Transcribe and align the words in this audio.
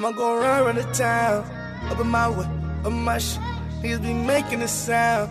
I'ma 0.00 0.12
go 0.12 0.40
around, 0.40 0.64
run 0.64 0.76
the 0.76 0.82
town. 0.94 1.44
Up 1.90 2.00
in 2.00 2.06
my 2.06 2.30
way, 2.30 2.46
up 2.86 2.90
my 2.90 3.18
shit. 3.18 3.38
Niggas 3.82 4.00
be 4.00 4.14
making 4.14 4.62
a 4.62 4.68
sound. 4.68 5.30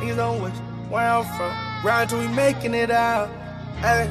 Niggas 0.00 0.16
don't 0.16 0.42
wish 0.42 0.52
where 0.90 1.08
I'm 1.08 1.24
from. 1.36 1.86
Ride 1.86 2.08
till 2.08 2.18
we 2.18 2.26
making 2.26 2.74
it 2.74 2.90
out. 2.90 3.28
Hey. 3.76 4.10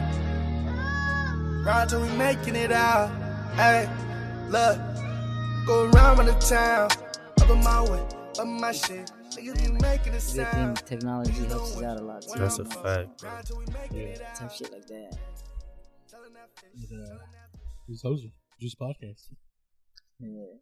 Ride 1.66 1.90
till 1.90 2.02
we 2.04 2.10
making 2.16 2.56
it 2.56 2.72
out. 2.72 3.10
Hey. 3.56 3.90
Look. 4.48 4.78
Go 5.66 5.90
around, 5.90 6.20
run 6.20 6.28
the 6.28 6.34
town. 6.36 6.90
Up 7.42 7.50
in 7.50 7.62
my 7.62 7.82
way, 7.82 8.00
up 8.40 8.48
my 8.48 8.72
shit. 8.72 9.12
Niggas 9.32 9.62
be 9.62 9.72
making 9.74 10.14
a 10.14 10.22
Good 10.22 10.48
thing 10.54 10.74
technology 10.86 11.34
helps 11.48 11.76
us 11.76 11.84
out 11.84 12.00
a 12.00 12.02
lot 12.02 12.22
too. 12.22 12.40
That's 12.40 12.60
a 12.60 12.64
fact, 12.64 13.20
bro. 13.20 13.30
Yeah. 13.92 14.34
Some 14.36 14.50
shit 14.56 14.72
like 14.72 14.88
that. 14.88 15.18
It, 16.76 16.92
uh, 16.94 17.18
this 17.90 18.02
host 18.02 18.26
Juice 18.58 18.76
Podcast. 18.76 19.28
Yeah. 20.20 20.58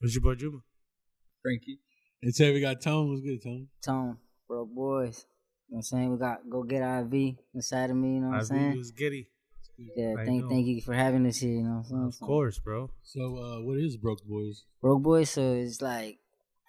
What's 0.00 0.14
your 0.14 0.22
boy 0.22 0.34
Juma? 0.34 0.58
Frankie. 1.42 1.80
And 2.22 2.34
say 2.34 2.52
we 2.52 2.60
got 2.60 2.80
Tone. 2.80 3.10
What's 3.10 3.20
good, 3.20 3.42
Tone? 3.42 3.68
Tone, 3.84 4.16
bro, 4.48 4.64
boys. 4.64 5.26
You 5.68 5.74
know 5.74 5.76
what 5.76 5.78
I'm 5.78 5.82
saying? 5.82 6.12
We 6.12 6.18
got 6.18 6.48
go 6.48 6.62
get 6.62 6.82
IV 6.82 7.36
inside 7.54 7.90
of 7.90 7.96
me, 7.96 8.14
you 8.14 8.20
know 8.20 8.28
what 8.28 8.36
I'm 8.36 8.40
IV 8.40 8.46
saying? 8.46 8.76
was 8.76 8.90
giddy. 8.92 9.28
Yeah, 9.76 10.14
I 10.18 10.24
thank 10.24 10.44
know. 10.44 10.48
thank 10.48 10.66
you 10.66 10.80
for 10.80 10.94
having 10.94 11.26
us 11.26 11.38
here, 11.38 11.50
you 11.50 11.62
know 11.62 11.82
what 11.88 11.98
I'm 11.98 12.06
Of 12.06 12.20
course, 12.20 12.58
bro. 12.60 12.90
So, 13.02 13.36
uh, 13.36 13.60
what 13.62 13.78
is 13.78 13.96
Broke 13.96 14.24
Boys? 14.24 14.64
Broke 14.80 15.02
Boys, 15.02 15.30
so 15.30 15.52
it's 15.54 15.82
like 15.82 16.18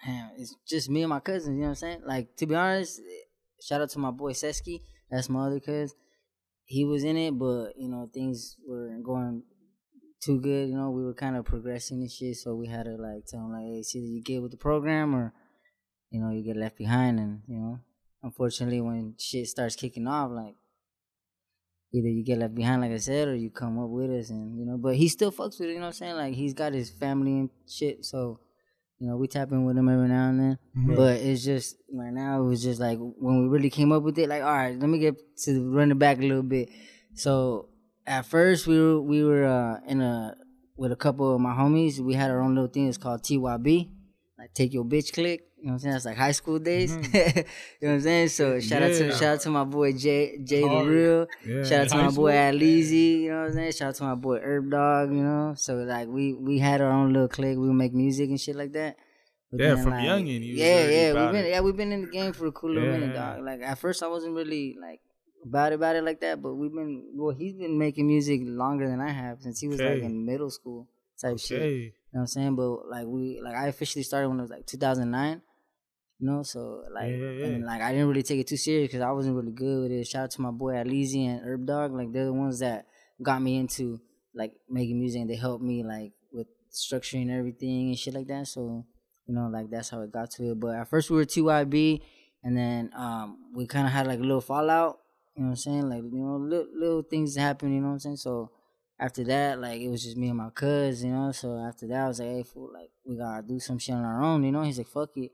man, 0.06 0.30
it's 0.36 0.54
just 0.68 0.90
me 0.90 1.02
and 1.02 1.10
my 1.10 1.20
cousins, 1.20 1.54
you 1.54 1.62
know 1.62 1.68
what 1.68 1.70
I'm 1.70 1.74
saying? 1.76 2.02
Like 2.04 2.36
to 2.36 2.46
be 2.46 2.54
honest, 2.54 3.00
shout 3.62 3.80
out 3.80 3.90
to 3.90 3.98
my 3.98 4.10
boy 4.10 4.32
Sesky, 4.32 4.82
that's 5.10 5.28
my 5.28 5.46
other 5.46 5.60
cuz. 5.60 5.94
He 6.64 6.84
was 6.84 7.04
in 7.04 7.16
it, 7.16 7.38
but 7.38 7.72
you 7.76 7.88
know, 7.88 8.10
things 8.12 8.56
were 8.66 8.90
going 9.02 9.42
too 10.22 10.40
good, 10.40 10.68
you 10.68 10.76
know, 10.76 10.90
we 10.90 11.04
were 11.04 11.14
kind 11.14 11.36
of 11.36 11.44
progressing 11.44 12.00
and 12.00 12.10
shit, 12.10 12.36
so 12.36 12.54
we 12.54 12.68
had 12.68 12.84
to 12.84 12.96
like 12.96 13.26
tell 13.26 13.40
him 13.40 13.52
like, 13.52 13.62
hey, 13.62 13.78
it's 13.78 13.94
either 13.94 14.06
you 14.06 14.22
get 14.22 14.42
with 14.42 14.50
the 14.50 14.56
program 14.56 15.14
or 15.14 15.32
you 16.10 16.20
know, 16.20 16.30
you 16.30 16.42
get 16.42 16.56
left 16.56 16.76
behind 16.76 17.18
and, 17.18 17.42
you 17.48 17.58
know, 17.58 17.80
unfortunately 18.22 18.80
when 18.80 19.14
shit 19.18 19.46
starts 19.46 19.76
kicking 19.76 20.06
off, 20.06 20.30
like 20.30 20.54
either 21.92 22.08
you 22.08 22.24
get 22.24 22.38
left 22.38 22.54
behind, 22.54 22.82
like 22.82 22.92
I 22.92 22.98
said, 22.98 23.28
or 23.28 23.34
you 23.34 23.50
come 23.50 23.78
up 23.78 23.88
with 23.88 24.10
us, 24.10 24.30
and 24.30 24.58
you 24.58 24.66
know. 24.66 24.76
But 24.76 24.96
he 24.96 25.08
still 25.08 25.32
fucks 25.32 25.58
with 25.58 25.68
it. 25.68 25.74
You 25.74 25.74
know 25.74 25.82
what 25.82 25.86
I'm 25.88 25.92
saying? 25.94 26.16
Like 26.16 26.34
he's 26.34 26.54
got 26.54 26.72
his 26.72 26.90
family 26.90 27.32
and 27.32 27.50
shit, 27.68 28.04
so 28.04 28.40
you 28.98 29.08
know 29.08 29.16
we 29.16 29.28
tap 29.28 29.52
in 29.52 29.64
with 29.64 29.76
him 29.76 29.88
every 29.88 30.08
now 30.08 30.28
and 30.28 30.40
then. 30.40 30.58
Mm-hmm. 30.76 30.94
But 30.94 31.16
it's 31.20 31.44
just 31.44 31.76
right 31.92 32.12
now 32.12 32.40
it 32.40 32.46
was 32.46 32.62
just 32.62 32.80
like 32.80 32.98
when 32.98 33.42
we 33.42 33.48
really 33.48 33.70
came 33.70 33.92
up 33.92 34.02
with 34.02 34.18
it. 34.18 34.28
Like, 34.28 34.42
all 34.42 34.52
right, 34.52 34.78
let 34.78 34.88
me 34.88 34.98
get 34.98 35.16
to 35.44 35.70
run 35.70 35.90
it 35.90 35.98
back 35.98 36.18
a 36.18 36.22
little 36.22 36.42
bit. 36.42 36.70
So 37.14 37.68
at 38.06 38.26
first 38.26 38.66
we 38.66 38.80
were 38.80 39.00
we 39.00 39.24
were 39.24 39.44
uh, 39.44 39.80
in 39.86 40.00
a 40.00 40.36
with 40.76 40.92
a 40.92 40.96
couple 40.96 41.34
of 41.34 41.40
my 41.40 41.54
homies. 41.54 41.98
We 41.98 42.14
had 42.14 42.30
our 42.30 42.40
own 42.40 42.54
little 42.54 42.70
thing. 42.70 42.88
It's 42.88 42.98
called 42.98 43.22
TYB, 43.22 43.88
like 44.38 44.54
take 44.54 44.72
your 44.72 44.84
bitch 44.84 45.12
click. 45.12 45.42
You 45.58 45.68
know 45.68 45.72
what 45.72 45.74
I'm 45.74 45.78
saying? 45.80 45.92
That's 45.94 46.04
like 46.04 46.16
high 46.16 46.32
school 46.32 46.58
days. 46.58 46.92
you 46.96 47.00
know 47.02 47.42
what 47.80 47.88
I'm 47.90 48.00
saying? 48.00 48.28
So 48.28 48.60
shout 48.60 48.82
out 48.82 48.92
to 48.92 49.10
shout 49.10 49.22
out 49.34 49.40
to 49.40 49.50
my 49.50 49.64
boy 49.64 49.92
Jay 49.94 50.38
Jay 50.44 50.62
the 50.62 50.84
Real. 50.84 51.26
Yeah. 51.44 51.64
Shout 51.64 51.80
out 51.80 51.88
to 51.88 51.96
my 51.96 52.10
boy? 52.10 52.32
Adleezy, 52.32 53.22
you 53.22 53.30
know 53.30 53.40
what 53.40 53.48
I'm 53.48 53.52
saying? 53.54 53.72
Shout 53.72 53.88
out 53.88 53.94
to 53.96 54.04
my 54.04 54.14
boy 54.14 54.38
Herb 54.38 54.70
Dog, 54.70 55.10
you 55.10 55.22
know? 55.22 55.54
So 55.56 55.76
like 55.76 56.08
we 56.08 56.34
we 56.34 56.58
had 56.58 56.80
our 56.80 56.90
own 56.92 57.12
little 57.12 57.28
clique, 57.28 57.58
we 57.58 57.66
would 57.66 57.74
make 57.74 57.94
music 57.94 58.28
and 58.28 58.40
shit 58.40 58.54
like 58.54 58.72
that. 58.72 58.96
But 59.50 59.60
Yeah, 59.60 59.74
then, 59.74 59.82
from 59.82 59.92
like, 59.92 60.04
youngin', 60.04 60.42
you 60.44 60.54
Yeah, 60.54 60.88
yeah, 60.88 61.12
we've 61.14 61.32
been 61.32 61.44
it. 61.46 61.50
yeah, 61.50 61.60
we've 61.60 61.76
been 61.76 61.92
in 61.92 62.02
the 62.02 62.10
game 62.10 62.32
for 62.32 62.46
a 62.46 62.52
cool 62.52 62.72
little 62.72 62.90
minute, 62.90 63.14
dog. 63.14 63.42
Like 63.42 63.62
at 63.62 63.78
first 63.78 64.02
I 64.02 64.08
wasn't 64.08 64.34
really 64.34 64.76
like 64.80 65.00
it 65.54 65.72
about 65.74 65.96
it 65.96 66.04
like 66.04 66.20
that, 66.20 66.42
but 66.42 66.54
we've 66.54 66.72
been 66.72 67.10
well 67.14 67.34
he's 67.34 67.54
been 67.54 67.78
making 67.78 68.06
music 68.06 68.40
longer 68.44 68.88
than 68.88 69.00
I 69.00 69.10
have 69.10 69.40
since 69.42 69.60
he 69.60 69.68
was 69.68 69.80
like 69.80 70.02
in 70.02 70.24
middle 70.26 70.50
school 70.50 70.88
type 71.20 71.38
shit. 71.38 71.60
You 71.62 71.84
know 71.84 71.90
what 72.10 72.20
I'm 72.22 72.26
saying? 72.26 72.56
But 72.56 72.88
like 72.88 73.06
we 73.06 73.40
like 73.42 73.54
I 73.54 73.68
officially 73.68 74.02
started 74.02 74.28
when 74.28 74.38
it 74.38 74.42
was 74.42 74.50
like 74.50 74.66
2009. 74.66 75.42
You 76.18 76.26
know, 76.26 76.42
so 76.42 76.82
like, 76.94 77.10
Yeah, 77.10 77.16
yeah, 77.16 77.30
yeah. 77.30 77.46
and 77.46 77.64
like 77.66 77.82
I 77.82 77.92
didn't 77.92 78.08
really 78.08 78.22
take 78.22 78.40
it 78.40 78.46
too 78.46 78.56
serious 78.56 78.88
because 78.88 79.02
I 79.02 79.10
wasn't 79.12 79.36
really 79.36 79.52
good 79.52 79.82
with 79.82 79.92
it. 79.92 80.06
Shout 80.06 80.24
out 80.24 80.30
to 80.32 80.40
my 80.40 80.50
boy 80.50 80.72
Alizi 80.72 81.26
and 81.26 81.42
Herb 81.44 81.66
Dog, 81.66 81.92
like 81.92 82.10
they're 82.12 82.24
the 82.24 82.32
ones 82.32 82.60
that 82.60 82.86
got 83.22 83.42
me 83.42 83.58
into 83.58 84.00
like 84.34 84.52
making 84.68 84.98
music 84.98 85.20
and 85.20 85.28
they 85.30 85.36
helped 85.36 85.62
me 85.62 85.82
like 85.84 86.12
with 86.32 86.46
structuring 86.72 87.30
everything 87.30 87.88
and 87.88 87.98
shit 87.98 88.14
like 88.14 88.28
that. 88.28 88.46
So 88.48 88.86
you 89.26 89.34
know, 89.34 89.48
like 89.52 89.70
that's 89.70 89.90
how 89.90 90.00
it 90.02 90.10
got 90.12 90.30
to 90.32 90.52
it. 90.52 90.60
But 90.60 90.76
at 90.76 90.88
first 90.88 91.10
we 91.10 91.16
were 91.16 91.52
IB, 91.52 92.02
and 92.42 92.56
then 92.56 92.90
um 92.96 93.50
we 93.54 93.66
kind 93.66 93.86
of 93.86 93.92
had 93.92 94.06
like 94.06 94.18
a 94.18 94.22
little 94.22 94.40
fallout. 94.40 95.00
You 95.36 95.42
know 95.42 95.48
what 95.48 95.52
I'm 95.52 95.56
saying? 95.56 95.88
Like 95.88 96.02
you 96.02 96.18
know, 96.18 96.36
little, 96.36 96.66
little 96.74 97.02
things 97.02 97.36
happen. 97.36 97.72
You 97.72 97.80
know 97.80 97.88
what 97.88 97.92
I'm 97.94 98.00
saying? 98.00 98.16
So 98.16 98.50
after 98.98 99.22
that, 99.24 99.60
like 99.60 99.80
it 99.80 99.88
was 99.88 100.02
just 100.02 100.16
me 100.16 100.28
and 100.28 100.38
my 100.38 100.50
cuz, 100.50 101.04
you 101.04 101.10
know. 101.10 101.32
So 101.32 101.58
after 101.58 101.86
that, 101.88 102.04
I 102.04 102.08
was 102.08 102.20
like, 102.20 102.28
hey, 102.28 102.42
fool, 102.42 102.70
like 102.72 102.90
we 103.04 103.16
gotta 103.16 103.46
do 103.46 103.60
some 103.60 103.78
shit 103.78 103.94
on 103.94 104.04
our 104.04 104.22
own, 104.22 104.42
you 104.44 104.52
know. 104.52 104.62
He's 104.62 104.78
like, 104.78 104.88
fuck 104.88 105.10
it. 105.16 105.32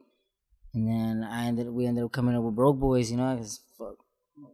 And 0.74 0.88
then 0.88 1.28
I 1.28 1.46
ended, 1.46 1.68
we 1.68 1.86
ended 1.86 2.02
up 2.02 2.12
coming 2.12 2.34
up 2.34 2.42
with 2.42 2.56
Broke 2.56 2.78
Boys, 2.78 3.10
you 3.10 3.18
know, 3.18 3.34
because 3.34 3.60
fuck, 3.78 3.96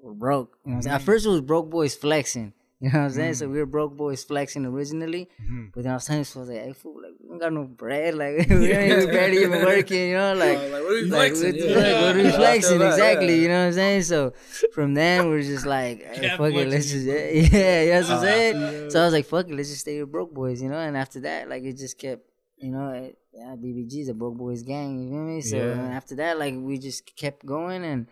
we're 0.02 0.12
broke. 0.12 0.58
You 0.64 0.70
know 0.70 0.76
what 0.76 0.76
I'm 0.76 0.82
saying? 0.82 0.94
At 0.96 1.00
mm. 1.02 1.04
first 1.04 1.26
it 1.26 1.30
was 1.30 1.40
Broke 1.40 1.70
Boys 1.70 1.94
flexing. 1.94 2.52
You 2.80 2.90
know 2.92 2.98
what 3.00 3.04
I'm 3.06 3.10
saying? 3.10 3.34
So 3.34 3.48
we 3.48 3.58
were 3.58 3.66
Broke 3.66 3.96
Boys 3.96 4.22
flexing 4.22 4.64
originally, 4.64 5.28
but 5.74 5.82
then 5.82 5.90
I 5.90 5.94
was 5.96 6.04
telling 6.06 6.20
this 6.20 6.36
I 6.36 6.38
was 6.38 6.48
like, 6.48 6.58
hey, 6.58 6.72
fool, 6.72 7.02
like 7.02 7.14
we 7.20 7.28
don't 7.28 7.38
got 7.38 7.52
no 7.52 7.64
bread, 7.64 8.14
like 8.14 8.36
we 8.50 8.70
ain't 8.72 8.92
even 9.02 9.06
barely 9.10 9.38
even 9.42 9.64
working, 9.72 10.10
you 10.10 10.14
know, 10.14 10.34
like. 10.34 10.58
like, 10.58 10.70
what 10.70 10.82
are 10.82 10.98
you 10.98 11.06
Like, 11.06 11.32
flexing? 11.34 11.54
what, 11.56 11.70
Yeah. 11.70 11.76
like, 11.76 12.02
what 12.02 12.14
are 12.16 12.22
we 12.22 12.28
I 12.28 12.30
flexing? 12.32 12.78
that, 12.78 12.88
Exactly, 12.92 13.34
yeah. 13.34 13.42
you 13.42 13.48
know 13.48 13.58
what 13.62 13.66
I'm 13.66 13.72
saying? 13.72 14.02
So 14.04 14.32
from 14.72 14.94
then 14.94 15.28
we're 15.28 15.42
just 15.42 15.66
like, 15.66 16.04
hey, 16.04 16.28
fuck 16.36 16.52
it, 16.52 16.68
let's 16.68 16.88
just, 16.92 17.04
yeah, 17.06 17.82
yeah, 17.82 18.00
that's 18.00 18.08
what 18.08 18.18
I'm 18.18 18.22
Uh, 18.22 18.26
saying. 18.26 18.90
So 18.90 19.00
I 19.00 19.04
was 19.06 19.12
like, 19.14 19.26
fuck 19.26 19.48
it, 19.48 19.54
let's 19.56 19.70
just 19.70 19.80
stay 19.80 20.00
with 20.00 20.12
broke 20.12 20.32
boys, 20.32 20.62
you 20.62 20.68
know. 20.68 20.78
And 20.78 20.96
after 20.96 21.18
that, 21.20 21.48
like 21.48 21.64
it 21.64 21.76
just 21.78 21.98
kept, 21.98 22.22
you 22.58 22.70
know, 22.70 22.90
it, 22.90 23.18
yeah, 23.32 23.56
BBG 23.56 24.02
is 24.02 24.08
a 24.08 24.14
broke 24.14 24.36
boys 24.36 24.62
gang, 24.62 25.02
you 25.02 25.10
feel 25.10 25.24
me? 25.24 25.40
So 25.40 25.56
Yeah. 25.56 25.62
and 25.82 25.92
after 25.92 26.14
that, 26.16 26.38
like 26.38 26.54
we 26.56 26.78
just 26.78 27.16
kept 27.16 27.44
going 27.44 27.82
and 27.84 28.06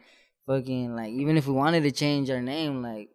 fucking 0.47 0.95
like 0.97 1.11
even 1.11 1.37
if 1.37 1.47
we 1.47 1.53
wanted 1.55 1.83
to 1.85 1.93
change 1.93 2.31
our 2.31 2.43
name, 2.43 2.83
like 2.83 3.11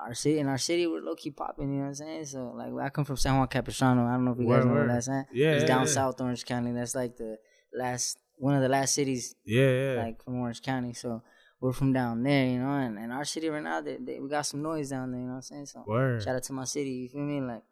our 0.00 0.14
city 0.14 0.38
in 0.38 0.46
our 0.48 0.58
city 0.58 0.86
we're 0.86 1.00
low 1.00 1.14
key 1.14 1.30
popping, 1.30 1.70
you 1.70 1.76
know 1.76 1.82
what 1.82 1.88
I'm 1.88 1.94
saying? 1.94 2.24
So 2.26 2.52
like 2.56 2.72
I 2.86 2.88
come 2.90 3.04
from 3.04 3.16
San 3.16 3.36
Juan 3.36 3.48
Capistrano. 3.48 4.06
I 4.06 4.12
don't 4.12 4.24
know 4.24 4.32
if 4.32 4.38
you 4.38 4.44
guys 4.44 4.58
Word, 4.58 4.66
know 4.66 4.72
where 4.72 4.82
word. 4.82 4.90
that's 4.90 5.08
at. 5.08 5.26
Yeah, 5.32 5.52
it's 5.52 5.62
yeah, 5.62 5.68
down 5.68 5.80
yeah. 5.86 5.92
South 5.92 6.20
Orange 6.20 6.44
County. 6.44 6.72
That's 6.72 6.94
like 6.94 7.16
the 7.16 7.38
last 7.74 8.18
one 8.36 8.54
of 8.54 8.62
the 8.62 8.68
last 8.68 8.94
cities 8.94 9.34
Yeah, 9.44 9.70
yeah. 9.94 10.02
like 10.02 10.22
from 10.24 10.36
Orange 10.40 10.62
County. 10.62 10.92
So 10.92 11.22
we're 11.60 11.72
from 11.72 11.92
down 11.92 12.22
there, 12.22 12.46
you 12.46 12.58
know, 12.60 12.70
and, 12.70 12.98
and 12.98 13.12
our 13.12 13.24
city 13.24 13.48
right 13.48 13.62
now, 13.62 13.80
they, 13.80 13.96
they, 13.96 14.20
we 14.20 14.28
got 14.28 14.42
some 14.46 14.62
noise 14.62 14.90
down 14.90 15.10
there, 15.10 15.20
you 15.20 15.26
know 15.26 15.32
what 15.32 15.36
I'm 15.38 15.42
saying? 15.42 15.66
So 15.66 15.84
Word. 15.86 16.22
shout 16.22 16.36
out 16.36 16.44
to 16.44 16.52
my 16.52 16.64
city, 16.64 16.90
you 16.90 17.08
feel 17.08 17.22
me? 17.22 17.40
Like 17.40 17.62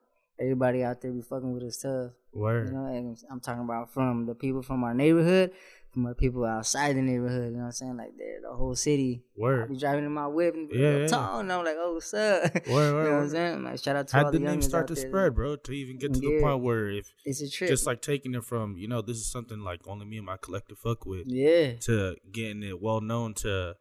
everybody 0.41 0.83
out 0.83 1.01
there 1.01 1.13
be 1.13 1.23
fucking 1.23 1.53
with 1.53 1.63
us 1.63 1.79
tough. 1.79 2.11
Word. 2.33 2.67
You 2.69 2.75
know, 2.75 2.87
and 2.87 3.17
I'm 3.31 3.41
talking 3.41 3.63
about 3.63 3.93
from 3.95 4.27
the 4.27 4.35
people 4.35 4.63
from 4.63 4.83
our 4.83 4.93
neighborhood, 4.93 5.53
from 6.03 6.15
people 6.15 6.45
outside 6.45 6.95
the 6.97 7.01
neighborhood, 7.03 7.53
you 7.53 7.57
know 7.57 7.61
what 7.61 7.65
I'm 7.67 7.73
saying? 7.73 7.97
Like 7.97 8.13
they're 8.19 8.41
the 8.43 8.55
whole 8.55 8.75
city. 8.75 9.23
Word. 9.37 9.65
I 9.65 9.67
be 9.73 9.79
driving 9.79 10.05
in 10.05 10.13
my 10.13 10.27
whip 10.27 10.55
and 10.55 10.71
Yeah, 10.71 10.79
yeah, 10.91 10.97
yeah. 10.99 11.07
tone, 11.07 11.41
and 11.41 11.53
I'm 11.53 11.65
like, 11.65 11.77
oh, 11.79 11.95
what's 11.95 12.13
up? 12.13 12.55
Word, 12.69 12.69
word, 12.69 13.05
you 13.05 13.11
know 13.11 13.17
what 13.17 13.23
I'm 13.23 13.29
saying? 13.31 13.65
Like, 13.65 13.83
shout 13.83 13.97
out 13.97 14.09
to 14.09 14.17
How 14.17 14.25
all 14.27 14.33
the 14.33 14.39
the 14.39 14.45
name 14.45 14.61
start 14.63 14.89
to 14.89 14.95
there. 14.95 15.09
spread, 15.09 15.35
bro? 15.35 15.57
To 15.57 15.73
even 15.73 15.99
get 15.99 16.13
to 16.13 16.21
the 16.21 16.41
point 16.41 16.63
where 16.63 16.91
if 16.91 17.11
It's 17.25 17.41
a 17.41 17.51
trip. 17.51 17.71
just 17.71 17.87
like 17.87 18.03
taking 18.03 18.35
it 18.35 18.45
from, 18.45 18.77
you 18.77 18.89
know, 18.89 19.01
this 19.01 19.17
is 19.17 19.27
something 19.31 19.61
like 19.61 19.87
only 19.89 20.05
me 20.07 20.19
and 20.19 20.27
my 20.27 20.37
collective 20.37 20.79
fuck 20.79 21.07
with 21.07 21.27
yeah. 21.27 21.77
to 21.81 22.17
getting 22.31 22.63
it 22.63 22.81
well 22.81 23.01
known 23.01 23.33
to 23.35 23.77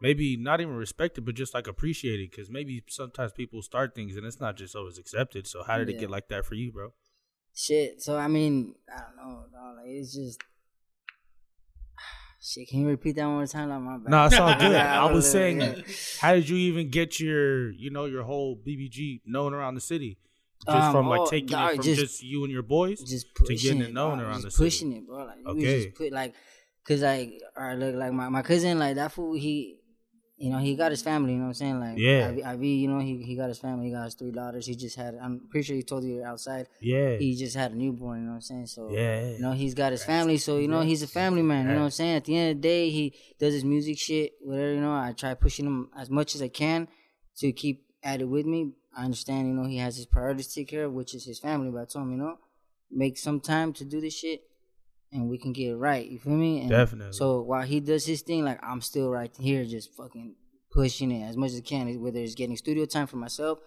maybe 0.00 0.36
not 0.36 0.60
even 0.60 0.74
respected, 0.74 1.24
but 1.24 1.34
just 1.34 1.54
like 1.54 1.66
appreciated. 1.66 2.30
Because 2.30 2.48
maybe 2.50 2.84
sometimes 2.88 3.32
people 3.32 3.62
start 3.62 3.94
things 3.94 4.16
and 4.16 4.24
it's 4.24 4.40
not 4.40 4.56
just 4.56 4.76
always 4.76 4.98
accepted. 4.98 5.46
So 5.48 5.62
how 5.64 5.78
did 5.78 5.88
it 5.88 5.98
get 5.98 6.10
like 6.10 6.28
that 6.28 6.44
for 6.44 6.54
you, 6.54 6.70
bro? 6.72 6.92
Shit. 7.54 8.00
So 8.02 8.16
I 8.16 8.28
mean, 8.28 8.76
I 8.94 9.00
don't 9.00 9.16
know. 9.16 9.44
Dog. 9.52 9.76
Like 9.78 9.86
it's 9.88 10.14
just 10.14 10.40
shit. 12.48 12.68
Can 12.68 12.80
you 12.80 12.88
repeat 12.88 13.16
that 13.16 13.26
one 13.26 13.34
more 13.36 13.46
time? 13.46 13.68
Like 13.68 13.80
my 13.80 13.96
bad. 13.98 14.10
No, 14.10 14.24
it's 14.26 14.34
all 14.36 14.54
good. 14.58 14.72
Yeah, 14.72 15.02
I 15.04 15.12
was 15.12 15.26
yeah. 15.26 15.32
saying, 15.32 15.84
how 16.20 16.34
did 16.34 16.48
you 16.48 16.56
even 16.56 16.90
get 16.90 17.20
your, 17.20 17.70
you 17.72 17.90
know, 17.90 18.06
your 18.06 18.22
whole 18.24 18.56
BBG 18.56 19.20
known 19.26 19.54
around 19.54 19.74
the 19.74 19.80
city? 19.80 20.18
Just 20.66 20.76
Um, 20.76 20.92
from 20.92 21.08
like 21.08 21.20
oh, 21.20 21.26
taking 21.26 21.48
dog, 21.48 21.70
it 21.72 21.76
from 21.76 21.84
just- 21.84 22.00
just, 22.00 22.22
you 22.22 22.42
and 22.44 22.52
your 22.52 22.62
boys 22.62 23.00
just 23.00 23.26
to 23.36 23.44
pushing 23.44 23.56
getting 23.78 23.80
it, 23.82 23.88
it 23.90 23.94
known 23.94 24.18
dog. 24.18 24.26
around 24.26 24.42
just 24.42 24.56
the 24.56 24.64
pushing 24.64 24.88
city. 24.90 25.00
it, 25.00 25.06
bro. 25.06 25.24
Like 25.24 25.36
we 25.44 25.50
Okay. 25.52 25.84
just 25.84 25.96
put 25.96 26.12
like, 26.12 26.34
cause 26.84 27.00
like, 27.02 27.40
all 27.56 27.64
right, 27.64 27.78
look, 27.78 27.94
like 27.94 28.12
my, 28.12 28.28
my 28.28 28.42
cousin, 28.42 28.78
like 28.78 28.96
that 28.96 29.12
fool, 29.12 29.34
he, 29.34 29.77
you 30.38 30.50
know, 30.50 30.58
he 30.58 30.76
got 30.76 30.90
his 30.92 31.02
family. 31.02 31.32
You 31.32 31.38
know 31.38 31.44
what 31.46 31.48
I'm 31.48 31.54
saying? 31.54 31.80
Like, 31.80 31.98
Yeah. 31.98 32.30
IV, 32.30 32.38
IV, 32.54 32.62
you 32.62 32.88
know, 32.88 33.00
he 33.00 33.22
he 33.22 33.34
got 33.36 33.48
his 33.48 33.58
family. 33.58 33.86
He 33.86 33.92
got 33.92 34.04
his 34.04 34.14
three 34.14 34.30
daughters. 34.30 34.66
He 34.66 34.74
just 34.76 34.96
had. 34.96 35.16
I'm 35.20 35.40
pretty 35.50 35.64
sure 35.66 35.76
he 35.76 35.82
told 35.82 36.04
you 36.04 36.22
outside. 36.24 36.68
Yeah. 36.80 37.16
He 37.16 37.34
just 37.36 37.56
had 37.56 37.72
a 37.72 37.74
newborn. 37.76 38.20
You 38.20 38.24
know 38.26 38.30
what 38.32 38.36
I'm 38.36 38.40
saying? 38.42 38.66
So 38.66 38.90
Yeah. 38.90 39.30
you 39.32 39.40
know, 39.40 39.52
he's 39.52 39.74
got 39.74 39.92
his 39.92 40.04
family, 40.04 40.38
so 40.38 40.58
you 40.58 40.68
know 40.68 40.80
he's 40.82 41.02
a 41.02 41.08
family 41.08 41.42
man. 41.42 41.66
You 41.66 41.72
know 41.74 41.78
what 41.80 41.84
I'm 41.86 41.90
saying? 41.90 42.16
At 42.16 42.24
the 42.24 42.36
end 42.36 42.50
of 42.50 42.56
the 42.62 42.68
day, 42.68 42.90
he 42.90 43.14
does 43.38 43.52
his 43.52 43.64
music 43.64 43.98
shit, 43.98 44.34
whatever. 44.40 44.74
You 44.74 44.80
know, 44.80 44.92
I 44.94 45.12
try 45.12 45.34
pushing 45.34 45.66
him 45.66 45.90
as 45.96 46.08
much 46.08 46.34
as 46.34 46.42
I 46.42 46.48
can 46.48 46.88
to 47.38 47.52
keep 47.52 47.84
at 48.02 48.20
it 48.20 48.28
with 48.28 48.46
me. 48.46 48.72
I 48.96 49.04
understand, 49.04 49.46
you 49.48 49.54
know, 49.54 49.64
he 49.68 49.76
has 49.78 49.96
his 49.96 50.06
priorities 50.06 50.48
to 50.48 50.54
take 50.56 50.68
care 50.68 50.84
of, 50.84 50.92
which 50.92 51.14
is 51.14 51.24
his 51.24 51.38
family. 51.38 51.70
But 51.70 51.82
I 51.82 51.84
told 51.84 52.06
him, 52.06 52.12
you 52.12 52.18
know, 52.18 52.38
make 52.90 53.18
some 53.18 53.38
time 53.40 53.72
to 53.74 53.84
do 53.84 54.00
this 54.00 54.14
shit, 54.14 54.42
and 55.12 55.28
we 55.28 55.38
can 55.38 55.52
get 55.52 55.70
it 55.70 55.76
right. 55.76 56.06
You 56.06 56.18
feel 56.18 56.34
me? 56.34 56.60
And 56.60 56.70
Definitely. 56.70 57.12
So 57.12 57.42
while 57.42 57.62
he 57.62 57.80
does 57.80 58.06
his 58.06 58.22
thing, 58.22 58.44
like 58.44 58.58
I'm 58.62 58.80
still 58.80 59.10
right 59.10 59.34
here, 59.38 59.64
just 59.64 59.94
fucking 59.94 60.34
pushing 60.70 61.10
it 61.10 61.28
as 61.28 61.36
much 61.36 61.52
as 61.52 61.58
I 61.58 61.62
can, 61.62 62.00
whether 62.00 62.18
it's 62.20 62.34
getting 62.34 62.56
studio 62.56 62.84
time 62.84 63.06
for 63.06 63.16
myself 63.16 63.58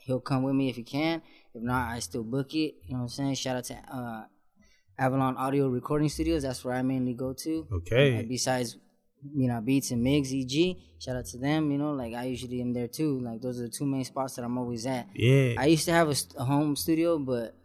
he'll 0.00 0.20
come 0.20 0.42
with 0.42 0.54
me 0.54 0.68
if 0.68 0.76
he 0.76 0.82
can. 0.82 1.22
If 1.54 1.62
not, 1.62 1.90
I 1.90 1.98
still 2.00 2.24
book 2.24 2.54
it. 2.54 2.74
You 2.86 2.94
know 2.94 2.98
what 2.98 3.02
I'm 3.02 3.08
saying? 3.08 3.34
Shout 3.34 3.56
out 3.56 3.64
to 3.64 3.74
uh, 3.74 4.24
Avalon 4.98 5.36
Audio 5.36 5.68
Recording 5.68 6.08
Studios. 6.08 6.42
That's 6.42 6.64
where 6.64 6.74
I 6.74 6.82
mainly 6.82 7.14
go 7.14 7.32
to. 7.32 7.66
Okay. 7.72 8.18
Uh, 8.18 8.22
besides, 8.28 8.76
you 9.34 9.48
know, 9.48 9.60
Beats 9.60 9.90
and 9.90 10.04
Migs, 10.04 10.32
EG. 10.32 10.76
Shout 10.98 11.16
out 11.16 11.26
to 11.26 11.38
them. 11.38 11.70
You 11.70 11.78
know, 11.78 11.92
like 11.92 12.14
I 12.14 12.24
usually 12.24 12.60
am 12.60 12.72
there 12.72 12.88
too. 12.88 13.20
Like 13.20 13.40
those 13.40 13.60
are 13.60 13.64
the 13.64 13.68
two 13.68 13.86
main 13.86 14.04
spots 14.04 14.36
that 14.36 14.44
I'm 14.44 14.58
always 14.58 14.86
at. 14.86 15.08
Yeah. 15.14 15.54
I 15.58 15.66
used 15.66 15.84
to 15.86 15.92
have 15.92 16.08
a, 16.08 16.14
a 16.38 16.44
home 16.44 16.76
studio, 16.76 17.18
but 17.18 17.56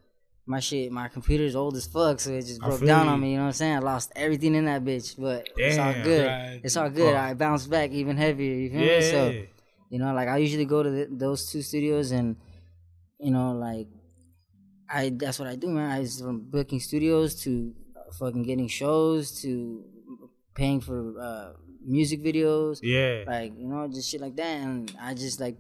my 0.47 0.59
shit, 0.59 0.91
my 0.91 1.07
computer's 1.07 1.55
old 1.55 1.75
as 1.75 1.87
fuck, 1.87 2.19
so 2.19 2.31
it 2.31 2.41
just 2.41 2.63
I 2.63 2.67
broke 2.67 2.85
down 2.85 3.05
you. 3.05 3.11
on 3.11 3.19
me. 3.19 3.31
You 3.31 3.37
know 3.37 3.43
what 3.43 3.47
I'm 3.47 3.53
saying? 3.53 3.75
I 3.75 3.79
lost 3.79 4.11
everything 4.15 4.55
in 4.55 4.65
that 4.65 4.83
bitch, 4.83 5.19
but 5.19 5.47
it's 5.57 5.77
all 5.77 5.93
good. 6.03 6.27
Right. 6.27 6.61
It's 6.63 6.77
all 6.77 6.89
good. 6.89 7.13
Fuck. 7.13 7.23
I 7.23 7.33
bounced 7.33 7.69
back 7.69 7.91
even 7.91 8.17
heavier. 8.17 8.53
You 8.53 8.69
feel 8.69 8.81
yeah. 8.81 8.99
me? 8.99 9.01
So 9.01 9.43
you 9.89 9.99
know, 9.99 10.13
like 10.13 10.27
I 10.27 10.37
usually 10.37 10.65
go 10.65 10.83
to 10.83 10.91
th 10.91 11.07
those 11.11 11.51
two 11.51 11.61
studios, 11.61 12.11
and 12.11 12.35
you 13.19 13.31
know, 13.31 13.53
like 13.53 13.87
I 14.89 15.11
that's 15.15 15.39
what 15.39 15.47
I 15.47 15.55
do, 15.55 15.67
man. 15.69 15.91
I 15.91 16.03
just 16.03 16.21
from 16.21 16.49
booking 16.49 16.79
studios 16.79 17.41
to 17.43 17.73
uh, 17.97 18.11
fucking 18.19 18.43
getting 18.43 18.67
shows 18.67 19.41
to 19.41 19.83
paying 20.53 20.79
for 20.79 21.19
uh, 21.19 21.53
music 21.85 22.23
videos 22.23 22.79
yeah. 22.81 23.23
like 23.27 23.53
you 23.57 23.67
know 23.67 23.87
just 23.87 24.09
shit 24.09 24.19
like 24.19 24.35
that 24.35 24.57
and 24.61 24.91
i 24.99 25.13
just 25.13 25.39
like 25.39 25.55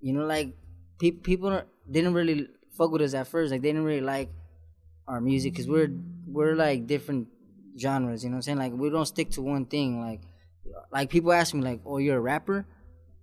you 0.00 0.12
know 0.12 0.24
like 0.24 0.54
pe- 1.00 1.10
people 1.10 1.62
didn't 1.90 2.14
really 2.14 2.46
fuck 2.76 2.90
with 2.90 3.02
us 3.02 3.14
at 3.14 3.26
first 3.26 3.52
like 3.52 3.62
they 3.62 3.68
didn't 3.68 3.84
really 3.84 4.00
like 4.00 4.30
our 5.06 5.20
music 5.20 5.52
because 5.52 5.68
we're 5.68 5.90
we're 6.26 6.54
like 6.54 6.86
different 6.86 7.28
genres 7.78 8.22
you 8.22 8.30
know 8.30 8.34
what 8.34 8.38
i'm 8.38 8.42
saying 8.42 8.58
like 8.58 8.72
we 8.72 8.90
don't 8.90 9.06
stick 9.06 9.30
to 9.30 9.42
one 9.42 9.64
thing 9.64 10.00
like 10.00 10.20
like 10.92 11.10
people 11.10 11.32
ask 11.32 11.54
me 11.54 11.60
like 11.60 11.80
oh 11.84 11.98
you're 11.98 12.16
a 12.16 12.20
rapper 12.20 12.66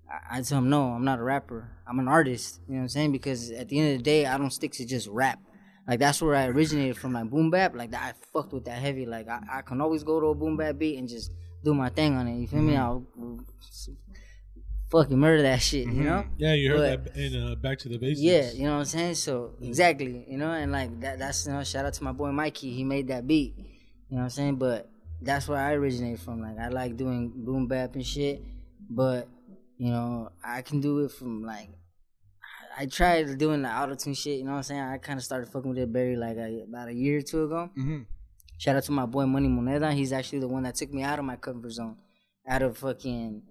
I, 0.09 0.37
I 0.37 0.41
tell 0.41 0.59
them 0.59 0.69
no 0.69 0.83
i'm 0.91 1.05
not 1.05 1.19
a 1.19 1.23
rapper 1.23 1.69
i'm 1.87 1.99
an 1.99 2.07
artist 2.07 2.59
you 2.67 2.73
know 2.73 2.79
what 2.79 2.83
i'm 2.83 2.89
saying 2.89 3.11
because 3.11 3.51
at 3.51 3.69
the 3.69 3.79
end 3.79 3.91
of 3.93 3.97
the 3.99 4.03
day 4.03 4.25
i 4.25 4.37
don't 4.37 4.51
stick 4.51 4.73
to 4.73 4.85
just 4.85 5.07
rap 5.07 5.39
like 5.87 5.99
that's 5.99 6.21
where 6.21 6.35
I 6.35 6.45
originated 6.45 6.97
from, 6.97 7.13
like 7.13 7.29
boom 7.29 7.49
bap. 7.49 7.75
Like 7.75 7.91
that, 7.91 8.01
I 8.03 8.13
fucked 8.31 8.53
with 8.53 8.65
that 8.65 8.79
heavy. 8.79 9.05
Like 9.05 9.27
I, 9.27 9.41
I 9.51 9.61
can 9.61 9.81
always 9.81 10.03
go 10.03 10.19
to 10.19 10.27
a 10.27 10.35
boom 10.35 10.57
bap 10.57 10.77
beat 10.77 10.97
and 10.97 11.07
just 11.09 11.33
do 11.63 11.73
my 11.73 11.89
thing 11.89 12.15
on 12.15 12.27
it. 12.27 12.37
You 12.37 12.47
feel 12.47 12.61
me? 12.61 12.73
Mm-hmm. 12.73 12.81
I'll 12.81 13.39
fucking 14.91 15.17
murder 15.17 15.41
that 15.43 15.61
shit. 15.61 15.87
You 15.87 16.03
know? 16.03 16.25
Yeah, 16.37 16.53
you 16.53 16.71
heard 16.71 17.03
But- 17.03 17.13
that 17.15 17.21
in 17.35 17.41
uh, 17.41 17.55
Back 17.55 17.79
to 17.79 17.89
the 17.89 17.97
Basics. 17.97 18.21
Yeah, 18.21 18.51
you 18.51 18.63
know 18.65 18.73
what 18.73 18.79
I'm 18.79 18.85
saying. 18.85 19.15
So 19.15 19.51
exactly, 19.61 20.25
you 20.29 20.37
know, 20.37 20.51
and 20.51 20.71
like 20.71 20.99
that. 21.01 21.17
That's 21.19 21.45
you 21.47 21.53
know, 21.53 21.63
shout 21.63 21.85
out 21.85 21.93
to 21.93 22.03
my 22.03 22.11
boy 22.11 22.31
Mikey. 22.31 22.71
He 22.73 22.83
made 22.83 23.07
that 23.07 23.25
beat. 23.25 23.55
You 23.57 23.63
know 24.11 24.17
what 24.17 24.23
I'm 24.23 24.29
saying? 24.29 24.55
But 24.57 24.89
that's 25.21 25.47
where 25.47 25.57
I 25.59 25.73
originate 25.73 26.19
from. 26.19 26.41
Like 26.41 26.57
I 26.59 26.67
like 26.69 26.97
doing 26.97 27.31
boom 27.33 27.67
bap 27.67 27.95
and 27.95 28.05
shit, 28.05 28.43
but 28.89 29.27
you 29.77 29.89
know, 29.89 30.29
I 30.43 30.61
can 30.61 30.81
do 30.81 30.99
it 30.99 31.11
from 31.11 31.43
like. 31.43 31.69
I 32.77 32.85
tried 32.85 33.37
doing 33.37 33.61
the 33.63 33.69
auto 33.69 33.95
tune 33.95 34.13
shit. 34.13 34.39
You 34.39 34.45
know 34.45 34.51
what 34.51 34.57
I'm 34.57 34.63
saying? 34.63 34.81
I 34.81 34.97
kind 34.97 35.19
of 35.19 35.23
started 35.25 35.49
fucking 35.51 35.69
with 35.69 35.77
it 35.79 35.89
very 35.89 36.15
like 36.15 36.37
a, 36.37 36.63
about 36.67 36.87
a 36.87 36.93
year 36.93 37.17
or 37.17 37.21
two 37.21 37.43
ago. 37.43 37.69
Mhm. 37.77 38.05
Shout 38.57 38.75
out 38.77 38.83
to 38.83 38.91
my 38.93 39.05
boy 39.05 39.25
Money 39.25 39.49
Moneda. 39.49 39.91
He's 39.93 40.13
actually 40.13 40.39
the 40.39 40.47
one 40.47 40.63
that 40.63 40.75
took 40.75 40.93
me 40.93 41.01
out 41.03 41.19
of 41.19 41.25
my 41.25 41.35
comfort 41.35 41.71
zone, 41.71 41.97
out 42.47 42.61
of 42.61 42.77
fucking, 42.77 43.41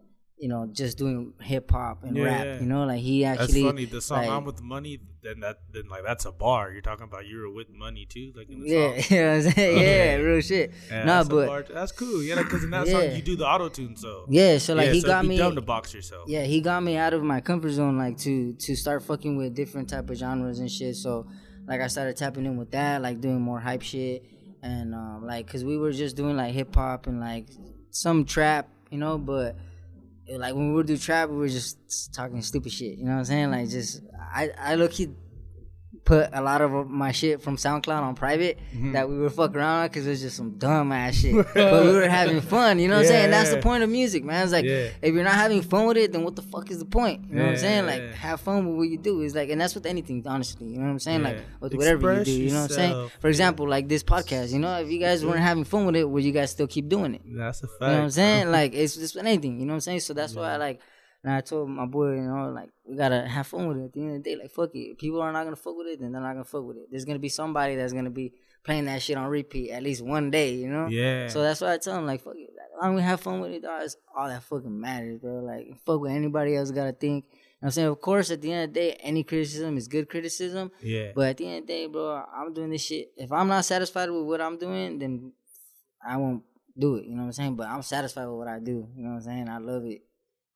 you 0.41 0.49
know, 0.49 0.67
just 0.73 0.97
doing 0.99 1.35
hip 1.41 1.71
hop 1.71 2.03
and 2.03 2.17
Yeah, 2.17 2.25
rap. 2.25 2.45
yeah. 2.47 2.61
You 2.61 2.67
know, 2.67 2.85
like 2.85 3.01
he 3.01 3.25
actually. 3.25 3.39
That's 3.41 3.51
actually. 3.53 3.65
funny. 3.65 3.85
The 3.85 4.01
song 4.01 4.19
like- 4.19 4.31
"I'm 4.31 4.45
with 4.45 4.63
money," 4.63 4.99
then 5.23 5.41
that, 5.41 5.59
then 5.71 5.87
like 5.89 6.03
that's 6.03 6.25
a 6.25 6.33
bar. 6.33 6.71
You're 6.73 6.81
talking 6.81 7.05
about 7.05 7.27
you 7.27 7.41
were 7.41 7.51
with 7.51 7.69
money 7.71 8.07
too, 8.07 8.33
like 8.35 8.49
in 8.49 8.61
the 8.61 8.67
Yeah, 8.69 8.87
song. 9.03 9.05
you 9.11 9.23
know 9.23 9.37
what 9.37 9.47
I'm 9.47 9.53
saying? 9.53 9.79
Yeah, 9.79 10.15
real 10.17 10.41
shit. 10.41 10.73
Yeah, 10.91 11.05
nah, 11.05 11.23
that's 11.23 11.29
but 11.29 11.69
that's 11.75 11.93
cool. 11.93 12.23
Yeah, 12.23 12.37
because 12.43 12.65
in 12.65 12.71
that 12.71 12.87
Yeah. 12.87 12.93
song 13.09 13.17
you 13.17 13.23
do 13.23 13.37
the 13.37 13.47
auto 13.47 13.69
tune, 13.69 13.97
so 13.97 14.25
yeah, 14.31 14.57
so 14.59 14.75
like 14.75 14.87
yeah, 14.87 14.93
he 14.95 15.01
so 15.03 15.09
got 15.09 15.23
be 15.23 15.29
me. 15.29 15.37
dumb 15.37 15.55
to 15.57 15.61
box 15.61 15.93
yourself. 15.93 16.25
Yeah, 16.29 16.45
he 16.45 16.63
got 16.63 16.83
me 16.83 16.97
out 16.97 17.13
of 17.13 17.23
my 17.23 17.41
comfort 17.43 17.73
zone, 17.73 17.99
like 17.99 18.17
to 18.19 18.55
to 18.55 18.75
start 18.75 19.03
fucking 19.03 19.37
with 19.37 19.55
different 19.55 19.91
type 19.91 20.09
of 20.09 20.17
genres 20.17 20.59
and 20.59 20.71
shit. 20.71 20.97
So, 20.97 21.27
like, 21.69 21.83
I 21.83 21.87
started 21.89 22.17
tapping 22.17 22.47
in 22.47 22.57
with 22.57 22.71
that, 22.71 23.03
like 23.03 23.21
doing 23.21 23.41
more 23.43 23.61
hype 23.61 23.83
shit, 23.83 24.25
and 24.63 24.95
um, 24.95 25.27
like, 25.27 25.47
cause 25.53 25.65
we 25.65 25.77
were 25.77 25.93
just 25.93 26.17
doing 26.17 26.37
like 26.37 26.55
hip 26.55 26.75
hop 26.75 27.07
and 27.09 27.21
like 27.21 27.47
some 27.91 28.25
trap, 28.25 28.69
you 28.91 28.97
know. 28.97 29.19
But 29.19 29.55
it- 29.55 29.57
like 30.39 30.55
when 30.55 30.69
we 30.69 30.75
would 30.75 30.87
do 30.87 30.97
trap, 30.97 31.29
we 31.29 31.37
were 31.37 31.49
just 31.49 32.13
talking 32.15 32.41
stupid 32.43 32.73
shit. 32.73 32.99
You 32.99 33.05
know 33.05 33.13
what 33.13 33.19
I'm 33.19 33.25
saying? 33.25 33.51
Like, 33.51 33.69
just 33.69 34.03
I 34.35 34.51
I 34.59 34.75
look 34.77 34.93
he 34.93 35.09
put 36.05 36.31
a 36.33 36.41
lot 36.41 36.61
of 36.63 36.89
my 36.89 37.13
shit 37.13 37.41
from 37.43 37.57
SoundCloud 37.57 38.03
on 38.03 38.15
private 38.15 38.59
Mm-hmm. 38.75 38.93
that 38.93 39.09
we 39.09 39.19
were 39.19 39.31
fuck 39.31 39.55
around 39.55 39.83
on 39.83 39.89
because 39.89 40.07
it 40.07 40.11
was 40.11 40.21
just 40.23 40.37
some 40.37 40.53
dumb 40.59 40.91
ass 40.93 41.17
shit. 41.17 41.35
but 41.55 41.85
we 41.85 41.93
were 41.93 42.09
having 42.09 42.41
fun, 42.41 42.79
you 42.79 42.89
know 42.89 42.95
what 42.97 43.01
I'm 43.03 43.07
saying? 43.09 43.25
And 43.25 43.33
that's 43.33 43.51
the 43.51 43.61
point 43.61 43.83
of 43.83 43.91
music, 43.91 44.25
man. 44.25 44.43
It's 44.43 44.53
like 44.53 44.65
Yeah. 44.65 44.89
if 45.03 45.15
you're 45.15 45.23
not 45.25 45.35
having 45.35 45.63
fun 45.63 45.87
with 45.87 45.97
it, 45.99 46.13
then 46.13 46.25
what 46.25 46.37
the 46.37 46.43
fuck 46.43 46.71
is 46.71 46.79
the 46.79 46.85
point? 46.85 47.29
You 47.29 47.37
know 47.37 47.43
what 47.45 47.51
I'm 47.53 47.57
saying? 47.59 47.85
Yeah. 47.85 47.91
Like 47.91 48.15
have 48.15 48.41
fun 48.41 48.67
with 48.67 48.77
what 48.77 48.89
you 48.89 48.99
do. 48.99 49.21
It's 49.23 49.35
like 49.35 49.51
and 49.51 49.61
that's 49.61 49.75
with 49.75 49.87
anything, 49.87 50.23
honestly. 50.27 50.67
You 50.69 50.79
know 50.79 50.85
what 50.87 50.91
I'm 50.93 50.99
saying? 51.01 51.23
Like 51.23 51.37
Yeah. 51.37 51.43
with 51.61 51.75
whatever 51.75 52.19
you 52.19 52.25
do. 52.25 52.33
You 52.33 52.51
know 52.51 52.63
what 52.63 52.71
I'm 52.71 52.77
saying? 52.77 53.11
For 53.21 53.29
example, 53.29 53.69
like 53.69 53.89
this 53.89 54.03
podcast, 54.03 54.53
you 54.53 54.59
know, 54.59 54.75
if 54.81 54.91
you 54.91 54.99
guys 54.99 55.25
weren't 55.25 55.41
having 55.41 55.65
fun 55.65 55.87
with 55.87 55.97
it, 55.97 56.09
would 56.09 56.25
you 56.25 56.33
guys 56.33 56.51
still 56.51 56.67
keep 56.67 56.89
doing 56.89 57.15
it? 57.15 57.23
That's 57.27 57.63
a 57.63 57.67
fact. 57.69 57.81
You 57.83 57.87
know 57.89 57.93
what 57.95 58.03
I'm 58.05 58.11
saying? 58.11 58.51
Like 58.51 58.73
it's 58.75 58.97
just 58.97 59.15
with 59.17 59.27
anything. 59.27 59.61
You 59.61 59.67
know 59.67 59.73
what 59.73 59.77
I'm 59.77 59.81
saying? 59.83 60.01
So 60.01 60.15
that's 60.15 60.35
why 60.35 60.55
I 60.55 60.57
like. 60.57 60.81
And 61.23 61.35
I 61.35 61.43
told 61.43 61.69
my 61.69 61.85
boy, 61.85 62.13
you 62.15 62.23
know, 62.23 62.51
like 62.51 62.71
we 62.85 62.97
gotta 62.97 63.27
have 63.29 63.47
fun 63.47 63.69
with 63.69 63.77
it. 63.79 63.85
At 63.85 63.93
the 63.93 64.01
end 64.01 64.17
of 64.17 64.25
the 64.25 64.31
day, 64.31 64.37
like 64.43 64.51
fuck 64.51 64.75
it. 64.75 64.93
If 64.93 64.99
people 64.99 65.21
are 65.21 65.33
not 65.33 65.45
gonna 65.45 65.57
fuck 65.57 65.77
with 65.77 65.87
it, 65.89 66.01
then 66.01 66.13
they're 66.13 66.21
not 66.23 66.33
gonna 66.33 66.45
fuck 66.45 66.65
with 66.65 66.79
it. 66.79 66.87
There's 66.91 67.05
gonna 67.05 67.19
be 67.19 67.29
somebody 67.29 67.77
that's 67.77 67.93
gonna 67.93 68.11
be 68.11 68.33
playing 68.65 68.87
that 68.87 69.03
shit 69.03 69.19
on 69.19 69.29
repeat 69.29 69.71
at 69.71 69.83
least 69.83 70.03
one 70.03 70.31
day. 70.31 70.55
You 70.55 70.69
know? 70.69 70.87
Yeah. 70.87 71.29
So 71.29 71.43
that's 71.43 71.61
why 71.61 71.75
I 71.75 71.79
tell 71.79 71.99
him 71.99 72.07
like, 72.07 72.23
fuck 72.23 72.37
it. 72.37 72.49
As 72.51 72.83
long 72.83 72.95
as 72.95 72.97
we 72.97 73.03
have 73.03 73.21
fun 73.21 73.41
with 73.41 73.53
it, 73.53 73.63
dog, 73.63 73.83
it's 73.83 73.97
all 74.17 74.29
that 74.29 74.43
fucking 74.45 74.81
matters, 74.81 75.19
bro. 75.19 75.41
Like 75.41 75.79
fuck 75.85 76.01
what 76.01 76.11
anybody 76.11 76.57
else 76.57 76.71
gotta 76.71 76.93
think. 76.93 77.27
You 77.27 77.65
know 77.65 77.67
I'm 77.67 77.71
saying? 77.73 77.89
Of 77.89 78.01
course, 78.01 78.31
at 78.31 78.41
the 78.41 78.51
end 78.53 78.71
of 78.71 78.75
the 78.75 78.81
day, 78.81 78.93
any 79.01 79.23
criticism 79.23 79.77
is 79.77 79.89
good 79.89 80.09
criticism. 80.09 80.71
yeah. 80.81 81.13
But 81.15 81.29
at 81.29 81.37
the 81.37 81.47
end 81.47 81.57
of 81.63 81.67
the 81.67 81.73
day, 81.75 81.87
bro, 81.87 82.25
I'm 82.35 82.55
doing 82.55 82.71
this 82.71 82.83
shit. 82.83 83.13
If 83.19 83.31
I'm 83.31 83.49
not 83.49 83.67
satisfied 83.67 84.09
with 84.11 84.25
what 84.25 84.41
I'm 84.41 84.57
doing, 84.57 84.99
then 84.99 85.33
I 86.03 86.17
won't 86.17 86.45
do 86.79 86.97
it. 86.97 87.05
You 87.05 87.11
know 87.17 87.23
what 87.23 87.27
I'm 87.27 87.33
saying? 87.33 87.57
But 87.57 87.69
I'm 87.69 87.83
satisfied 87.83 88.25
with 88.25 88.39
what 88.39 88.49
I 88.49 88.59
do. 88.59 88.89
You 88.97 89.03
know 89.05 89.11
what 89.11 89.17
I'm 89.17 89.21
saying? 89.23 89.49
I 89.51 89.59
love 89.59 89.85
it. 89.85 90.01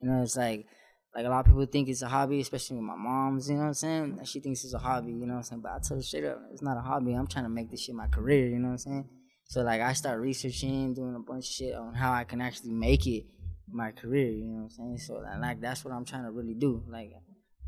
You 0.01 0.09
know, 0.09 0.23
it's 0.23 0.37
like 0.37 0.67
like 1.15 1.27
a 1.27 1.29
lot 1.29 1.41
of 1.41 1.47
people 1.47 1.65
think 1.67 1.89
it's 1.89 2.03
a 2.03 2.09
hobby, 2.09 2.41
especially 2.41 2.77
with 2.77 2.85
my 2.85 2.97
mom's, 2.97 3.49
you 3.49 3.55
know 3.55 3.63
what 3.63 3.69
I'm 3.69 3.75
saying? 3.75 4.21
She 4.25 4.41
thinks 4.41 4.65
it's 4.65 4.75
a 4.75 4.79
hobby, 4.79 5.13
you 5.13 5.27
know 5.27 5.35
what 5.35 5.39
I'm 5.39 5.43
saying? 5.45 5.63
But 5.63 5.73
I 5.73 5.79
tell 5.79 5.97
her 5.97 6.03
straight 6.03 6.25
up, 6.25 6.41
it's 6.53 6.63
not 6.63 6.77
a 6.77 6.81
hobby. 6.81 7.13
I'm 7.13 7.29
trying 7.29 7.45
to 7.45 7.51
make 7.51 7.71
this 7.71 7.83
shit 7.83 7.95
my 7.95 8.09
career, 8.09 8.49
you 8.49 8.59
know 8.59 8.69
what 8.69 8.73
I'm 8.73 8.79
saying? 8.79 9.09
So 9.45 9.63
like 9.63 9.81
I 9.81 9.93
start 9.93 10.21
researching, 10.21 10.95
doing 10.95 11.15
a 11.15 11.21
bunch 11.21 11.45
of 11.45 11.53
shit 11.53 11.75
on 11.75 11.95
how 11.95 12.13
I 12.13 12.25
can 12.25 12.41
actually 12.41 12.73
make 12.73 13.07
it 13.07 13.27
my 13.71 13.93
career, 13.93 14.31
you 14.31 14.45
know 14.45 14.55
what 14.55 14.63
I'm 14.65 14.71
saying? 14.71 14.99
So 14.99 15.15
like, 15.15 15.41
like 15.41 15.61
that's 15.61 15.85
what 15.85 15.95
I'm 15.95 16.05
trying 16.05 16.25
to 16.25 16.31
really 16.31 16.55
do. 16.55 16.83
Like 16.89 17.13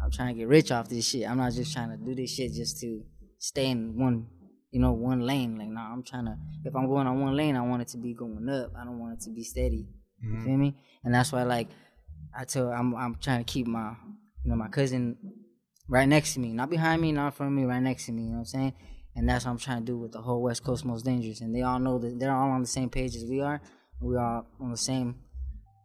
I'm 0.03 0.11
trying 0.11 0.35
to 0.35 0.39
get 0.39 0.49
rich 0.49 0.71
off 0.73 0.89
this 0.89 1.09
shit. 1.09 1.29
I'm 1.29 1.39
not 1.39 1.53
just 1.53 1.73
trying 1.73 1.91
to 1.91 1.97
do 1.97 2.15
this 2.15 2.35
shit 2.35 2.53
just 2.53 2.81
to 2.81 3.03
stay 3.39 3.71
in 3.71 3.99
one, 3.99 4.27
you 4.71 4.81
know, 4.81 4.93
one 4.93 5.21
lane. 5.21 5.59
Like, 5.59 5.69
no, 5.69 5.81
I'm 5.81 6.03
trying 6.03 6.27
to. 6.27 6.37
If 6.65 6.75
I'm 6.75 6.87
going 6.87 7.07
on 7.07 7.21
one 7.21 7.37
lane, 7.37 7.57
I 7.57 7.63
want 7.63 7.83
it 7.83 7.89
to 7.89 7.99
be 7.99 8.15
going 8.15 8.49
up. 8.49 8.73
I 8.79 8.85
don't 8.85 8.99
want 8.99 9.15
it 9.15 9.25
to 9.25 9.31
be 9.31 9.43
steady. 9.43 9.89
You 10.23 10.41
feel 10.41 10.53
mm-hmm. 10.53 10.61
me? 10.61 10.77
And 11.05 11.15
that's 11.15 11.33
why, 11.33 11.43
like, 11.45 11.69
I 12.39 12.45
tell 12.45 12.69
I'm 12.71 12.95
I'm 12.95 13.15
trying 13.17 13.45
to 13.45 13.51
keep 13.53 13.67
my, 13.67 13.93
you 14.45 14.51
know, 14.51 14.57
my 14.57 14.69
cousin 14.69 15.17
right 15.89 16.09
next 16.09 16.35
to 16.35 16.41
me, 16.41 16.53
not 16.53 16.71
behind 16.71 17.01
me, 17.01 17.13
not 17.13 17.27
in 17.27 17.33
front 17.33 17.53
of 17.53 17.57
me, 17.57 17.65
right 17.65 17.83
next 17.83 18.07
to 18.07 18.13
me. 18.13 18.23
You 18.23 18.29
know 18.29 18.35
what 18.35 18.39
I'm 18.41 18.45
saying? 18.47 18.75
And 19.15 19.29
that's 19.29 19.45
what 19.47 19.53
I'm 19.53 19.59
trying 19.59 19.79
to 19.81 19.85
do 19.85 19.97
with 19.99 20.13
the 20.13 20.21
whole 20.21 20.43
West 20.43 20.63
Coast 20.63 20.85
Most 20.85 21.05
Dangerous. 21.05 21.41
And 21.41 21.55
they 21.55 21.63
all 21.63 21.79
know 21.79 21.99
that 21.99 22.19
they're 22.21 22.35
all 22.35 22.51
on 22.51 22.61
the 22.61 22.67
same 22.67 22.91
page 22.91 23.17
as 23.17 23.25
we 23.25 23.41
are. 23.41 23.63
We 24.01 24.17
are 24.17 24.45
on 24.61 24.71
the 24.71 24.77
same 24.77 25.17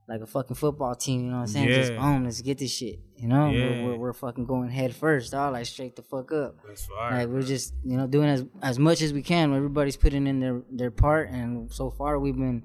like 0.09 0.19
a 0.19 0.25
fucking 0.27 0.55
football 0.57 0.93
team, 0.95 1.21
you 1.23 1.27
know 1.27 1.35
what 1.37 1.41
I'm 1.43 1.47
saying? 1.47 1.69
Yeah. 1.69 1.75
Just 1.77 1.95
boom, 1.95 2.25
let's 2.25 2.41
get 2.41 2.57
this 2.57 2.71
shit. 2.75 2.99
You 3.15 3.29
know, 3.29 3.49
Yeah. 3.49 3.83
we're, 3.83 3.85
we're, 3.85 3.97
we're 3.97 4.13
fucking 4.13 4.45
going 4.45 4.69
head 4.69 4.93
first, 4.93 5.31
dog, 5.31 5.53
like 5.53 5.65
straight 5.65 5.95
the 5.95 6.01
fuck 6.01 6.33
up. 6.33 6.57
That's 6.67 6.85
fire. 6.87 7.19
Like 7.19 7.29
we're 7.29 7.43
just 7.43 7.73
you 7.85 7.95
know 7.95 8.07
doing 8.07 8.27
as 8.27 8.43
as 8.61 8.77
much 8.77 9.01
as 9.01 9.13
we 9.13 9.21
can. 9.21 9.53
Everybody's 9.55 9.95
putting 9.95 10.27
in 10.27 10.41
their 10.41 10.63
their 10.69 10.91
part, 10.91 11.29
and 11.29 11.71
so 11.71 11.89
far 11.91 12.19
we've 12.19 12.35
been 12.35 12.63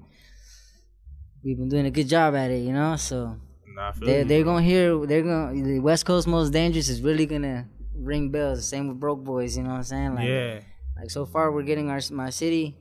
we've 1.43 1.57
been 1.57 1.69
doing 1.69 1.85
a 1.85 1.91
good 1.91 2.09
job 2.09 2.35
at 2.35 2.51
it. 2.51 2.63
You 2.63 2.73
know, 2.73 2.97
so 2.97 3.37
Nah, 3.77 3.89
I 3.89 3.91
feel 3.91 4.07
they 4.07 4.17
you, 4.19 4.23
they're 4.25 4.43
gonna 4.43 4.63
hear 4.63 5.05
they're 5.05 5.21
gonna 5.21 5.53
the 5.53 5.79
West 5.79 6.03
Coast 6.07 6.27
Most 6.27 6.49
Dangerous 6.49 6.89
is 6.89 6.99
really 7.03 7.27
gonna 7.27 7.69
ring 7.93 8.31
bells. 8.31 8.67
Same 8.67 8.87
with 8.87 8.99
Broke 8.99 9.23
Boys. 9.23 9.55
You 9.55 9.63
know 9.63 9.69
what 9.69 9.75
I'm 9.75 9.83
saying? 9.83 10.15
Like, 10.15 10.27
yeah. 10.27 10.59
like 10.99 11.11
so 11.11 11.27
far 11.27 11.51
we're 11.51 11.61
getting 11.61 11.91
our 11.91 11.99
my 12.11 12.31
city. 12.31 12.75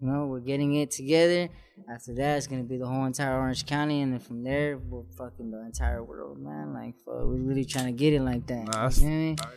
You 0.00 0.06
know, 0.06 0.26
we're 0.26 0.40
getting 0.40 0.74
it 0.74 0.90
together. 0.90 1.48
After 1.90 2.14
that, 2.16 2.36
it's 2.36 2.46
gonna 2.46 2.62
be 2.62 2.76
the 2.76 2.86
whole 2.86 3.06
entire 3.06 3.38
Orange 3.38 3.64
County, 3.64 4.02
and 4.02 4.12
then 4.12 4.20
from 4.20 4.44
there, 4.44 4.76
we're 4.76 5.04
fucking 5.16 5.50
the 5.50 5.64
entire 5.64 6.04
world, 6.04 6.38
man. 6.38 6.74
Like, 6.74 6.94
fuck, 6.98 7.24
we're 7.24 7.40
really 7.40 7.64
trying 7.64 7.86
to 7.86 7.92
get 7.92 8.12
it 8.12 8.20
like 8.20 8.46
that. 8.48 8.66
Nah, 8.66 8.82
you 8.82 8.88
that's 8.88 8.98
feel 8.98 9.08
me? 9.08 9.36
fire, 9.36 9.52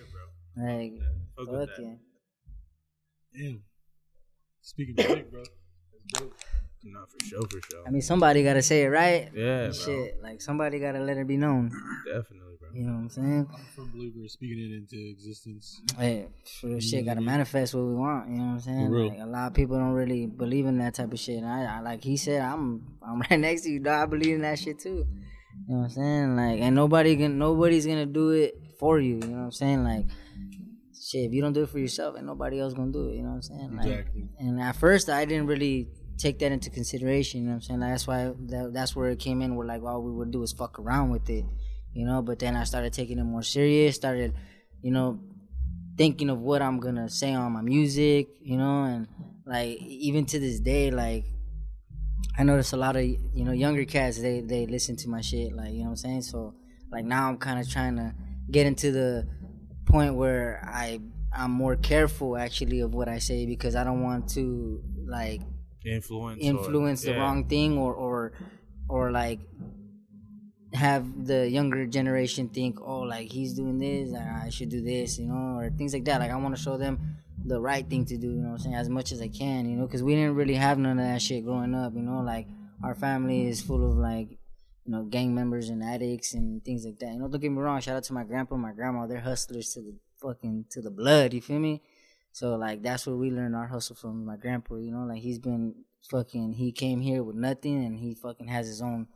bro. 0.56 0.66
Like, 0.66 0.94
Fuck 1.36 1.52
with 1.52 1.70
fuck 1.70 1.80
yeah. 1.80 1.94
Damn. 3.36 3.64
Speaking 4.62 5.00
of 5.00 5.06
dick, 5.06 5.32
bro. 5.32 5.44
That's 6.94 7.04
dope. 7.04 7.04
Nah, 7.04 7.06
for 7.06 7.26
sure, 7.26 7.42
for 7.62 7.68
sure. 7.72 7.84
I 7.88 7.90
mean, 7.92 8.02
somebody 8.02 8.44
gotta 8.44 8.62
say 8.62 8.84
it 8.84 8.88
right. 8.88 9.30
yeah, 9.34 9.64
And 9.66 9.74
bro. 9.74 9.86
Shit, 9.86 10.24
like 10.24 10.42
somebody 10.42 10.80
gotta 10.80 11.00
let 11.00 11.18
it 11.18 11.28
be 11.28 11.38
known. 11.38 11.70
Definitely, 12.06 12.58
bro. 12.60 12.70
You 12.74 12.84
know 12.86 12.94
what 12.94 13.00
I'm 13.00 13.10
saying? 13.10 13.48
I'm 13.54 13.62
a 13.62 13.66
firm 13.76 13.92
believer 13.94 14.20
in 14.20 14.30
speaking 14.30 14.60
it 14.60 14.76
into 14.76 15.10
existence. 15.10 15.82
Hey, 15.98 16.28
sure 16.46 16.80
shit 16.82 17.06
gotta 17.06 17.22
manifest 17.22 17.74
what 17.76 17.86
we 17.86 17.96
want. 17.96 18.30
You 18.30 18.38
know 18.38 18.44
what 18.46 18.52
I'm 18.54 18.60
saying? 18.60 18.88
For 18.88 18.92
real. 18.94 19.10
Like, 19.10 19.20
a 19.20 19.26
lot 19.26 19.48
of 19.48 19.54
people 19.54 19.78
don't 19.78 19.94
really 19.94 20.28
believe 20.28 20.66
in 20.66 20.78
that 20.80 20.94
type 20.96 21.12
of 21.12 21.20
shit. 21.20 21.38
And 21.38 21.48
I, 21.48 21.78
I 21.78 21.80
like 21.82 22.04
he 22.04 22.18
said, 22.18 22.42
I'm 22.42 22.98
I'm 23.02 23.20
right 23.30 23.40
next 23.40 23.62
to 23.64 23.70
you, 23.70 23.80
dog. 23.80 24.04
I 24.04 24.06
believe 24.06 24.36
in 24.36 24.42
that 24.42 24.60
shit 24.60 24.80
too. 24.80 25.06
You 25.68 25.74
know 25.74 25.78
what 25.80 25.84
I'm 25.86 25.90
saying? 25.90 26.36
Like, 26.36 26.60
and 26.62 26.76
nobody 26.76 27.16
can 27.18 27.38
nobody's 27.40 27.86
gonna 27.88 28.06
do 28.06 28.30
it 28.30 28.54
for 28.80 29.00
you. 29.00 29.16
You 29.16 29.28
know 29.28 29.38
what 29.38 29.44
I'm 29.46 29.52
saying? 29.52 29.84
Like, 29.84 30.06
shit, 30.94 31.26
if 31.26 31.34
you 31.34 31.42
don't 31.42 31.54
do 31.54 31.64
it 31.64 31.70
for 31.70 31.80
yourself, 31.80 32.16
and 32.16 32.28
nobody 32.28 32.60
else 32.60 32.74
gonna 32.74 32.92
do 32.92 33.08
it. 33.10 33.16
You 33.16 33.24
know 33.24 33.30
what 33.30 33.36
I'm 33.36 33.42
saying? 33.42 33.76
Like, 33.76 33.86
Exactly. 33.88 34.30
And 34.40 34.62
at 34.62 34.76
first, 34.76 35.10
I 35.10 35.26
didn't 35.26 35.48
really 35.48 35.88
take 36.18 36.40
that 36.40 36.52
into 36.52 36.70
consideration. 36.70 37.42
You 37.42 37.48
know 37.48 37.52
what 37.52 37.56
I'm 37.56 37.62
saying? 37.62 37.80
Like, 37.80 37.92
that's 37.92 38.08
why 38.08 38.32
that, 38.48 38.72
that's 38.74 38.96
where 38.96 39.10
it 39.10 39.20
came 39.20 39.42
in. 39.42 39.56
We're 39.56 39.66
like 39.66 39.84
all 39.84 40.02
we 40.02 40.12
would 40.12 40.32
do 40.32 40.44
is 40.44 40.52
fuck 40.52 40.80
around 40.80 41.12
with 41.12 41.30
it, 41.30 41.46
you 41.94 42.06
know. 42.06 42.22
But 42.22 42.40
then 42.40 42.56
I 42.56 42.64
started 42.64 42.94
taking 42.94 43.20
it 43.20 43.24
more 43.24 43.44
serious. 43.44 43.96
Started, 43.96 44.34
you 44.82 44.92
know, 44.92 45.20
thinking 45.98 46.30
of 46.30 46.40
what 46.40 46.62
I'm 46.62 46.80
gonna 46.80 47.10
say 47.10 47.34
on 47.34 47.52
my 47.52 47.62
music, 47.62 48.28
you 48.42 48.58
know, 48.58 48.84
and 48.84 49.08
like 49.46 49.82
even 49.82 50.26
to 50.28 50.40
this 50.40 50.60
day, 50.60 50.92
like 50.92 51.26
I 52.38 52.44
notice 52.44 52.74
a 52.74 52.78
lot 52.78 52.96
of 52.96 53.04
you 53.04 53.44
know 53.44 53.52
younger 53.52 53.86
cats 53.86 54.20
they 54.20 54.42
they 54.42 54.66
listen 54.66 54.96
to 54.98 55.10
my 55.10 55.22
shit, 55.22 55.54
like 55.54 55.72
you 55.72 55.80
know 55.80 55.86
what 55.86 55.90
I'm 55.92 55.96
saying. 55.98 56.22
So 56.24 56.56
like 56.92 57.06
now 57.06 57.28
I'm 57.30 57.38
kind 57.38 57.60
of 57.60 57.70
trying 57.70 57.96
to 57.98 58.14
get 58.52 58.66
into 58.66 58.92
the 58.92 59.28
point 59.86 60.16
where 60.16 60.62
I 60.66 61.00
I'm 61.34 61.52
more 61.52 61.76
careful 61.76 62.38
actually 62.38 62.80
of 62.80 62.94
what 62.94 63.08
I 63.08 63.20
say 63.20 63.46
because 63.46 63.76
I 63.76 63.84
don't 63.84 64.04
want 64.04 64.30
to 64.30 64.82
like 65.08 65.42
Influence. 65.88 67.04
or- 67.04 67.08
the 67.08 67.12
yeah. 67.14 67.24
wrong 67.24 67.46
thing 67.48 67.78
or 67.78 67.94
or 67.94 68.34
or 68.90 69.12
like 69.12 69.40
have 70.74 71.26
the 71.26 71.50
younger 71.50 71.86
generation 71.86 72.50
think 72.50 72.80
oh 72.82 73.00
like 73.00 73.32
he's 73.32 73.54
doing 73.54 73.80
this 73.80 74.14
uh, 74.14 74.42
I 74.46 74.50
should 74.50 74.70
do 74.70 74.82
this 74.82 75.18
you 75.18 75.26
know 75.26 75.58
or 75.58 75.70
things 75.70 75.94
like 75.94 76.06
that 76.06 76.20
like 76.20 76.32
I 76.32 76.36
want 76.36 76.56
to 76.56 76.62
show 76.62 76.78
them 76.78 77.18
the 77.46 77.60
right 77.60 77.88
thing 77.90 78.06
to 78.06 78.18
do 78.18 78.28
you 78.28 78.42
know 78.42 78.50
what 78.50 78.54
I'm 78.56 78.60
saying 78.60 78.76
as 78.76 78.90
much 78.90 79.12
as 79.12 79.22
I 79.22 79.30
can 79.30 79.70
you 79.70 79.78
know 79.78 79.86
because 79.86 80.04
we 80.04 80.14
didn't 80.16 80.36
really 80.36 80.56
have 80.56 80.78
none 80.78 81.00
of 81.00 81.06
that 81.06 81.22
shit 81.22 81.46
growing 81.46 81.74
up 81.74 81.94
you 81.96 82.02
know 82.02 82.20
like 82.22 82.48
our 82.84 82.96
family 82.96 83.48
is 83.48 83.62
full 83.62 83.90
of 83.90 83.98
like 83.98 84.30
you 84.30 84.92
know 84.92 85.04
gang 85.04 85.34
members 85.34 85.70
and 85.70 85.82
addicts 85.84 86.34
and 86.34 86.64
things 86.66 86.86
like 86.86 87.00
that 87.00 87.14
you 87.14 87.20
know 87.20 87.28
don't 87.30 87.42
get 87.42 87.52
me 87.52 87.60
wrong 87.60 87.80
shout 87.80 87.96
out 87.96 88.04
to 88.04 88.14
my 88.14 88.24
grandpa 88.24 88.56
my 88.58 88.74
grandma 88.74 89.08
they're 89.08 89.22
hustlers 89.22 89.74
to 89.74 89.82
the 89.82 89.96
fucking 90.22 90.66
to 90.70 90.82
the 90.82 90.92
blood 90.92 91.34
you 91.34 91.42
feel 91.42 91.60
me 91.60 91.82
so 92.38 92.56
like 92.56 92.84
that's 92.84 93.08
where 93.08 93.16
we 93.16 93.32
learned 93.32 93.56
our 93.56 93.66
hustle 93.66 93.96
from 93.96 94.24
my 94.24 94.38
grandpa, 94.38 94.76
you 94.76 94.92
know, 94.92 95.06
like 95.06 95.24
he's 95.24 95.40
been 95.40 95.74
fucking 96.12 96.54
he 96.54 96.72
came 96.72 97.02
here 97.02 97.24
with 97.24 97.36
nothing 97.36 97.84
and 97.84 97.98
he 97.98 98.14
fucking 98.14 98.48
has 98.48 98.68
his 98.68 98.80
own 98.80 99.08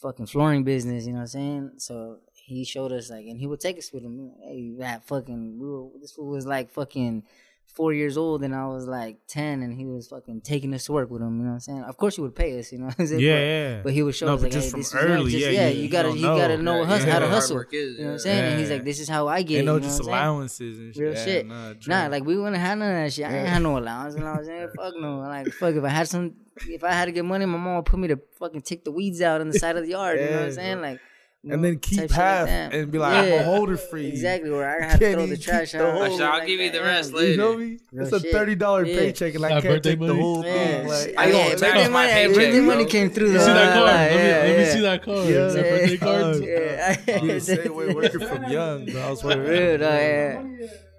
fucking 0.00 0.24
flooring 0.24 0.64
business, 0.64 1.04
you 1.04 1.12
know 1.12 1.18
what 1.18 1.22
I'm 1.24 1.28
saying? 1.28 1.70
So 1.76 2.20
he 2.32 2.64
showed 2.64 2.90
us 2.90 3.10
like 3.10 3.26
and 3.26 3.38
he 3.38 3.46
would 3.46 3.60
take 3.60 3.76
us 3.76 3.92
with 3.92 4.02
him. 4.02 4.32
Hey, 4.42 4.72
that 4.78 5.06
fucking 5.06 5.58
we 5.60 5.68
were 5.68 5.90
this 6.00 6.12
fool 6.12 6.28
was 6.28 6.46
like 6.46 6.70
fucking 6.70 7.24
four 7.66 7.92
years 7.92 8.16
old 8.16 8.44
and 8.44 8.54
I 8.54 8.66
was 8.68 8.86
like 8.86 9.16
ten 9.26 9.60
and 9.62 9.74
he 9.74 9.84
was 9.84 10.06
fucking 10.06 10.42
taking 10.42 10.72
us 10.74 10.84
to 10.84 10.92
work 10.92 11.10
with 11.10 11.20
him, 11.22 11.38
you 11.38 11.42
know 11.42 11.48
what 11.48 11.54
I'm 11.54 11.60
saying? 11.60 11.82
Of 11.82 11.96
course 11.96 12.14
he 12.14 12.22
would 12.22 12.36
pay 12.36 12.56
us, 12.58 12.70
you 12.70 12.78
know 12.78 12.86
what 12.86 12.94
I'm 13.00 13.06
saying? 13.08 13.20
Yeah, 13.20 13.32
But- 13.34 13.40
yeah. 13.42 13.80
But 13.82 13.92
he 13.94 14.02
would 14.04 14.14
show 14.14 14.26
No, 14.26 14.34
us 14.34 14.40
but 14.42 14.44
like, 14.44 14.52
just 14.52 14.66
hey, 14.66 14.70
from 14.70 14.80
this 14.80 14.94
early, 14.94 15.24
is 15.26 15.32
just, 15.32 15.44
yeah, 15.44 15.50
yeah, 15.50 15.68
you- 15.70 15.76
you, 15.78 15.82
you 15.82 15.88
gotta 15.88 16.08
don't 16.10 16.16
you 16.18 16.22
gotta 16.22 16.56
know. 16.56 16.62
know 16.62 16.80
Yeah, 16.82 16.86
hustle, 16.86 17.06
yeah. 17.08 17.12
how 17.14 17.18
to 17.18 17.24
Hard 17.26 17.34
hustle. 17.34 17.56
work 17.56 17.74
is, 17.74 17.80
you 17.98 17.98
know 17.98 18.04
what 18.04 18.06
I'm 18.06 18.12
yeah. 18.12 18.18
saying? 18.18 18.44
And 18.52 18.60
he's 18.60 18.70
like, 18.70 18.84
this 18.84 19.00
is 19.00 19.08
how 19.08 19.26
I 19.26 19.42
get. 19.42 19.54
Ain't 19.58 19.62
it, 19.62 19.66
no 19.66 19.74
you 19.74 19.80
know 19.80 19.86
just 19.86 20.00
what 20.04 20.06
I'm 20.08 20.14
saying? 20.14 20.24
allowances 20.24 20.78
and 20.78 20.94
shit. 20.94 21.02
Real 21.02 21.14
Yeah, 21.14 21.24
shit. 21.24 21.46
Nah, 21.46 21.72
Nah, 21.88 22.06
like 22.06 22.24
we 22.24 22.36
wouldn't 22.36 22.56
have 22.58 22.78
none 22.78 22.88
of 22.90 22.94
that 22.96 23.12
shit. 23.12 23.26
I 23.26 23.36
ain't 23.38 23.48
had 23.48 23.62
no 23.62 23.78
allowance 23.78 24.14
when 24.14 24.24
I 24.24 24.38
was 24.38 24.46
in. 24.46 24.68
Fuck 24.76 24.94
no. 25.00 25.18
Like 25.18 25.48
fuck 25.54 25.74
if 25.74 25.82
I 25.82 25.88
had 25.88 26.06
some, 26.08 26.34
if 26.68 26.84
I 26.84 26.92
had 26.92 27.06
to 27.06 27.12
get 27.12 27.24
money, 27.24 27.44
my 27.46 27.58
mom 27.58 27.74
would 27.76 27.86
put 27.86 27.98
me 27.98 28.06
to 28.08 28.20
fucking 28.38 28.62
take 28.62 28.84
the 28.84 28.92
weeds 28.92 29.20
out 29.20 29.40
on 29.40 29.48
the 29.48 29.58
side 29.58 29.76
of 29.76 29.82
the 29.82 29.88
yard. 29.90 30.20
you 30.20 30.26
know 30.26 30.36
what 30.36 30.42
I'm 30.44 30.52
saying? 30.52 30.80
Like, 30.80 31.00
you 31.00 31.13
and 31.50 31.64
then 31.64 31.78
keep 31.78 32.10
half 32.10 32.46
that. 32.46 32.72
and 32.74 32.90
be 32.90 32.98
like, 32.98 33.12
I'm 33.14 33.24
Yeah. 33.24 33.30
gonna 33.38 33.44
hold 33.44 33.70
it 33.70 33.76
for 33.78 33.98
you. 33.98 34.08
Exactly. 34.08 34.50
Where 34.50 34.68
I 34.68 34.84
have 34.88 34.98
to 34.98 35.04
can't 35.04 35.14
throw 35.16 35.26
the 35.26 35.36
trash 35.36 35.72
keep 35.72 35.80
the 35.80 35.86
out. 35.86 35.92
whole- 35.94 36.02
Actually, 36.04 36.22
I'll 36.24 36.38
that. 36.40 36.46
give 36.46 36.60
you 36.60 36.70
the 36.70 36.78
Yeah. 36.78 36.84
rest 36.84 37.12
You 37.12 37.36
know 37.36 37.56
me? 37.56 37.78
Real 37.92 38.02
It's 38.06 38.12
a 38.12 38.20
thirty 38.20 38.54
dollar 38.54 38.84
Yeah. 38.84 38.98
paycheck, 38.98 39.34
and 39.34 39.44
I 39.44 39.48
That 39.48 39.62
can't 39.62 39.74
birthday 39.74 39.90
take 39.90 39.98
the 40.00 40.06
money? 40.06 40.20
whole 40.20 40.44
Yeah, 40.44 40.52
thing. 40.52 40.88
Like. 40.88 41.14
I 41.18 41.26
yeah, 41.26 41.32
gonna 41.32 41.50
birthday 41.50 41.68
my 41.84 41.88
money, 41.88 42.12
paycheck, 42.12 42.34
birthday 42.34 42.50
bro. 42.58 42.62
money 42.66 42.84
came 42.86 43.10
through. 43.10 43.26
You 43.28 43.32
though. 43.34 43.38
see 43.46 43.52
that 43.52 43.72
card? 43.74 43.84
Like, 43.86 43.94
let, 43.94 44.10
me, 44.16 44.22
yeah, 44.28 44.38
let 44.44 44.58
me 44.58 44.64
see 44.72 44.80
that 44.80 45.02
card. 45.02 45.28
Yeah. 45.28 45.46
Is 45.46 45.54
that 45.54 45.62
birthday 45.64 45.96
card? 45.96 46.36
Yeah. 46.44 47.22
you 47.22 47.32
the 47.32 47.40
same 47.40 47.74
way 47.74 47.94
working 47.94 48.20
from 48.20 48.44
young, 48.50 48.86
bro. 48.86 49.00
I 49.02 49.10
was 49.10 49.20
For 49.20 49.26
working 49.28 49.42
real, 49.42 49.78
though, 49.78 50.46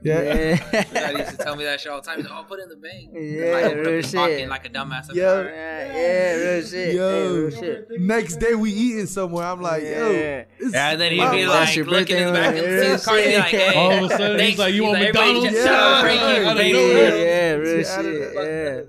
yeah. 0.02 0.22
Yeah. 0.22 0.86
Yeah. 0.94 1.12
Used 1.18 1.32
to 1.32 1.38
tell 1.38 1.56
me 1.56 1.64
that 1.66 1.80
shit 1.82 1.92
all 1.92 2.02
the 2.02 2.06
time. 2.08 2.18
He's 2.18 2.30
like, 2.30 2.38
"Oh, 2.38 2.44
put 2.48 2.60
it 2.60 2.64
in 2.64 2.70
the 2.70 2.76
bank." 2.76 3.10
Yeah, 3.14 3.46
I 3.46 3.64
opened 3.64 3.80
up 3.82 3.86
real 3.88 4.02
pocket 4.04 4.40
shit. 4.40 4.50
like 4.50 4.66
a 4.66 4.70
dumbass. 4.70 5.14
Yeah. 5.14 5.30
Alright. 5.30 5.54
Yeah, 5.54 5.94
yeah, 5.96 6.34
real 6.36 6.62
shit. 6.62 6.72
Hey, 6.90 6.96
Yo, 6.96 7.36
real 7.36 7.52
shit. 7.52 7.88
next 8.00 8.36
day 8.38 8.56
we 8.56 8.72
eating 8.72 9.06
somewhere. 9.08 9.46
I'm 9.46 9.62
like, 9.62 9.84
Yeah. 9.84 10.44
this 10.60 10.74
Yeah, 10.74 10.92
and 10.92 11.02
then 11.02 11.12
he'd 11.12 11.18
be 11.32 11.46
like 11.46 11.60
That's 11.60 11.76
your 11.76 11.86
looking 11.86 12.18
in 12.18 12.28
the 12.28 12.34
back 12.34 12.56
of 12.56 12.64
the 12.64 13.02
car, 13.04 13.18
he'd 13.18 13.26
be 13.32 13.38
like, 13.38 13.46
"Hey." 13.48 13.76
All 13.76 13.92
of 14.06 14.12
a 14.12 14.18
sudden, 14.18 14.40
he's 14.40 14.60
like, 14.60 14.74
"You 14.74 14.84
want 14.84 15.00
like, 15.00 15.14
McDonald's?" 15.14 15.50
just- 15.52 15.66
Shout 15.66 15.76
out 15.76 15.92
Yeah. 15.96 16.02
Frankie. 16.02 16.46
Out 16.46 16.58
of 16.60 16.66
yeah, 16.66 17.52
real 17.54 17.78
Yeah, 17.78 18.02
shit. 18.02 18.34
Yeah. 18.36 18.82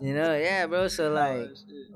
You 0.00 0.14
know, 0.14 0.34
yeah, 0.36 0.66
bro. 0.66 0.88
So 0.88 1.10
like, 1.12 1.48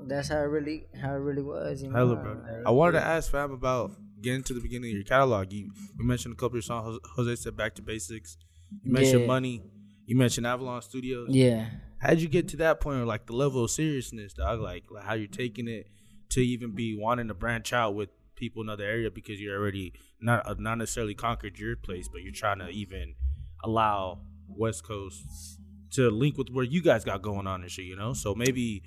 that's 0.07 0.29
how 0.29 0.37
it 0.37 0.41
really, 0.43 0.85
how 1.01 1.13
it 1.15 1.19
really 1.19 1.41
was. 1.41 1.81
You 1.81 1.89
know, 1.89 1.97
Hella, 1.97 2.15
bro. 2.15 2.63
I 2.65 2.69
wanted 2.71 2.99
to 2.99 3.05
ask 3.05 3.31
fam 3.31 3.51
about 3.51 3.91
getting 4.21 4.43
to 4.43 4.53
the 4.53 4.61
beginning 4.61 4.89
of 4.91 4.95
your 4.95 5.03
catalog. 5.03 5.51
You, 5.51 5.71
you 5.97 6.05
mentioned 6.05 6.33
a 6.33 6.35
couple 6.35 6.47
of 6.47 6.53
your 6.55 6.61
songs. 6.63 6.99
Jose 7.15 7.35
said 7.35 7.55
"Back 7.57 7.75
to 7.75 7.81
Basics." 7.81 8.37
You 8.83 8.91
mentioned 8.91 9.21
Yeah. 9.21 9.27
"Money." 9.27 9.63
You 10.05 10.15
mentioned 10.15 10.47
Avalon 10.47 10.81
Studios. 10.81 11.27
Yeah. 11.31 11.67
How'd 11.99 12.19
you 12.19 12.29
get 12.29 12.47
to 12.49 12.57
that 12.57 12.79
point, 12.79 12.99
or 12.99 13.05
like 13.05 13.25
the 13.25 13.33
level 13.35 13.63
of 13.63 13.71
seriousness, 13.71 14.33
dog? 14.33 14.61
Like, 14.61 14.85
like 14.89 15.03
how 15.03 15.13
you're 15.15 15.27
taking 15.27 15.67
it 15.67 15.87
to 16.29 16.41
even 16.41 16.71
be 16.75 16.95
wanting 16.97 17.27
to 17.27 17.33
branch 17.33 17.73
out 17.73 17.95
with 17.95 18.09
people 18.35 18.61
in 18.61 18.69
other 18.69 18.83
area 18.85 19.09
because 19.11 19.41
you're 19.41 19.59
already 19.59 19.93
not 20.21 20.47
uh, 20.47 20.55
not 20.59 20.77
necessarily 20.77 21.13
conquered 21.15 21.57
your 21.59 21.75
place, 21.75 22.07
but 22.07 22.21
you're 22.21 22.31
trying 22.33 22.59
to 22.59 22.69
even 22.69 23.15
allow 23.63 24.21
West 24.47 24.83
Coast 24.85 25.59
to 25.91 26.09
link 26.11 26.37
with 26.37 26.49
where 26.51 26.65
you 26.65 26.81
guys 26.81 27.03
got 27.03 27.21
going 27.21 27.47
on 27.47 27.61
and 27.61 27.71
shit. 27.71 27.85
You 27.85 27.95
know, 27.95 28.13
so 28.13 28.35
maybe 28.35 28.83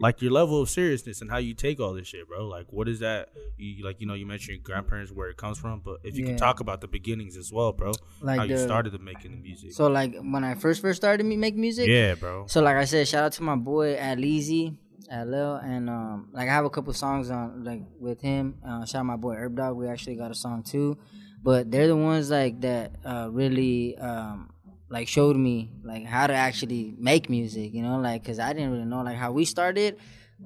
like 0.00 0.22
your 0.22 0.30
level 0.30 0.62
of 0.62 0.68
seriousness 0.70 1.20
and 1.20 1.30
how 1.30 1.38
you 1.38 1.54
take 1.54 1.80
all 1.80 1.92
this 1.92 2.06
shit, 2.06 2.28
bro. 2.28 2.46
Like, 2.46 2.66
what 2.72 2.88
is 2.88 3.00
that? 3.00 3.30
You 3.56 3.84
like, 3.84 4.00
you 4.00 4.06
know, 4.06 4.14
you 4.14 4.26
mentioned 4.26 4.58
your 4.58 4.62
grandparents 4.62 5.10
where 5.10 5.28
it 5.28 5.36
comes 5.36 5.58
from, 5.58 5.80
but 5.84 5.98
if 6.04 6.16
you 6.16 6.22
Yeah. 6.24 6.30
can 6.30 6.38
talk 6.38 6.60
about 6.60 6.80
the 6.80 6.86
beginnings 6.88 7.36
as 7.36 7.52
well, 7.52 7.72
bro, 7.72 7.92
Like 8.20 8.38
how 8.38 8.44
you 8.44 8.56
started 8.56 8.92
to 8.92 8.98
making 8.98 9.32
the 9.32 9.38
music. 9.38 9.72
So 9.72 9.88
like 9.88 10.14
when 10.20 10.44
I 10.44 10.54
first 10.54 10.80
first 10.80 11.00
started 11.00 11.26
me 11.26 11.36
make 11.36 11.56
music. 11.56 11.88
yeah, 11.88 12.14
bro. 12.14 12.46
So 12.46 12.60
like 12.62 12.76
I 12.76 12.84
said, 12.84 13.08
shout 13.08 13.24
out 13.24 13.32
to 13.32 13.42
my 13.42 13.56
boy 13.56 13.94
at 13.94 14.18
Leezy, 14.18 14.76
at 15.10 15.26
Lil, 15.26 15.56
and 15.56 15.90
um 15.90 16.28
like 16.32 16.48
I 16.48 16.52
have 16.52 16.64
a 16.64 16.70
couple 16.70 16.92
songs 16.92 17.28
on 17.30 17.64
like 17.64 17.82
with 17.98 18.20
him. 18.20 18.58
Uh, 18.64 18.84
shout 18.84 19.00
out 19.00 19.06
my 19.06 19.16
boy 19.16 19.34
Herb 19.34 19.56
Dog. 19.56 19.76
We 19.76 19.88
actually 19.88 20.14
got 20.14 20.30
a 20.30 20.34
song 20.36 20.62
too, 20.62 20.96
but 21.42 21.72
they're 21.72 21.88
the 21.88 21.96
ones 21.96 22.30
like 22.30 22.60
that 22.60 22.92
uh, 23.04 23.28
really 23.32 23.98
um 23.98 24.50
like 24.90 25.08
showed 25.08 25.36
me 25.36 25.70
like 25.84 26.04
how 26.06 26.26
to 26.26 26.34
actually 26.34 26.94
make 26.98 27.28
music. 27.30 27.72
You 27.74 27.82
know, 27.82 27.98
like 27.98 28.22
because 28.22 28.38
I 28.38 28.52
didn't 28.52 28.72
really 28.72 28.84
know 28.84 29.02
like 29.02 29.16
how 29.16 29.32
we 29.32 29.44
started. 29.44 29.98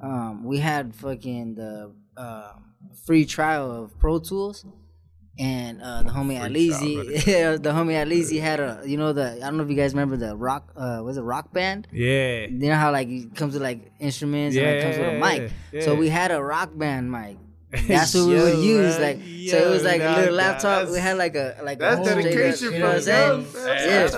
Um, 0.03 0.45
we 0.45 0.59
had 0.59 0.95
fucking 0.95 1.55
the 1.55 1.93
uh, 2.17 2.53
free 3.07 3.25
trial 3.27 3.71
of 3.71 3.99
Pro 3.99 4.19
Tools. 4.19 4.65
And 5.39 5.81
uh, 5.81 6.03
the 6.03 6.11
homie 6.11 6.39
Alizi, 6.39 7.27
yeah, 7.27 7.53
the 7.57 7.71
homie 7.71 7.95
Alizi 7.95 8.39
had 8.39 8.61
a, 8.61 8.83
you 8.85 8.99
know, 8.99 9.15
the 9.15 9.37
I 9.37 9.47
don't 9.47 9.57
know 9.57 9.63
if 9.63 9.71
you 9.71 9.77
guys 9.77 9.95
remember 9.95 10.19
the 10.19 10.37
rock, 10.37 10.71
uh, 10.77 11.01
was 11.03 11.17
it 11.17 11.23
rock 11.23 11.55
band? 11.55 11.89
Yeah. 11.91 12.41
You 12.49 12.69
know 12.69 12.75
how 12.75 12.93
like 12.93 13.09
it 13.09 13.35
comes 13.35 13.55
with 13.55 13.63
like 13.63 13.93
instruments 13.99 14.55
and 14.59 14.67
like, 14.67 14.75
Yeah, 14.77 14.83
comes 14.83 14.99
with 14.99 15.09
a 15.09 15.13
yeah, 15.13 15.39
mic. 15.39 15.53
yeah. 15.73 15.81
So 15.87 15.95
we 15.95 16.11
had 16.11 16.33
a 16.33 16.43
rock 16.43 16.77
band 16.77 17.11
mic. 17.11 17.39
That's 17.89 18.15
what 18.15 18.27
we 18.27 18.37
Yo, 18.37 18.45
would 18.45 18.59
use. 18.59 18.99
Like 18.99 19.17
so, 19.17 19.57
it 19.57 19.71
was 19.71 19.83
Yo, 19.83 19.89
like 19.89 20.03
a 20.03 20.21
little 20.21 20.35
laptop. 20.35 20.91
We 20.91 20.99
had 20.99 21.17
like 21.17 21.35
a 21.35 21.57
like 21.63 21.79
That's 21.79 22.07
a 22.07 22.11
up- 22.11 22.23
dedication 22.23 22.75
you 22.75 22.79
know 22.81 22.87
what 22.89 22.97
I'm 22.97 23.01
saying? 23.01 23.29
young. 23.31 23.41
Yeah. 23.55 24.07
That's 24.09 24.15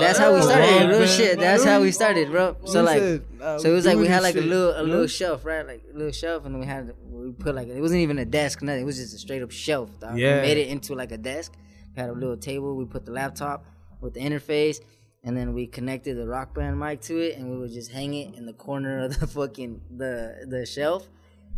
That's, 0.00 0.18
how 0.18 0.34
we 0.34 0.42
started. 0.42 0.88
Real 0.88 1.06
shit. 1.06 1.38
That's 1.38 1.62
bro. 1.62 1.72
how 1.72 1.80
we 1.80 1.92
started, 1.92 2.30
bro. 2.32 2.56
So 2.64 2.82
like, 2.82 2.98
so 3.00 3.60
it 3.64 3.70
was 3.70 3.86
like 3.86 3.98
we 3.98 4.08
had 4.08 4.22
like 4.22 4.34
a 4.34 4.40
little 4.40 4.80
a 4.80 4.82
little 4.82 5.06
shelf, 5.06 5.44
right? 5.44 5.64
Like 5.64 5.84
a 5.94 5.96
little 5.96 6.12
shelf, 6.12 6.44
and 6.44 6.54
then 6.54 6.60
we 6.60 6.66
had 6.66 6.92
we 7.08 7.30
put 7.30 7.54
like 7.54 7.68
it 7.68 7.80
wasn't 7.80 8.00
even 8.00 8.18
a 8.18 8.24
desk, 8.24 8.62
nothing. 8.62 8.82
It 8.82 8.86
was 8.86 8.96
just 8.96 9.14
a 9.14 9.18
straight 9.18 9.42
up 9.42 9.52
shelf. 9.52 9.90
Dog. 10.00 10.18
Yeah. 10.18 10.36
We 10.36 10.48
made 10.48 10.58
it 10.58 10.68
into 10.68 10.96
like 10.96 11.12
a 11.12 11.18
desk. 11.18 11.52
We 11.94 12.00
had 12.00 12.10
a 12.10 12.14
little 12.14 12.36
table. 12.36 12.74
We 12.76 12.84
put 12.84 13.06
the 13.06 13.12
laptop 13.12 13.64
with 14.00 14.14
the 14.14 14.20
interface. 14.20 14.80
And 15.24 15.36
then 15.36 15.52
we 15.52 15.66
connected 15.66 16.16
the 16.16 16.28
rock 16.28 16.54
band 16.54 16.78
mic 16.78 17.00
to 17.02 17.18
it, 17.18 17.36
and 17.36 17.50
we 17.50 17.58
would 17.58 17.72
just 17.72 17.90
hang 17.90 18.14
it 18.14 18.36
in 18.36 18.46
the 18.46 18.52
corner 18.52 19.00
of 19.04 19.18
the 19.18 19.26
fucking 19.36 19.82
the 19.96 20.46
the 20.46 20.64
shelf. 20.64 21.08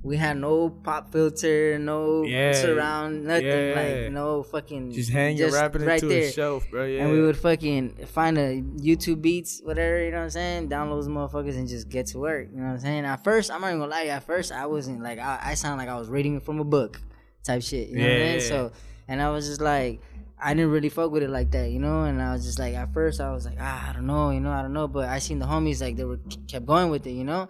We 0.02 0.16
had 0.16 0.38
no 0.38 0.70
pop 0.70 1.12
filter, 1.12 1.78
no 1.78 2.22
Yeah. 2.22 2.52
surround, 2.54 3.24
nothing 3.26 3.46
Yeah. 3.46 3.74
like 4.04 4.12
no 4.12 4.42
fucking. 4.42 4.92
Just 4.92 5.10
hang 5.10 5.36
wrap 5.52 5.76
it 5.76 5.82
right 5.82 6.02
into 6.02 6.06
there. 6.14 6.22
a 6.28 6.32
shelf, 6.32 6.64
bro. 6.70 6.86
Yeah. 6.86 7.02
And 7.04 7.12
we 7.12 7.20
would 7.20 7.36
fucking 7.36 7.96
find 8.06 8.38
a 8.38 8.62
YouTube 8.62 9.20
beats, 9.20 9.60
whatever, 9.62 10.02
you 10.02 10.10
know 10.10 10.18
what 10.18 10.22
I'm 10.24 10.30
saying? 10.30 10.68
Download 10.70 11.02
those 11.02 11.08
motherfuckers 11.08 11.56
and 11.58 11.68
just 11.68 11.90
get 11.90 12.06
to 12.06 12.18
work. 12.18 12.48
You 12.50 12.60
know 12.60 12.66
what 12.68 12.72
I'm 12.72 12.78
saying? 12.80 13.04
At 13.04 13.22
first, 13.22 13.50
I'm 13.50 13.60
not 13.60 13.68
even 13.68 13.80
gonna 13.80 13.90
lie, 13.90 14.06
at 14.06 14.22
first 14.24 14.52
I 14.52 14.64
wasn't 14.64 15.02
like 15.02 15.18
I, 15.18 15.38
I 15.42 15.54
sound 15.54 15.76
like 15.78 15.88
I 15.90 15.98
was 15.98 16.08
reading 16.08 16.36
it 16.36 16.42
from 16.42 16.60
a 16.60 16.64
book 16.64 16.98
type 17.44 17.62
shit. 17.62 17.88
You 17.90 17.96
know 17.96 18.02
what 18.04 18.10
I'm 18.12 18.18
Yeah. 18.18 18.38
saying? 18.38 18.40
So 18.48 18.72
and 19.06 19.20
I 19.20 19.28
was 19.30 19.46
just 19.48 19.60
like 19.60 20.00
I 20.42 20.54
didn't 20.54 20.70
really 20.70 20.88
fuck 20.88 21.10
with 21.10 21.22
it 21.22 21.28
like 21.28 21.50
that, 21.50 21.70
you 21.70 21.78
know. 21.78 22.04
And 22.04 22.22
I 22.22 22.32
was 22.32 22.46
just 22.46 22.58
like, 22.58 22.72
at 22.74 22.94
first, 22.94 23.20
I 23.20 23.30
was 23.30 23.44
like, 23.44 23.58
ah, 23.60 23.90
I 23.90 23.92
don't 23.92 24.06
know, 24.06 24.30
you 24.30 24.40
know, 24.40 24.50
I 24.50 24.62
don't 24.62 24.72
know. 24.72 24.88
But 24.88 25.10
I 25.10 25.18
seen 25.18 25.38
the 25.38 25.44
homies 25.44 25.82
like 25.82 25.96
they 25.96 26.04
were 26.04 26.18
kept 26.48 26.64
going 26.64 26.88
with 26.88 27.06
it, 27.06 27.10
you 27.10 27.24
know. 27.24 27.46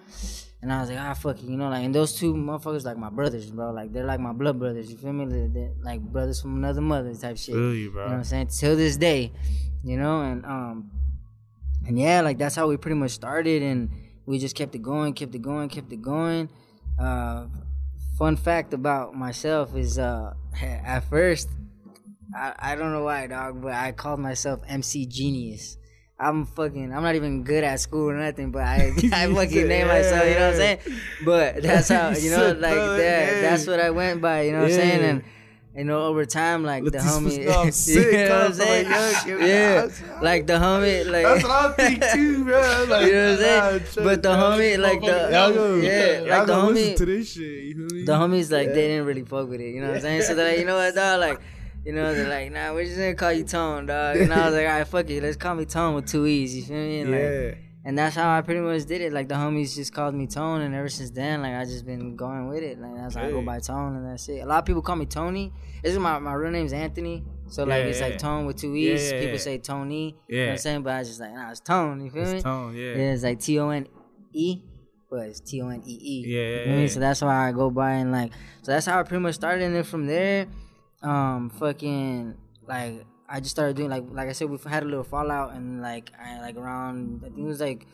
And 0.62 0.70
I 0.70 0.80
was 0.80 0.90
like, 0.90 0.98
ah, 0.98 1.14
fuck 1.14 1.38
it, 1.38 1.44
you 1.44 1.56
know, 1.56 1.70
like, 1.70 1.84
and 1.84 1.94
those 1.94 2.14
two 2.14 2.34
motherfuckers 2.34 2.84
like 2.84 2.98
my 2.98 3.08
brothers, 3.08 3.50
bro. 3.50 3.72
Like 3.72 3.92
they're 3.92 4.04
like 4.04 4.20
my 4.20 4.32
blood 4.32 4.58
brothers. 4.58 4.90
You 4.90 4.98
feel 4.98 5.12
me? 5.12 5.24
They're, 5.24 5.48
they're 5.48 5.72
like 5.82 6.00
brothers 6.00 6.42
from 6.42 6.56
another 6.56 6.82
mother 6.82 7.14
type 7.14 7.38
shit. 7.38 7.54
Feel 7.54 7.74
you, 7.74 7.84
You 7.84 7.94
know 7.94 8.02
what. 8.02 8.12
I'm 8.12 8.24
saying? 8.24 8.48
Till 8.48 8.76
this 8.76 8.98
day, 8.98 9.32
you 9.82 9.96
know, 9.96 10.20
and 10.20 10.44
um, 10.44 10.90
and 11.86 11.98
yeah, 11.98 12.20
like 12.20 12.36
that's 12.36 12.54
how 12.54 12.68
we 12.68 12.76
pretty 12.76 12.96
much 12.96 13.12
started, 13.12 13.62
and 13.62 13.90
we 14.26 14.38
just 14.38 14.54
kept 14.54 14.74
it 14.74 14.82
going, 14.82 15.14
kept 15.14 15.34
it 15.34 15.40
going, 15.42 15.70
kept 15.70 15.90
it 15.92 16.02
going. 16.02 16.50
Uh, 16.98 17.46
fun 18.18 18.36
fact 18.36 18.74
about 18.74 19.14
myself 19.14 19.74
is, 19.74 19.98
uh, 19.98 20.34
at 20.62 21.00
first, 21.00 21.48
I, 22.36 22.54
I 22.58 22.74
don't 22.76 22.92
know 22.92 23.04
why, 23.04 23.26
dog, 23.26 23.62
but 23.62 23.72
I 23.72 23.92
called 23.92 24.20
myself 24.20 24.60
MC 24.68 25.06
Genius. 25.06 25.78
I'm 26.20 26.44
fucking. 26.44 26.92
I'm 26.92 27.02
not 27.02 27.14
even 27.14 27.44
good 27.44 27.64
at 27.64 27.80
school 27.80 28.10
or 28.10 28.14
nothing, 28.14 28.50
but 28.50 28.62
I 28.62 28.92
I 29.12 29.32
fucking 29.32 29.68
name 29.68 29.88
myself. 29.88 30.24
You 30.26 30.34
know 30.34 30.40
what 30.40 30.50
I'm 30.50 30.56
saying? 30.56 30.78
But 31.24 31.62
that's 31.62 31.88
how 31.88 32.10
you 32.10 32.30
know, 32.30 32.52
like 32.52 32.74
that. 32.74 33.28
hey." 33.28 33.40
That's 33.40 33.66
what 33.66 33.80
I 33.80 33.90
went 33.90 34.20
by. 34.20 34.42
You 34.42 34.52
know 34.52 34.58
what 34.58 34.70
I'm 34.70 34.76
saying? 34.76 35.00
And 35.02 35.24
you 35.74 35.84
know, 35.84 36.02
over 36.02 36.26
time, 36.26 36.62
like 36.62 36.82
Let 36.82 36.92
the 36.92 36.98
homie, 36.98 37.22
fools 37.22 37.88
know 37.88 37.96
I'm 37.96 38.04
you 38.04 38.12
know 38.12 38.38
what 38.38 38.46
I'm 38.46 38.52
saying? 38.52 38.88
Yeah, 39.40 39.88
like 40.20 40.46
the 40.46 40.54
homie, 40.54 41.06
like 41.10 41.24
That's 41.24 41.42
what 41.44 41.52
I 41.52 41.72
think 41.72 42.04
too, 42.12 42.44
bro. 42.44 42.86
Like, 42.88 43.06
you 43.06 43.12
know 43.12 43.32
what 43.32 43.44
I'm 43.44 43.86
saying? 43.86 44.04
But 44.04 44.22
the 44.22 44.30
homie, 44.30 44.78
like 44.78 45.00
the 45.00 45.28
yeah, 45.82 46.36
like 46.36 46.46
the 46.46 46.52
homie, 46.54 46.96
to 46.96 47.06
this 47.06 47.32
shit. 47.32 47.64
You 47.64 47.74
feel 47.88 47.96
me? 47.96 48.04
the 48.04 48.12
homies 48.12 48.50
like 48.52 48.68
they 48.68 48.88
didn't 48.88 49.06
really 49.06 49.24
fuck 49.24 49.48
with 49.48 49.60
it. 49.60 49.72
You 49.72 49.80
know 49.80 49.86
what 49.86 49.96
I'm 49.96 50.02
saying? 50.02 50.22
So 50.22 50.34
they're 50.34 50.50
like, 50.50 50.58
you 50.58 50.66
know 50.66 50.76
what, 50.76 50.94
dog? 50.94 51.20
Like, 51.20 51.40
you 51.84 51.92
know, 51.92 52.14
they're 52.14 52.28
like, 52.28 52.52
nah, 52.52 52.72
we're 52.74 52.84
just 52.84 52.96
gonna 52.96 53.14
call 53.14 53.32
you 53.32 53.44
Tone, 53.44 53.86
dog. 53.86 54.16
And 54.16 54.32
I 54.32 54.46
was 54.46 54.54
like, 54.54 54.66
all 54.66 54.78
right, 54.78 54.86
fuck 54.86 55.08
it, 55.10 55.22
let's 55.22 55.36
call 55.36 55.54
me 55.54 55.64
Tone 55.64 55.94
with 55.94 56.06
two 56.06 56.26
e's. 56.26 56.54
You 56.56 56.62
feel 56.62 56.76
me? 56.76 57.00
And, 57.00 57.10
like, 57.10 57.20
yeah. 57.20 57.54
and 57.84 57.98
that's 57.98 58.14
how 58.16 58.36
I 58.36 58.42
pretty 58.42 58.60
much 58.60 58.84
did 58.86 59.00
it. 59.00 59.12
Like 59.12 59.28
the 59.28 59.34
homies 59.34 59.74
just 59.74 59.92
called 59.94 60.14
me 60.14 60.26
Tone, 60.26 60.60
and 60.60 60.74
ever 60.74 60.88
since 60.88 61.10
then, 61.10 61.42
like 61.42 61.54
I 61.54 61.64
just 61.64 61.86
been 61.86 62.16
going 62.16 62.48
with 62.48 62.62
it. 62.62 62.78
Like 62.80 62.94
that's 62.96 63.14
how 63.14 63.24
I 63.24 63.30
go 63.30 63.42
by 63.42 63.58
Tone, 63.60 63.96
and 63.96 64.06
that's 64.06 64.28
it. 64.28 64.40
A 64.40 64.46
lot 64.46 64.58
of 64.58 64.64
people 64.66 64.82
call 64.82 64.96
me 64.96 65.06
Tony. 65.06 65.52
This 65.82 65.92
is 65.92 65.98
my 65.98 66.18
my 66.18 66.34
real 66.34 66.50
name's 66.50 66.72
Anthony, 66.74 67.24
so 67.48 67.64
like 67.64 67.84
Yeah, 67.84 67.90
it's 67.90 68.00
like. 68.00 68.18
Tone 68.18 68.44
with 68.44 68.56
two 68.56 68.74
e's. 68.76 69.10
yeah, 69.10 69.18
people 69.18 69.32
yeah. 69.32 69.38
say 69.38 69.58
Tony. 69.58 70.16
You 70.28 70.36
know 70.36 70.42
what 70.42 70.46
Yeah. 70.46 70.52
I'm 70.52 70.58
saying? 70.58 70.82
But 70.82 70.92
I 70.92 70.98
was 70.98 71.08
just 71.08 71.20
like, 71.20 71.32
nah, 71.32 71.50
it's 71.50 71.60
Tone. 71.60 72.04
You 72.04 72.10
feel 72.10 72.24
me? 72.30 72.42
Tone, 72.42 72.74
yeah. 72.76 72.82
Yeah, 72.94 73.12
it's 73.14 73.22
like 73.22 73.40
T 73.40 73.58
O 73.58 73.70
N 73.70 73.86
E, 74.34 74.60
but 75.10 75.20
it's 75.28 75.40
T 75.40 75.62
O 75.62 75.68
N 75.68 75.82
E 75.86 75.98
E. 76.02 76.24
Yeah, 76.26 76.40
You 76.40 76.46
yeah, 76.74 76.80
yeah. 76.82 76.86
So 76.88 77.00
that's 77.00 77.22
why 77.22 77.48
I 77.48 77.52
go 77.52 77.70
by 77.70 77.92
and 77.92 78.12
like, 78.12 78.32
so 78.62 78.72
that's 78.72 78.84
how 78.84 79.00
I 79.00 79.02
pretty 79.04 79.22
much 79.22 79.36
started. 79.36 79.64
And 79.64 79.74
then 79.74 79.84
from 79.84 80.06
there, 80.06 80.46
um, 81.02 81.50
fucking 81.50 82.36
like 82.66 83.04
I 83.28 83.40
just 83.40 83.52
started 83.52 83.76
doing 83.76 83.90
like, 83.90 84.04
like 84.10 84.28
I 84.28 84.32
said, 84.32 84.50
we 84.50 84.58
had 84.68 84.82
a 84.82 84.86
little 84.86 85.04
fallout 85.04 85.54
and 85.54 85.80
like 85.80 86.10
I 86.18 86.40
like 86.40 86.56
around 86.56 87.22
I 87.24 87.28
think 87.28 87.38
it 87.38 87.42
was 87.42 87.60
like, 87.60 87.86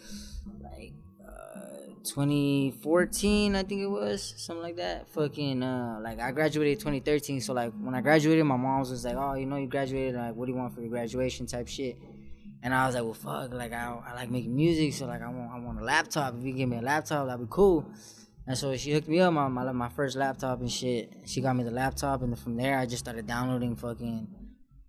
like. 0.63 0.93
Uh, 1.27 1.93
2014 2.05 3.57
I 3.57 3.65
think 3.65 3.83
it 3.83 3.89
was 3.89 4.35
something 4.37 4.63
like 4.63 4.77
that 4.77 5.09
fucking 5.09 5.61
uh 5.61 5.99
like 6.01 6.21
I 6.21 6.31
graduated 6.31 6.79
2013 6.79 7.41
so 7.41 7.53
like 7.53 7.73
when 7.81 7.97
I 7.97 8.01
graduated 8.01 8.45
my 8.45 8.57
mom 8.57 8.79
was 8.79 9.05
like 9.05 9.17
oh 9.17 9.35
you 9.35 9.45
know 9.45 9.57
you 9.57 9.67
graduated 9.67 10.15
like 10.15 10.37
what 10.37 10.47
do 10.47 10.53
you 10.53 10.57
want 10.57 10.73
for 10.73 10.83
your 10.83 10.91
graduation 10.91 11.47
type 11.47 11.67
shit 11.67 11.99
and 12.67 12.75
I 12.75 12.87
was 12.87 12.97
like, 12.97 13.05
well, 13.05 13.15
fuck, 13.15 13.55
like 13.55 13.73
I, 13.73 13.97
I 14.09 14.15
like 14.15 14.29
making 14.29 14.57
music, 14.57 14.93
so 14.93 15.07
like 15.07 15.23
I 15.23 15.29
want 15.29 15.53
I 15.53 15.59
want 15.61 15.81
a 15.81 15.85
laptop. 15.85 16.35
If 16.37 16.45
you 16.45 16.53
give 16.53 16.69
me 16.69 16.79
a 16.79 16.83
laptop, 16.83 17.27
that'd 17.27 17.41
be 17.41 17.47
cool. 17.49 17.89
And 18.47 18.57
so 18.57 18.77
she 18.77 18.93
hooked 18.93 19.09
me 19.09 19.21
up 19.21 19.33
my 19.33 19.49
my, 19.49 19.71
my 19.73 19.89
first 19.89 20.17
laptop 20.17 20.61
and 20.61 20.71
shit. 20.71 21.13
She 21.27 21.41
got 21.41 21.57
me 21.57 21.65
the 21.65 21.71
laptop, 21.71 22.23
and 22.23 22.39
from 22.39 22.57
there 22.57 22.79
I 22.79 22.87
just 22.87 23.05
started 23.05 23.27
downloading 23.27 23.75
fucking 23.77 24.29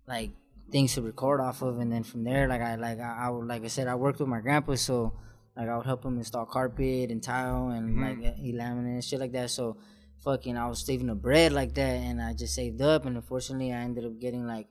like 0.06 0.30
things 0.70 0.94
to 0.94 1.02
record 1.02 1.40
off 1.40 1.62
of, 1.62 1.78
and 1.78 1.90
then 1.90 2.04
from 2.04 2.24
there 2.24 2.46
like 2.46 2.60
I 2.60 2.76
like 2.76 3.00
I, 3.00 3.26
I 3.26 3.30
would 3.30 3.46
like 3.46 3.64
I 3.64 3.68
said 3.68 3.88
I 3.88 3.96
worked 3.96 4.20
with 4.20 4.28
my 4.28 4.40
grandpa, 4.40 4.76
so 4.76 5.14
like 5.56 5.68
I 5.68 5.76
would 5.76 5.86
help 5.86 6.04
him 6.04 6.18
install 6.18 6.46
carpet 6.46 7.10
and 7.10 7.22
tile 7.22 7.70
and 7.70 7.90
mm-hmm. 7.90 8.22
like 8.22 8.32
uh, 8.32 8.36
he 8.36 8.52
laminate 8.52 8.94
and 8.94 9.04
shit 9.04 9.18
like 9.18 9.32
that. 9.32 9.50
So 9.50 9.76
fucking 10.22 10.56
I 10.56 10.68
was 10.68 10.84
saving 10.84 11.08
the 11.08 11.16
bread 11.16 11.52
like 11.52 11.74
that, 11.74 11.96
and 11.96 12.22
I 12.22 12.34
just 12.34 12.54
saved 12.54 12.80
up, 12.80 13.06
and 13.06 13.16
unfortunately 13.16 13.72
I 13.72 13.78
ended 13.78 14.04
up 14.04 14.20
getting 14.20 14.46
like 14.46 14.68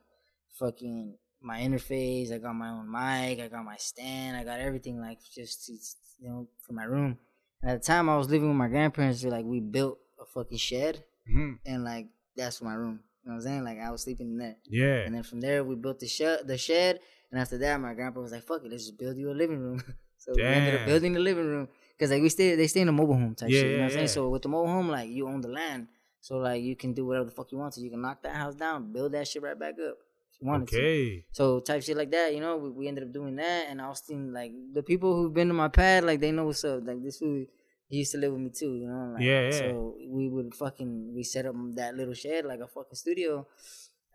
fucking 0.58 1.16
my 1.42 1.60
interface. 1.60 2.32
I 2.32 2.38
got 2.38 2.54
my 2.54 2.70
own 2.70 2.90
mic. 2.90 3.40
I 3.40 3.48
got 3.48 3.64
my 3.64 3.76
stand. 3.76 4.36
I 4.36 4.44
got 4.44 4.60
everything 4.60 5.00
like 5.00 5.18
just 5.34 5.66
to, 5.66 5.72
you 6.20 6.30
know 6.30 6.48
for 6.66 6.72
my 6.72 6.84
room. 6.84 7.18
And 7.62 7.70
at 7.72 7.82
the 7.82 7.86
time 7.86 8.08
I 8.08 8.16
was 8.16 8.28
living 8.30 8.48
with 8.48 8.56
my 8.56 8.68
grandparents. 8.68 9.24
Like 9.24 9.44
we 9.44 9.60
built 9.60 9.98
a 10.20 10.24
fucking 10.24 10.58
shed, 10.58 11.04
Mhm. 11.28 11.58
and 11.66 11.84
like 11.84 12.06
that's 12.36 12.62
my 12.62 12.74
room. 12.74 13.00
You 13.24 13.30
know 13.30 13.34
what 13.34 13.34
I'm 13.34 13.40
saying? 13.42 13.64
Like 13.64 13.78
I 13.80 13.90
was 13.90 14.02
sleeping 14.02 14.28
in 14.32 14.38
there. 14.38 14.56
Yeah. 14.64 15.04
And 15.06 15.14
then 15.14 15.22
from 15.22 15.40
there 15.40 15.64
we 15.64 15.74
built 15.74 15.98
the 16.00 16.06
shed. 16.06 16.46
The 16.46 16.56
shed. 16.58 17.00
And 17.30 17.40
after 17.40 17.58
that, 17.58 17.78
my 17.80 17.92
grandpa 17.94 18.20
was 18.20 18.32
like, 18.32 18.44
"Fuck 18.44 18.64
it, 18.64 18.70
let's 18.70 18.84
just 18.86 18.98
build 18.98 19.16
you 19.18 19.30
a 19.30 19.34
living 19.34 19.58
room." 19.58 19.82
so 20.16 20.32
we 20.34 20.42
ended 20.42 20.80
up 20.80 20.86
building 20.86 21.12
the 21.12 21.20
living 21.20 21.46
room 21.46 21.68
because 21.96 22.10
like 22.10 22.22
we 22.22 22.28
stay, 22.30 22.54
they 22.54 22.66
stay 22.68 22.80
in 22.80 22.88
a 22.88 22.92
mobile 22.92 23.14
home 23.14 23.34
type 23.34 23.50
Yeah, 23.50 23.60
shit. 23.60 23.66
You 23.66 23.72
know 23.72 23.76
yeah, 23.76 23.82
what 23.82 23.84
I'm 23.86 23.90
saying? 23.90 24.02
yeah. 24.06 24.12
So 24.12 24.28
with 24.30 24.42
the 24.42 24.48
mobile 24.48 24.68
home, 24.72 24.88
like 24.88 25.10
you 25.10 25.26
own 25.28 25.40
the 25.42 25.48
land, 25.48 25.88
so 26.20 26.38
like 26.38 26.62
you 26.62 26.74
can 26.76 26.94
do 26.94 27.04
whatever 27.04 27.26
the 27.26 27.32
fuck 27.32 27.52
you 27.52 27.58
want 27.58 27.74
to. 27.74 27.80
You 27.82 27.90
can 27.90 28.00
knock 28.00 28.22
that 28.22 28.34
house 28.36 28.54
down, 28.54 28.92
build 28.92 29.12
that 29.12 29.28
shit 29.28 29.42
right 29.42 29.58
back 29.58 29.74
up 29.86 29.98
wanted 30.40 30.68
to. 30.68 30.76
Okay. 30.76 31.24
So 31.32 31.60
type 31.60 31.82
shit 31.82 31.96
like 31.96 32.10
that, 32.10 32.34
you 32.34 32.40
know, 32.40 32.56
we, 32.56 32.70
we 32.70 32.88
ended 32.88 33.04
up 33.04 33.12
doing 33.12 33.36
that, 33.36 33.66
and 33.68 33.80
Austin, 33.80 34.32
like 34.32 34.52
the 34.72 34.82
people 34.82 35.14
who've 35.16 35.32
been 35.34 35.48
to 35.48 35.54
my 35.54 35.68
pad, 35.68 36.04
like 36.04 36.20
they 36.20 36.32
know 36.32 36.44
what's 36.44 36.64
up. 36.64 36.86
Like 36.86 37.02
this 37.02 37.18
fool, 37.18 37.44
he 37.88 37.98
used 37.98 38.12
to 38.12 38.18
live 38.18 38.32
with 38.32 38.40
me 38.42 38.50
too, 38.50 38.74
you 38.74 38.88
know. 38.88 39.12
Like, 39.14 39.22
Yeah, 39.22 39.46
yeah. 39.46 39.50
So 39.50 39.96
we 40.08 40.28
would 40.28 40.54
fucking 40.54 41.14
we 41.14 41.22
set 41.22 41.46
up 41.46 41.54
that 41.74 41.94
little 41.96 42.14
shed 42.14 42.44
like 42.44 42.60
a 42.60 42.68
fucking 42.68 42.94
studio. 42.94 43.46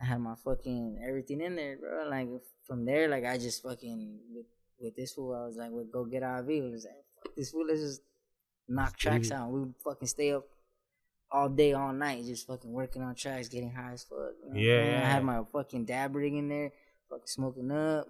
I 0.00 0.06
had 0.06 0.20
my 0.20 0.34
fucking 0.44 1.00
everything 1.06 1.40
in 1.40 1.56
there, 1.56 1.76
bro. 1.76 2.08
Like 2.08 2.28
from 2.66 2.84
there, 2.84 3.08
like 3.08 3.24
I 3.24 3.38
just 3.38 3.62
fucking 3.62 4.18
with, 4.34 4.46
with 4.80 4.96
this 4.96 5.12
fool, 5.12 5.34
I 5.34 5.46
was 5.46 5.56
like, 5.56 5.70
"Well, 5.70 5.86
go 5.90 6.04
get 6.04 6.22
IV." 6.22 6.48
It 6.48 6.70
was 6.70 6.84
like, 6.84 7.04
"Fuck 7.22 7.36
this 7.36 7.50
fool, 7.50 7.66
let's 7.66 7.80
just 7.80 8.00
knock 8.68 8.96
tracks 8.96 9.30
out." 9.30 9.50
We 9.50 9.60
would 9.60 9.74
fucking 9.84 10.08
stay 10.08 10.32
up 10.32 10.44
all 11.34 11.48
day, 11.48 11.72
all 11.72 11.92
night, 11.92 12.24
just 12.24 12.46
fucking 12.46 12.72
working 12.72 13.02
on 13.02 13.14
tracks, 13.14 13.48
getting 13.48 13.72
high 13.72 13.92
as 13.92 14.04
fuck. 14.04 14.18
you 14.46 14.52
know 14.54 14.60
Yeah, 14.60 14.84
saying? 14.84 14.94
I 15.02 15.06
had 15.14 15.24
my 15.24 15.40
fucking 15.52 15.84
dab 15.84 16.14
rig 16.14 16.32
in 16.34 16.48
there, 16.48 16.70
fucking 17.10 17.26
smoking 17.26 17.70
up, 17.72 18.06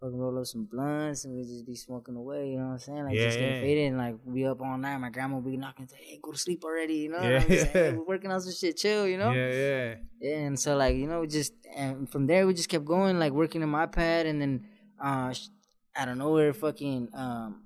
fucking 0.00 0.16
roll 0.16 0.38
up 0.38 0.46
some 0.46 0.64
blunts, 0.64 1.24
and 1.24 1.34
we 1.34 1.42
just 1.42 1.66
be 1.66 1.74
smoking 1.74 2.14
away. 2.14 2.50
You 2.50 2.58
know 2.58 2.66
what 2.66 2.72
I'm 2.74 2.78
saying? 2.78 3.04
Like 3.04 3.14
Yeah, 3.16 3.24
just 3.24 3.38
getting 3.38 3.54
yeah. 3.56 3.60
faded, 3.60 3.86
and 3.88 3.98
like 3.98 4.14
be 4.32 4.46
up 4.46 4.60
all 4.62 4.78
night. 4.78 4.96
My 4.98 5.10
grandma 5.10 5.38
would 5.38 5.50
be 5.50 5.56
knocking, 5.56 5.88
say, 5.88 5.96
"Hey, 6.00 6.20
go 6.22 6.30
to 6.30 6.38
sleep 6.38 6.62
already," 6.64 6.94
you 6.94 7.08
know? 7.10 7.18
And 7.18 7.30
Yeah. 7.32 7.40
I'm 7.42 7.48
just 7.48 7.62
like, 7.66 7.72
hey, 7.72 7.92
we're 7.94 8.04
working 8.14 8.30
on 8.30 8.40
some 8.40 8.52
shit, 8.52 8.76
chill, 8.76 9.08
you 9.08 9.18
know? 9.22 9.32
Yeah, 9.32 9.50
yeah. 9.52 9.94
Yeah, 10.20 10.36
and 10.46 10.58
so 10.58 10.76
like 10.76 10.94
you 10.96 11.08
know, 11.08 11.26
just 11.26 11.52
and 11.74 12.08
from 12.08 12.26
there 12.28 12.46
we 12.46 12.54
just 12.54 12.68
kept 12.68 12.84
going, 12.84 13.18
like 13.18 13.32
working 13.32 13.60
in 13.62 13.68
my 13.68 13.86
pad, 13.86 14.26
and 14.26 14.40
then 14.40 14.66
uh, 15.02 15.32
sh- 15.32 15.48
out 15.96 16.08
of 16.08 16.16
nowhere, 16.16 16.52
fucking 16.52 17.08
um, 17.14 17.62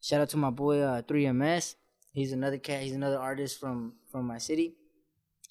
shout 0.00 0.20
out 0.20 0.28
to 0.30 0.36
my 0.36 0.50
boy 0.50 0.80
uh 0.80 1.02
3ms. 1.02 1.76
He's 2.12 2.32
another 2.32 2.58
cat. 2.58 2.82
He's 2.82 2.94
another 2.94 3.18
artist 3.20 3.60
from 3.60 3.92
from 4.10 4.26
my 4.26 4.38
city. 4.38 4.74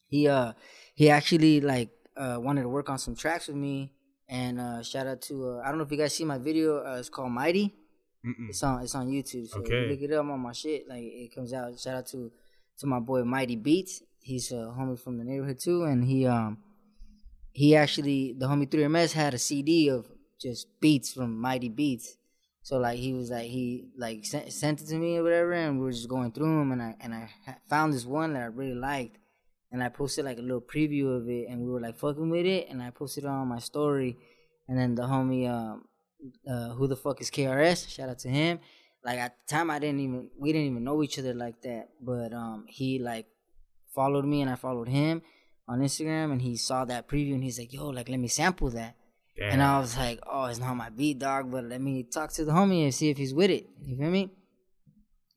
He 0.08 0.28
uh 0.28 0.54
he 0.96 1.10
actually 1.10 1.62
like 1.62 1.90
uh 2.16 2.38
wanted 2.40 2.64
to 2.64 2.70
work 2.70 2.90
on 2.90 2.98
some 2.98 3.16
tracks 3.16 3.48
with 3.48 3.58
me, 3.58 3.94
and 4.28 4.60
uh 4.60 4.82
shout 4.84 5.08
out 5.08 5.22
to 5.24 5.50
uh, 5.50 5.62
I 5.64 5.70
don't 5.70 5.78
know 5.78 5.84
if 5.84 5.92
you 5.92 5.98
guys 5.98 6.14
see 6.14 6.26
my 6.26 6.38
video. 6.38 6.84
Uh, 6.86 6.98
it's 7.00 7.10
called 7.10 7.32
Mighty. 7.32 7.76
Mm-mm. 8.26 8.50
It's 8.50 8.64
on 8.64 8.82
it's 8.84 8.96
on 8.96 9.08
YouTube. 9.10 9.48
So 9.48 9.60
Okay. 9.60 9.88
look 9.90 10.02
it 10.02 10.12
up 10.14 10.26
on 10.26 10.40
my 10.40 10.52
shit. 10.54 10.88
Like 10.88 11.04
it 11.04 11.34
comes 11.36 11.54
out. 11.54 11.78
Shout 11.80 11.96
out 11.96 12.08
to 12.08 12.32
to 12.80 12.88
my 12.88 13.00
boy 13.00 13.24
Mighty 13.24 13.56
Beats. 13.56 14.02
He's 14.22 14.52
a 14.52 14.74
homie 14.78 15.00
from 15.00 15.18
the 15.18 15.24
neighborhood 15.24 15.60
too, 15.60 15.84
and 15.84 16.04
he 16.04 16.26
um 16.26 16.58
he 17.52 17.76
actually 17.76 18.34
the 18.38 18.48
homie 18.48 18.68
3MS 18.68 19.14
had 19.14 19.34
a 19.34 19.38
CD 19.38 19.90
of 19.90 20.08
just 20.40 20.68
beats 20.80 21.14
from 21.14 21.40
Mighty 21.40 21.70
Beats. 21.70 22.18
So 22.68 22.80
like 22.80 23.00
he 23.00 23.14
was 23.14 23.32
like 23.32 23.48
he 23.48 23.86
like 23.96 24.26
sent, 24.26 24.52
sent 24.52 24.82
it 24.82 24.88
to 24.88 24.96
me 24.96 25.16
or 25.16 25.24
whatever, 25.24 25.54
and 25.54 25.80
we 25.80 25.86
were 25.86 25.92
just 25.94 26.10
going 26.10 26.34
through 26.34 26.54
them, 26.60 26.74
and 26.74 26.82
I 26.82 26.96
and 27.00 27.14
I 27.14 27.30
found 27.70 27.94
this 27.94 28.06
one 28.06 28.34
that 28.34 28.42
I 28.42 28.48
really 28.48 28.76
liked, 28.76 29.20
and 29.72 29.82
I 29.82 29.88
posted 29.88 30.26
like 30.26 30.38
a 30.38 30.42
little 30.42 30.60
preview 30.60 31.16
of 31.16 31.30
it, 31.30 31.48
and 31.48 31.62
we 31.62 31.72
were 31.72 31.80
like 31.80 31.96
fucking 31.96 32.30
with 32.30 32.46
it, 32.46 32.68
and 32.70 32.84
I 32.84 32.90
posted 32.90 33.24
it 33.24 33.28
on 33.28 33.48
my 33.48 33.60
story, 33.60 34.18
and 34.68 34.78
then 34.78 34.96
the 34.96 35.04
homie 35.04 35.50
um 35.50 35.86
uh 36.46 36.72
who 36.72 36.88
the 36.88 36.98
fuck 36.98 37.22
is 37.22 37.32
KRS? 37.32 37.88
Shout 37.88 38.10
out 38.10 38.20
to 38.20 38.28
him. 38.28 38.60
Like 39.02 39.20
at 39.20 39.38
the 39.38 39.56
time, 39.56 39.72
I 39.72 39.80
didn't 39.80 40.02
even 40.02 40.30
we 40.38 40.52
didn't 40.52 40.72
even 40.72 40.84
know 40.84 41.02
each 41.02 41.18
other 41.20 41.34
like 41.34 41.62
that, 41.62 41.88
but 42.02 42.34
um 42.34 42.66
he 42.68 43.00
like 43.00 43.28
followed 43.96 44.26
me 44.26 44.42
and 44.42 44.52
I 44.52 44.56
followed 44.56 44.90
him 44.90 45.22
on 45.70 45.80
Instagram, 45.80 46.34
and 46.34 46.42
he 46.42 46.58
saw 46.58 46.84
that 46.84 47.08
preview, 47.08 47.34
and 47.34 47.46
he's 47.46 47.60
like, 47.60 47.72
"Yo, 47.72 47.88
like 47.88 48.10
let 48.10 48.20
me 48.20 48.28
sample 48.28 48.70
that." 48.72 48.97
Damn. 49.38 49.52
And 49.54 49.62
I 49.64 49.80
was 49.80 49.96
like, 49.98 50.20
oh, 50.26 50.46
it's 50.46 50.60
not 50.60 50.74
my 50.76 50.90
beat, 50.90 51.20
dog, 51.20 51.52
but 51.52 51.64
let 51.66 51.80
me 51.82 52.04
talk 52.04 52.32
to 52.34 52.46
the 52.46 52.52
homie 52.52 52.84
and 52.84 52.94
see 52.94 53.10
if 53.10 53.18
he's 53.18 53.34
with 53.34 53.52
it. 53.52 53.68
You 53.84 53.96
feel 53.98 54.10
me? 54.10 54.32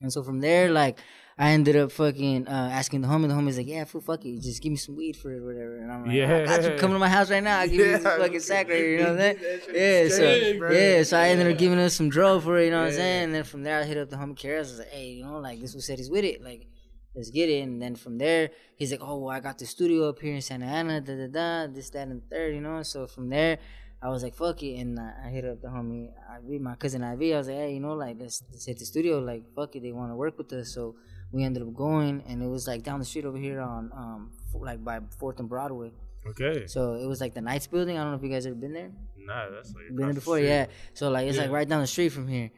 And 0.00 0.10
so 0.12 0.22
from 0.22 0.40
there, 0.40 0.70
like, 0.70 0.98
I 1.36 1.50
ended 1.52 1.76
up 1.76 1.92
fucking 1.92 2.48
uh, 2.48 2.70
asking 2.72 3.02
the 3.02 3.08
homie. 3.08 3.28
The 3.28 3.34
homie's 3.34 3.56
like, 3.58 3.66
yeah, 3.66 3.84
fool, 3.84 4.00
fuck 4.00 4.24
it. 4.24 4.40
Just 4.40 4.62
give 4.62 4.70
me 4.70 4.76
some 4.76 4.96
weed 4.96 5.16
for 5.16 5.32
it 5.32 5.38
or 5.42 5.46
whatever. 5.46 5.76
And 5.78 5.92
I'm 5.92 6.06
like, 6.06 6.14
I 6.16 6.44
got 6.46 6.62
you. 6.62 6.68
Yeah. 6.70 6.76
Come 6.76 6.92
to 6.92 6.98
my 6.98 7.08
house 7.08 7.30
right 7.30 7.42
now. 7.42 7.60
I'll 7.60 7.66
give 7.68 7.76
you 7.76 7.84
this 7.98 8.02
fucking 8.02 8.40
sack 8.40 8.68
right 8.68 8.76
here. 8.76 8.90
You 8.92 8.98
know 9.04 9.14
what 9.14 9.20
I'm 9.22 9.36
saying? 9.38 9.60
Yeah, 9.74 10.08
so, 10.52 10.58
bro. 10.58 10.72
yeah, 10.72 11.02
so 11.02 11.18
I 11.18 11.28
ended 11.28 11.50
up 11.52 11.58
giving 11.58 11.78
us 11.78 11.94
some 11.94 12.08
dro 12.08 12.40
for 12.40 12.58
it. 12.58 12.66
You 12.66 12.70
know 12.70 12.78
what 12.80 12.84
I'm 12.88 12.90
Yeah. 12.92 12.96
saying? 12.98 13.24
And 13.24 13.34
then 13.34 13.44
from 13.44 13.62
there, 13.62 13.80
I 13.80 13.84
hit 13.84 13.96
up 13.98 14.08
the 14.10 14.16
homie 14.16 14.34
Karis. 14.38 14.56
I 14.56 14.60
was 14.60 14.78
like, 14.80 14.88
hey, 14.88 15.06
you 15.12 15.24
know, 15.24 15.38
like, 15.38 15.60
this 15.60 15.72
fool 15.72 15.80
said 15.82 15.98
he's 15.98 16.10
with 16.10 16.24
it. 16.24 16.42
Like, 16.42 16.66
let's 17.14 17.30
get 17.30 17.48
it. 17.50 17.62
And 17.62 17.80
then 17.80 17.94
from 17.96 18.18
there, 18.18 18.50
he's 18.76 18.90
like, 18.90 19.00
oh, 19.02 19.18
well, 19.18 19.34
I 19.34 19.40
got 19.40 19.58
the 19.58 19.66
studio 19.66 20.08
up 20.10 20.20
here 20.20 20.34
in 20.34 20.42
Santa 20.42 20.66
Ana, 20.66 21.00
da 21.00 21.14
da 21.14 21.26
da, 21.26 21.72
this, 21.72 21.88
that, 21.90 22.08
and 22.08 22.20
the 22.22 22.26
third, 22.34 22.54
you 22.54 22.60
know? 22.60 22.82
So 22.82 23.06
from 23.06 23.28
there, 23.30 23.58
I 24.02 24.08
was 24.08 24.22
like, 24.22 24.34
fuck 24.34 24.62
it. 24.62 24.76
And 24.76 24.98
I, 24.98 25.12
I 25.26 25.28
hit 25.28 25.44
up 25.44 25.60
the 25.60 25.68
homie 25.68 26.08
IV, 26.48 26.60
my 26.60 26.74
cousin 26.76 27.02
IV. 27.02 27.34
I 27.34 27.38
was 27.38 27.48
like, 27.48 27.56
hey, 27.56 27.74
you 27.74 27.80
know, 27.80 27.92
like, 27.94 28.16
let's, 28.18 28.42
let's 28.50 28.64
hit 28.66 28.78
the 28.78 28.86
studio. 28.86 29.18
Like, 29.18 29.42
fuck 29.54 29.76
it, 29.76 29.82
they 29.82 29.92
want 29.92 30.10
to 30.10 30.16
work 30.16 30.38
with 30.38 30.52
us. 30.54 30.72
So 30.74 30.96
we 31.32 31.44
ended 31.44 31.62
up 31.62 31.74
going, 31.74 32.22
and 32.26 32.42
it 32.42 32.46
was 32.48 32.66
like 32.66 32.82
down 32.82 32.98
the 32.98 33.04
street 33.04 33.24
over 33.26 33.36
here 33.38 33.60
on, 33.60 33.90
um, 33.94 34.32
like 34.54 34.82
by 34.82 35.00
4th 35.20 35.38
and 35.40 35.48
Broadway. 35.48 35.90
Okay. 36.26 36.66
So 36.66 36.94
it 36.94 37.06
was 37.06 37.20
like 37.20 37.34
the 37.34 37.40
Knights 37.40 37.66
building. 37.66 37.96
I 37.98 38.02
don't 38.02 38.12
know 38.12 38.16
if 38.18 38.22
you 38.22 38.30
guys 38.30 38.46
ever 38.46 38.54
been 38.54 38.72
there. 38.72 38.90
Nah, 39.18 39.50
that's 39.50 39.74
like 39.74 39.88
Been 39.88 39.96
there 39.96 40.08
the 40.08 40.14
before, 40.14 40.38
yeah. 40.38 40.66
So 40.94 41.10
like 41.10 41.26
it's 41.28 41.38
like 41.38 41.50
right 41.50 41.68
down 41.68 41.80
the 41.82 41.86
street 41.86 42.08
from 42.10 42.26
here, 42.26 42.50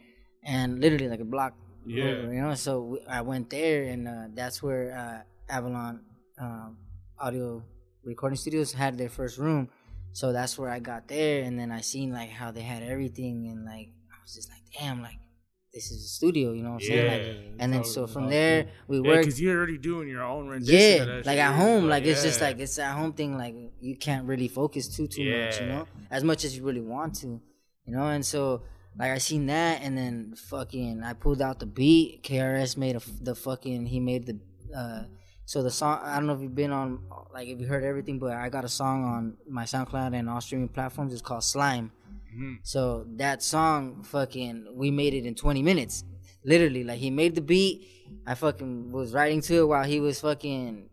and 0.45 0.81
literally 0.81 1.09
like 1.09 1.21
a 1.21 1.25
block 1.25 1.55
Yeah. 1.87 2.05
over, 2.05 2.33
you 2.33 2.41
know. 2.41 2.55
So 2.55 2.81
we, 2.83 3.01
I 3.09 3.21
went 3.23 3.51
there, 3.51 3.85
and 3.85 4.09
uh, 4.09 4.27
that's 4.35 4.63
where 4.63 4.97
uh, 4.97 5.53
Avalon 5.53 6.01
um, 6.39 6.77
Audio 7.19 7.63
Recording 8.05 8.37
Studios 8.37 8.73
had 8.73 8.97
their 8.97 9.09
first 9.09 9.39
room. 9.39 9.69
So 10.13 10.33
that's 10.33 10.59
where 10.59 10.69
I 10.71 10.79
got 10.79 11.09
there, 11.09 11.43
and 11.43 11.59
then 11.59 11.71
I 11.73 11.81
seen 11.81 12.13
like 12.13 12.31
how 12.31 12.51
they 12.51 12.61
had 12.63 12.83
everything, 12.83 13.49
and 13.51 13.65
like 13.65 13.89
I 14.13 14.17
was 14.23 14.35
just 14.35 14.51
like, 14.51 14.63
damn, 14.79 15.03
like 15.03 15.19
this 15.73 15.91
is 15.91 16.05
a 16.05 16.09
studio, 16.09 16.53
you 16.53 16.63
know 16.63 16.71
what 16.71 16.75
I'm 16.77 16.81
saying? 16.83 17.07
Like, 17.07 17.23
Yeah. 17.23 17.33
and 17.61 17.73
then 17.73 17.83
so 17.85 18.07
from 18.07 18.29
there 18.29 18.67
we 18.89 18.97
Yeah, 18.99 19.03
worked. 19.03 19.25
because 19.25 19.41
you're 19.41 19.57
already 19.57 19.79
doing 19.79 20.07
your 20.09 20.23
own 20.23 20.47
rendition. 20.49 21.09
Yeah, 21.09 21.23
like 21.25 21.39
at 21.39 21.55
home, 21.55 21.89
like 21.89 22.05
it's 22.05 22.23
just 22.23 22.41
like 22.43 22.59
it's 22.61 22.79
at 22.79 22.93
home 22.95 23.15
thing. 23.15 23.39
Like 23.39 23.55
you 23.81 23.97
can't 23.97 24.27
really 24.27 24.49
focus 24.49 24.87
too 24.95 25.07
too 25.09 25.25
much, 25.25 25.61
you 25.61 25.67
know, 25.67 25.87
as 26.11 26.23
much 26.25 26.45
as 26.45 26.55
you 26.57 26.63
really 26.63 26.83
want 26.83 27.15
to, 27.21 27.41
you 27.87 27.95
know. 27.97 28.07
And 28.07 28.25
so 28.25 28.63
like 28.99 29.13
I 29.13 29.17
seen 29.19 29.47
that, 29.47 29.81
and 29.83 29.97
then 29.97 30.35
fucking 30.37 31.03
I 31.03 31.15
pulled 31.15 31.41
out 31.41 31.59
the 31.59 31.65
beat. 31.67 32.23
KRS 32.23 32.77
made 32.77 32.97
a 32.97 33.01
the 33.23 33.35
fucking 33.35 33.87
he 33.87 33.99
made 33.99 34.27
the 34.27 34.39
uh 34.77 35.05
so 35.45 35.63
the 35.63 35.71
song. 35.71 36.01
I 36.03 36.17
don't 36.17 36.27
know 36.27 36.35
if 36.35 36.41
you've 36.41 36.55
been 36.55 36.73
on 36.73 37.01
like 37.33 37.49
if 37.49 37.61
you 37.61 37.67
heard 37.67 37.85
everything, 37.85 38.19
but 38.19 38.33
I 38.33 38.49
got 38.49 38.65
a 38.65 38.69
song 38.69 39.05
on 39.05 39.37
my 39.49 39.65
SoundCloud 39.65 40.15
and 40.15 40.29
all 40.31 40.41
streaming 40.41 40.69
platforms. 40.69 41.13
It's 41.13 41.23
called 41.23 41.45
Slime. 41.45 41.91
Mhm. 42.37 42.59
So 42.63 43.05
that 43.17 43.43
song, 43.43 44.03
fucking, 44.05 44.69
we 44.75 44.91
made 44.91 45.13
it 45.15 45.27
in 45.27 45.35
20 45.35 45.63
minutes. 45.63 46.05
Literally, 46.45 46.83
like 46.85 46.99
he 46.99 47.11
made 47.11 47.35
the 47.35 47.41
beat. 47.41 47.87
I 48.27 48.35
fucking 48.35 48.91
was 48.93 49.13
writing 49.13 49.41
to 49.43 49.55
it 49.61 49.67
while 49.69 49.85
he 49.85 50.01
was 50.01 50.21
fucking 50.21 50.89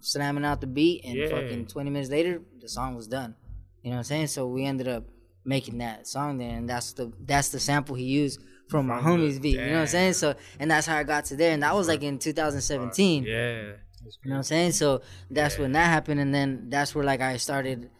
slamming 0.00 0.44
out 0.44 0.60
the 0.60 0.66
beat, 0.68 1.04
and 1.04 1.16
Yeah. 1.16 1.28
fucking 1.28 1.66
20 1.66 1.90
minutes 1.90 2.10
later, 2.10 2.40
the 2.60 2.68
song 2.68 2.94
was 2.94 3.06
done. 3.08 3.34
You 3.82 3.90
know 3.90 3.96
what 3.96 3.98
I'm 4.00 4.04
saying? 4.04 4.26
So 4.28 4.46
we 4.46 4.64
ended 4.64 4.88
up 4.88 5.04
making 5.44 5.78
that 5.78 6.06
song 6.06 6.38
there, 6.38 6.56
and 6.56 6.68
that's 6.68 6.92
the 6.94 7.12
that's 7.26 7.48
the 7.50 7.60
sample 7.60 7.96
he 7.96 8.04
used 8.04 8.40
from 8.68 8.86
my 8.86 8.98
homies 9.00 9.40
beat. 9.42 9.56
You 9.58 9.66
know 9.66 9.72
what 9.74 9.80
I'm 9.80 9.86
saying? 9.88 10.12
So, 10.14 10.34
and 10.58 10.70
that's 10.70 10.86
how 10.86 10.96
I 10.96 11.02
got 11.04 11.26
to 11.26 11.36
there, 11.36 11.52
and 11.52 11.62
that 11.62 11.74
was 11.74 11.86
like 11.88 12.02
in 12.02 12.18
2017. 12.18 13.24
Yeah. 13.24 13.72
You 14.22 14.30
know 14.30 14.34
what 14.34 14.38
I'm 14.38 14.42
saying? 14.44 14.72
So 14.72 15.02
that's 15.30 15.58
when 15.58 15.72
that 15.72 15.86
happened, 15.86 16.20
and 16.20 16.34
then 16.34 16.66
that's 16.68 16.94
where 16.94 17.04
like 17.04 17.20
I 17.20 17.36
started 17.36 17.90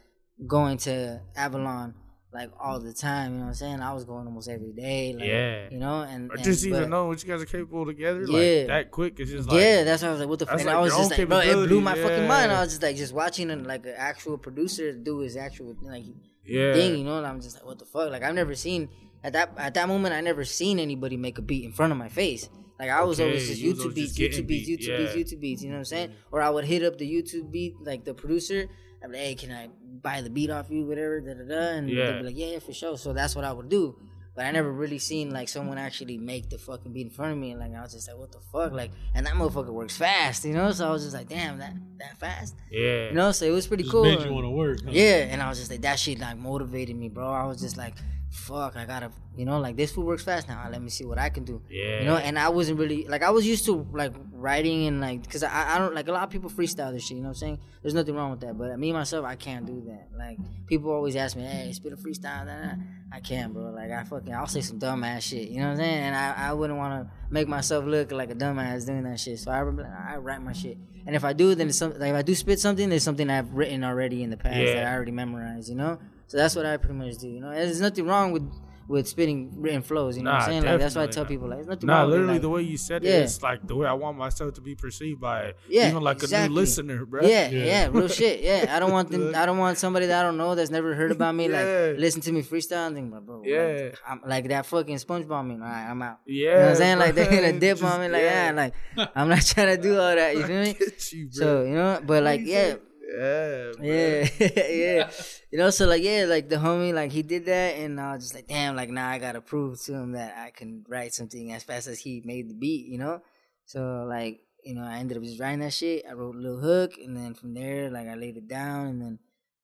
going 0.47 0.79
to 0.79 1.21
Avalon 1.37 1.95
like 2.35 2.51
all 2.61 2.81
the 2.81 2.93
time. 2.93 3.33
You 3.33 3.39
know 3.39 3.45
what 3.45 3.49
I'm 3.51 3.55
saying? 3.55 3.81
I 3.81 3.93
was 3.93 4.05
going 4.05 4.27
almost 4.27 4.49
every 4.49 4.73
day. 4.73 5.15
Like, 5.15 5.25
Yeah. 5.25 5.69
You 5.71 5.79
know, 5.79 6.03
and, 6.03 6.31
just 6.43 6.67
even 6.67 6.91
know 6.91 7.07
what 7.07 7.23
you 7.23 7.29
guys 7.29 7.41
are 7.41 7.47
capable 7.47 7.87
together. 7.87 8.25
Yeah. 8.25 8.59
Like 8.59 8.67
that 8.67 8.91
quick. 8.91 9.21
is 9.21 9.31
just 9.31 9.49
like 9.49 9.61
yeah, 9.61 9.85
that's 9.85 10.03
why 10.03 10.09
I 10.09 10.11
was 10.11 10.21
like, 10.21 10.29
what 10.29 10.39
the 10.41 10.47
fuck? 10.47 10.59
That's 10.59 10.69
I 10.69 10.75
like 10.75 10.83
was 10.83 10.97
just 10.97 11.19
like, 11.19 11.29
bro, 11.29 11.39
it 11.39 11.55
blew 11.55 11.81
my 11.81 11.93
capability, 11.93 12.17
fucking 12.17 12.29
mind. 12.29 12.53
I 12.53 12.61
was 12.61 12.71
just 12.71 12.83
like, 12.83 12.97
just 12.97 13.15
watching 13.15 13.51
an, 13.51 13.65
like 13.65 13.87
an 13.87 13.95
actual 13.97 14.37
producer 14.37 14.93
do 14.93 15.21
his 15.21 15.37
actual 15.37 15.77
like 15.83 16.05
yeah. 16.45 16.75
thing, 16.75 16.99
you 16.99 17.05
know. 17.05 17.19
And 17.19 17.27
I'm 17.27 17.41
just 17.41 17.57
like, 17.57 17.65
what 17.65 17.79
the 17.79 17.87
fuck? 17.87 18.11
Like 18.11 18.25
I've 18.25 18.35
never 18.35 18.57
seen 18.57 18.89
at 19.23 19.33
that 19.35 19.53
at 19.57 19.75
that 19.75 19.89
moment. 19.89 20.15
I 20.15 20.21
never 20.21 20.45
seen 20.45 20.81
anybody 20.81 21.17
make 21.17 21.39
a 21.39 21.43
beat 21.43 21.65
in 21.65 21.73
front 21.73 21.93
of 21.93 21.99
my 21.99 22.09
face. 22.09 22.49
Like 22.79 22.91
I 22.91 23.03
was 23.05 23.21
Okay, 23.21 23.29
always 23.29 23.49
just 23.49 23.63
YouTube 23.63 23.81
always 23.81 23.95
beats, 23.95 24.13
just 24.15 24.39
YouTube 24.41 24.47
beats, 24.47 24.67
beat, 24.67 24.79
YouTube 24.81 24.99
beats, 24.99 25.15
yeah. 25.15 25.23
YouTube 25.23 25.41
beats. 25.41 25.63
You 25.63 25.69
know 25.71 25.75
what 25.77 25.79
I'm 25.81 25.85
saying? 25.85 26.09
Mm-hmm. 26.09 26.35
Or 26.35 26.43
I 26.43 26.51
would 26.51 26.65
hit 26.65 26.83
up 26.83 26.99
the 26.99 27.09
YouTube 27.11 27.51
beat, 27.51 27.75
like 27.83 28.05
the 28.05 28.15
producer. 28.15 28.67
I'm 29.03 29.13
like, 29.13 29.21
hey, 29.21 29.35
can 29.35 29.53
I 29.53 29.69
buy 30.03 30.23
the 30.23 30.31
beat 30.31 30.51
off 30.51 30.71
you, 30.71 30.85
whatever, 30.87 31.21
da 31.21 31.35
da 31.35 31.45
da, 31.45 31.69
and 31.77 31.89
Yeah. 31.91 32.07
they'd 32.13 32.19
be 32.19 32.25
like, 32.25 32.37
yeah, 32.39 32.47
yeah, 32.47 32.59
for 32.59 32.73
sure. 32.73 32.97
So 32.99 33.13
that's 33.13 33.37
what 33.37 33.45
I 33.45 33.53
would 33.53 33.69
do. 33.69 33.97
But 34.37 34.47
I 34.47 34.51
never 34.51 34.73
really 34.73 34.99
seen 34.99 35.31
like 35.31 35.49
someone 35.49 35.79
actually 35.79 36.19
make 36.19 36.51
the 36.51 36.59
fucking 36.59 36.93
beat 36.93 37.03
in 37.07 37.11
front 37.11 37.31
of 37.33 37.39
me, 37.39 37.53
and 37.53 37.61
like 37.61 37.73
I 37.73 37.81
was 37.83 37.93
just 37.93 38.09
like, 38.09 38.19
what 38.19 38.33
the 38.33 38.41
fuck, 38.53 38.73
like, 38.73 38.91
and 39.15 39.25
that 39.27 39.35
motherfucker 39.35 39.69
works 39.73 39.97
fast, 39.97 40.45
you 40.45 40.55
know. 40.55 40.73
So 40.73 40.89
I 40.89 40.91
was 40.91 41.05
just 41.05 41.15
like, 41.15 41.29
damn, 41.29 41.59
that 41.59 41.75
that 41.99 42.19
fast, 42.19 42.57
Yeah. 42.73 43.11
you 43.11 43.15
know. 43.15 43.31
So 43.31 43.45
it 43.45 43.51
was 43.53 43.69
pretty 43.69 43.85
Just 43.85 43.93
cool. 43.93 44.03
made 44.03 44.21
you 44.23 44.33
want 44.33 44.47
to 44.47 44.51
work. 44.51 44.79
huh? 44.85 44.91
Yeah, 44.91 45.29
and 45.31 45.41
I 45.41 45.49
was 45.49 45.59
just 45.59 45.71
like, 45.71 45.83
that 45.83 46.01
shit 46.01 46.19
like 46.19 46.37
motivated 46.37 46.97
me, 46.97 47.09
bro. 47.11 47.29
I 47.31 47.47
was 47.47 47.61
just 47.61 47.77
like, 47.77 47.95
fuck, 48.35 48.77
I 48.77 48.85
gotta, 48.85 49.11
you 49.37 49.45
know, 49.45 49.59
like 49.61 49.77
this 49.77 49.93
food 49.93 50.05
works 50.05 50.25
fast 50.25 50.49
now. 50.49 50.67
Let 50.71 50.83
me 50.83 50.91
see 50.91 51.05
what 51.05 51.19
I 51.19 51.29
can 51.31 51.45
do. 51.45 51.63
Yeah. 51.71 52.01
You 52.01 52.05
know, 52.07 52.17
and 52.17 52.39
I 52.39 52.49
wasn't 52.49 52.79
really 52.79 53.07
like 53.07 53.23
I 53.23 53.31
was 53.31 53.47
used 53.47 53.65
to 53.67 53.87
like 53.93 54.13
writing 54.33 54.87
and 54.87 55.01
like 55.01 55.23
because 55.23 55.43
I, 55.43 55.77
I 55.77 55.79
don't 55.79 55.95
like 55.95 56.09
a 56.09 56.13
lot 56.13 56.25
of 56.25 56.31
people 56.31 56.51
freestyle 56.51 56.93
this 56.93 57.05
shit. 57.07 57.17
You 57.17 57.23
know 57.23 57.29
what 57.29 57.37
I'm 57.37 57.41
saying? 57.41 57.59
There's 57.83 57.95
nothing 57.95 58.15
wrong 58.15 58.33
with 58.33 58.41
that, 58.41 58.59
but 58.59 58.77
me 58.79 58.93
myself, 58.93 59.25
I 59.25 59.37
can't 59.37 59.65
do 59.67 59.83
that. 59.87 60.09
Like 60.19 60.39
people 60.67 60.91
always 60.91 61.17
ask 61.17 61.37
me, 61.37 61.45
hey, 61.45 61.73
spit 61.73 61.93
a 61.93 61.97
freestyle. 61.97 62.47
Nah. 62.47 62.83
I 63.13 63.21
can't, 63.21 63.55
bro. 63.55 63.71
Like 63.71 63.93
I 63.93 64.03
fucking, 64.03 64.35
I'll 64.35 64.49
say 64.49 64.61
some 64.61 64.81
dumbass 64.81 65.23
shit. 65.23 65.49
You 65.49 65.59
know 65.61 65.67
what 65.67 65.73
I'm 65.73 65.77
saying? 65.79 66.03
And 66.03 66.17
I, 66.17 66.49
I 66.49 66.53
wouldn't 66.53 66.79
want 66.79 67.07
to 67.07 67.13
make 67.31 67.47
myself 67.47 67.85
look 67.85 68.11
like 68.11 68.31
a 68.31 68.35
dumbass 68.35 68.87
doing 68.87 69.05
that 69.05 69.21
shit. 69.21 69.39
So 69.39 69.53
I, 69.53 69.59
I 69.61 70.17
write 70.17 70.43
my 70.43 70.53
shit. 70.53 70.77
And 71.07 71.15
if 71.15 71.25
I 71.25 71.33
do, 71.33 71.55
then 71.55 71.69
it's 71.69 71.79
something 71.79 72.01
like 72.01 72.11
if 72.11 72.17
I 72.17 72.23
do 72.23 72.35
spit 72.35 72.59
something, 72.59 72.89
there's 72.89 73.05
something 73.05 73.31
I've 73.31 73.53
written 73.55 73.85
already 73.85 74.23
in 74.25 74.31
the 74.31 74.37
past 74.37 74.57
Yeah. 74.57 74.75
that 74.75 74.87
I 74.87 74.95
already 74.95 75.13
memorized. 75.13 75.69
You 75.69 75.77
know? 75.77 75.99
So 76.27 76.37
that's 76.37 76.57
what 76.57 76.67
I 76.67 76.77
pretty 76.77 76.95
much 76.95 77.19
do. 77.19 77.29
You 77.29 77.41
know, 77.41 77.49
and 77.49 77.57
there's 77.59 77.81
nothing 77.81 78.07
wrong 78.07 78.33
with 78.33 78.43
with 78.87 79.09
spitting 79.09 79.51
written 79.63 79.81
flows. 79.81 80.15
You 80.15 80.23
know 80.25 80.33
what 80.33 80.43
I'm 80.43 80.49
saying? 80.51 80.63
Like 80.65 80.79
that's 80.79 80.95
why 80.95 81.05
I 81.05 81.07
tell 81.07 81.25
people 81.25 81.49
like 81.49 81.57
there's 81.61 81.69
nothing 81.69 81.87
Nah, 81.87 82.01
wrong 82.01 82.07
with 82.07 82.15
it, 82.15 82.19
literally 82.19 82.33
like- 82.35 82.43
the 82.43 82.49
way 82.51 82.63
you 82.63 82.77
said 82.77 83.03
it, 83.03 83.09
Yeah. 83.09 83.15
it's 83.21 83.43
like 83.43 83.67
the 83.67 83.75
way 83.75 83.87
I 83.87 83.95
want 83.95 84.19
myself 84.19 84.53
to 84.57 84.61
be 84.61 84.75
perceived 84.75 85.23
by 85.23 85.41
it. 85.45 85.57
Yeah, 85.71 85.89
even 85.89 86.03
like 86.03 86.23
a 86.23 86.27
new 86.49 86.55
listener, 86.55 87.07
bro. 87.07 87.23
Yeah, 87.23 87.49
Yeah. 87.49 87.65
yeah, 87.65 87.89
real 87.91 88.09
shit. 88.09 88.43
Yeah, 88.43 88.67
I 88.69 88.79
don't 88.81 88.93
want 88.93 89.11
them. 89.15 89.33
I 89.35 89.47
don't 89.47 89.57
want 89.57 89.79
somebody 89.79 90.05
that 90.05 90.21
I 90.21 90.23
don't 90.23 90.37
know 90.37 90.55
that's 90.55 90.69
never 90.71 90.95
heard 90.95 91.13
about 91.13 91.35
me 91.35 91.49
Yeah. 91.49 91.93
like 91.93 91.99
listen 91.99 92.21
to 92.23 92.33
me 92.33 92.43
freestyle 92.43 92.89
and 92.89 92.95
think, 92.97 93.11
like, 93.11 93.23
bro, 93.23 93.41
Yeah. 93.43 93.85
like, 93.85 93.99
I'm 94.07 94.21
like 94.27 94.49
that 94.49 94.67
fucking 94.67 94.97
SpongeBob 94.97 95.47
meme. 95.47 95.63
All 95.63 95.69
right, 95.69 95.87
I'm 95.91 96.03
out. 96.03 96.19
Yeah, 96.27 96.35
You 96.37 96.45
know 96.55 96.61
what 96.61 96.69
I'm 96.69 96.77
saying? 96.77 96.99
Like 96.99 97.15
they're 97.15 97.27
bro. 97.27 97.37
gonna 97.37 97.53
dip 97.59 97.79
Just- 97.79 97.85
on 97.95 98.01
me, 98.03 98.09
like 98.09 98.23
yeah, 98.23 98.51
ah, 98.53 98.55
like 98.55 99.09
I'm 99.17 99.29
not 99.31 99.41
trying 99.47 99.75
to 99.77 99.83
do 99.83 99.99
all 99.99 100.15
that. 100.15 100.37
You 100.37 100.43
feel 100.45 100.61
me? 100.63 100.75
Get 100.75 101.11
you, 101.11 101.25
bro. 101.29 101.31
So 101.33 101.63
you 101.63 101.73
know, 101.75 102.03
but 102.05 102.23
like 102.23 102.43
yeah, 102.45 102.75
yeah, 103.19 103.73
yeah, 103.81 104.29
yeah. 104.69 105.11
You 105.51 105.59
know, 105.59 105.71
so 105.71 105.87
like 105.87 106.03
yeah, 106.03 106.25
like 106.29 106.49
the 106.49 106.57
homie, 106.57 106.93
like 106.93 107.13
he 107.13 107.23
did 107.23 107.47
that, 107.47 107.77
and 107.77 108.01
I 108.01 108.15
was 108.15 108.25
just 108.25 108.35
like, 108.35 108.49
damn, 108.49 108.77
like 108.77 108.91
now 108.91 109.09
I 109.09 109.19
gotta 109.19 109.41
prove 109.41 109.83
to 109.85 109.95
him 109.95 110.13
that 110.13 110.37
I 110.37 110.51
can 110.51 110.85
write 110.89 111.15
something 111.15 111.53
as 111.53 111.63
fast 111.63 111.87
as 111.87 112.01
he 112.01 112.23
made 112.25 112.49
the 112.49 112.55
beat. 112.55 112.87
You 112.87 112.99
know, 112.99 113.23
so 113.67 114.07
like 114.09 114.41
you 114.65 114.75
know, 114.75 114.83
I 114.83 114.99
ended 114.99 115.17
up 115.17 115.23
just 115.23 115.41
writing 115.41 115.61
that 115.61 115.73
shit. 115.73 116.05
I 116.09 116.15
wrote 116.15 116.35
a 116.35 116.39
little 116.39 116.61
hook, 116.61 116.95
and 117.03 117.17
then 117.17 117.35
from 117.35 117.55
there, 117.55 117.91
like 117.91 118.09
I 118.09 118.15
laid 118.15 118.37
it 118.37 118.49
down, 118.49 118.87
and 118.87 119.03
then 119.03 119.19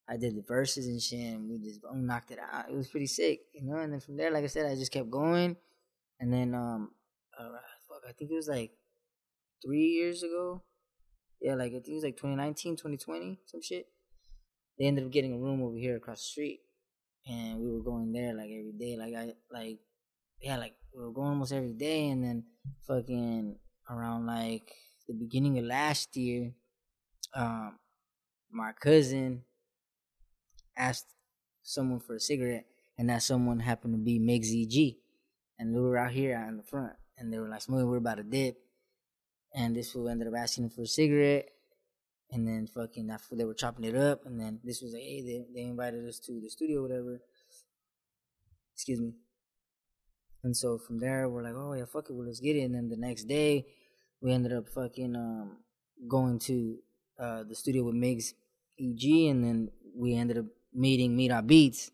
I 0.07 0.17
did 0.17 0.35
the 0.35 0.43
verses 0.43 0.87
and 0.87 1.01
shit, 1.01 1.33
and 1.33 1.49
we 1.49 1.57
just 1.57 1.81
boom, 1.81 2.05
knocked 2.05 2.31
it 2.31 2.39
out. 2.39 2.69
It 2.69 2.75
was 2.75 2.89
pretty 2.89 3.07
sick, 3.07 3.41
you 3.53 3.63
know. 3.63 3.77
And 3.77 3.93
then 3.93 3.99
from 3.99 4.17
there, 4.17 4.31
like 4.31 4.43
I 4.43 4.47
said, 4.47 4.65
I 4.65 4.75
just 4.75 4.91
kept 4.91 5.09
going, 5.09 5.55
and 6.19 6.33
then 6.33 6.53
um, 6.53 6.91
uh, 7.37 7.43
fuck, 7.87 8.03
I 8.07 8.11
think 8.11 8.31
it 8.31 8.35
was 8.35 8.47
like 8.47 8.71
three 9.65 9.87
years 9.87 10.23
ago. 10.23 10.63
Yeah, 11.41 11.55
like 11.55 11.71
I 11.71 11.81
think 11.81 11.89
it 11.89 11.93
was 11.95 12.03
like 12.03 12.17
2019, 12.17 12.75
2020, 12.75 13.39
some 13.47 13.61
shit. 13.61 13.87
They 14.77 14.85
ended 14.85 15.05
up 15.05 15.11
getting 15.11 15.33
a 15.33 15.37
room 15.39 15.63
over 15.63 15.75
here 15.75 15.97
across 15.97 16.19
the 16.19 16.29
street, 16.29 16.59
and 17.25 17.59
we 17.59 17.71
were 17.71 17.81
going 17.81 18.11
there 18.13 18.33
like 18.33 18.51
every 18.51 18.73
day. 18.77 18.95
Like 18.97 19.15
I 19.15 19.33
like, 19.51 19.79
yeah, 20.39 20.57
like 20.57 20.75
we 20.95 21.03
were 21.03 21.11
going 21.11 21.29
almost 21.29 21.51
every 21.51 21.73
day, 21.73 22.09
and 22.09 22.23
then 22.23 22.43
fucking 22.87 23.57
around 23.89 24.27
like 24.27 24.71
the 25.07 25.15
beginning 25.15 25.57
of 25.57 25.65
last 25.65 26.15
year, 26.15 26.53
um, 27.33 27.79
my 28.51 28.71
cousin 28.73 29.43
asked 30.77 31.07
someone 31.63 31.99
for 31.99 32.15
a 32.15 32.19
cigarette, 32.19 32.65
and 32.99 33.09
that 33.09 33.23
someone 33.23 33.59
happened 33.59 33.95
to 33.95 33.97
be 33.97 34.19
Meg 34.19 34.43
ZG, 34.43 34.97
and 35.57 35.73
we 35.73 35.81
were 35.81 35.97
out 35.97 36.11
here 36.11 36.37
out 36.37 36.49
in 36.49 36.57
the 36.57 36.63
front, 36.63 36.93
and 37.17 37.33
they 37.33 37.39
were 37.39 37.49
like, 37.49 37.61
"Smooth, 37.63 37.87
we're 37.87 37.97
about 37.97 38.17
to 38.17 38.23
dip," 38.23 38.60
and 39.53 39.75
this 39.75 39.91
fool 39.91 40.09
ended 40.09 40.27
up 40.27 40.33
asking 40.37 40.65
him 40.65 40.69
for 40.69 40.81
a 40.83 40.87
cigarette, 40.87 41.49
and 42.31 42.47
then 42.47 42.67
fucking 42.67 43.07
that 43.07 43.21
fool, 43.21 43.37
they 43.37 43.45
were 43.45 43.53
chopping 43.53 43.85
it 43.85 43.95
up, 43.95 44.25
and 44.25 44.39
then 44.39 44.59
this 44.63 44.81
was 44.81 44.93
like, 44.93 45.03
"Hey, 45.03 45.21
they 45.21 45.45
they 45.53 45.61
invited 45.67 46.07
us 46.07 46.19
to 46.19 46.39
the 46.39 46.49
studio, 46.49 46.81
whatever." 46.81 47.19
Excuse 48.73 48.99
me. 48.99 49.13
And 50.43 50.55
so 50.57 50.77
from 50.77 50.99
there, 50.99 51.29
we're 51.29 51.43
like, 51.43 51.53
"Oh 51.55 51.73
yeah, 51.73 51.85
fuck 51.85 52.09
it, 52.09 52.13
well 52.13 52.25
let's 52.25 52.39
get 52.39 52.55
it." 52.55 52.61
And 52.63 52.75
then 52.75 52.89
the 52.89 52.97
next 52.97 53.25
day, 53.25 53.65
we 54.21 54.31
ended 54.31 54.53
up 54.53 54.69
fucking 54.69 55.15
um 55.15 55.57
going 56.07 56.39
to 56.39 56.79
uh 57.19 57.43
the 57.43 57.55
studio 57.55 57.83
with 57.83 57.95
Migs 57.95 58.33
EG, 58.79 59.29
and 59.29 59.43
then 59.43 59.69
we 59.95 60.15
ended 60.15 60.37
up 60.39 60.45
meeting 60.73 61.15
Mera 61.15 61.41
Beats 61.41 61.91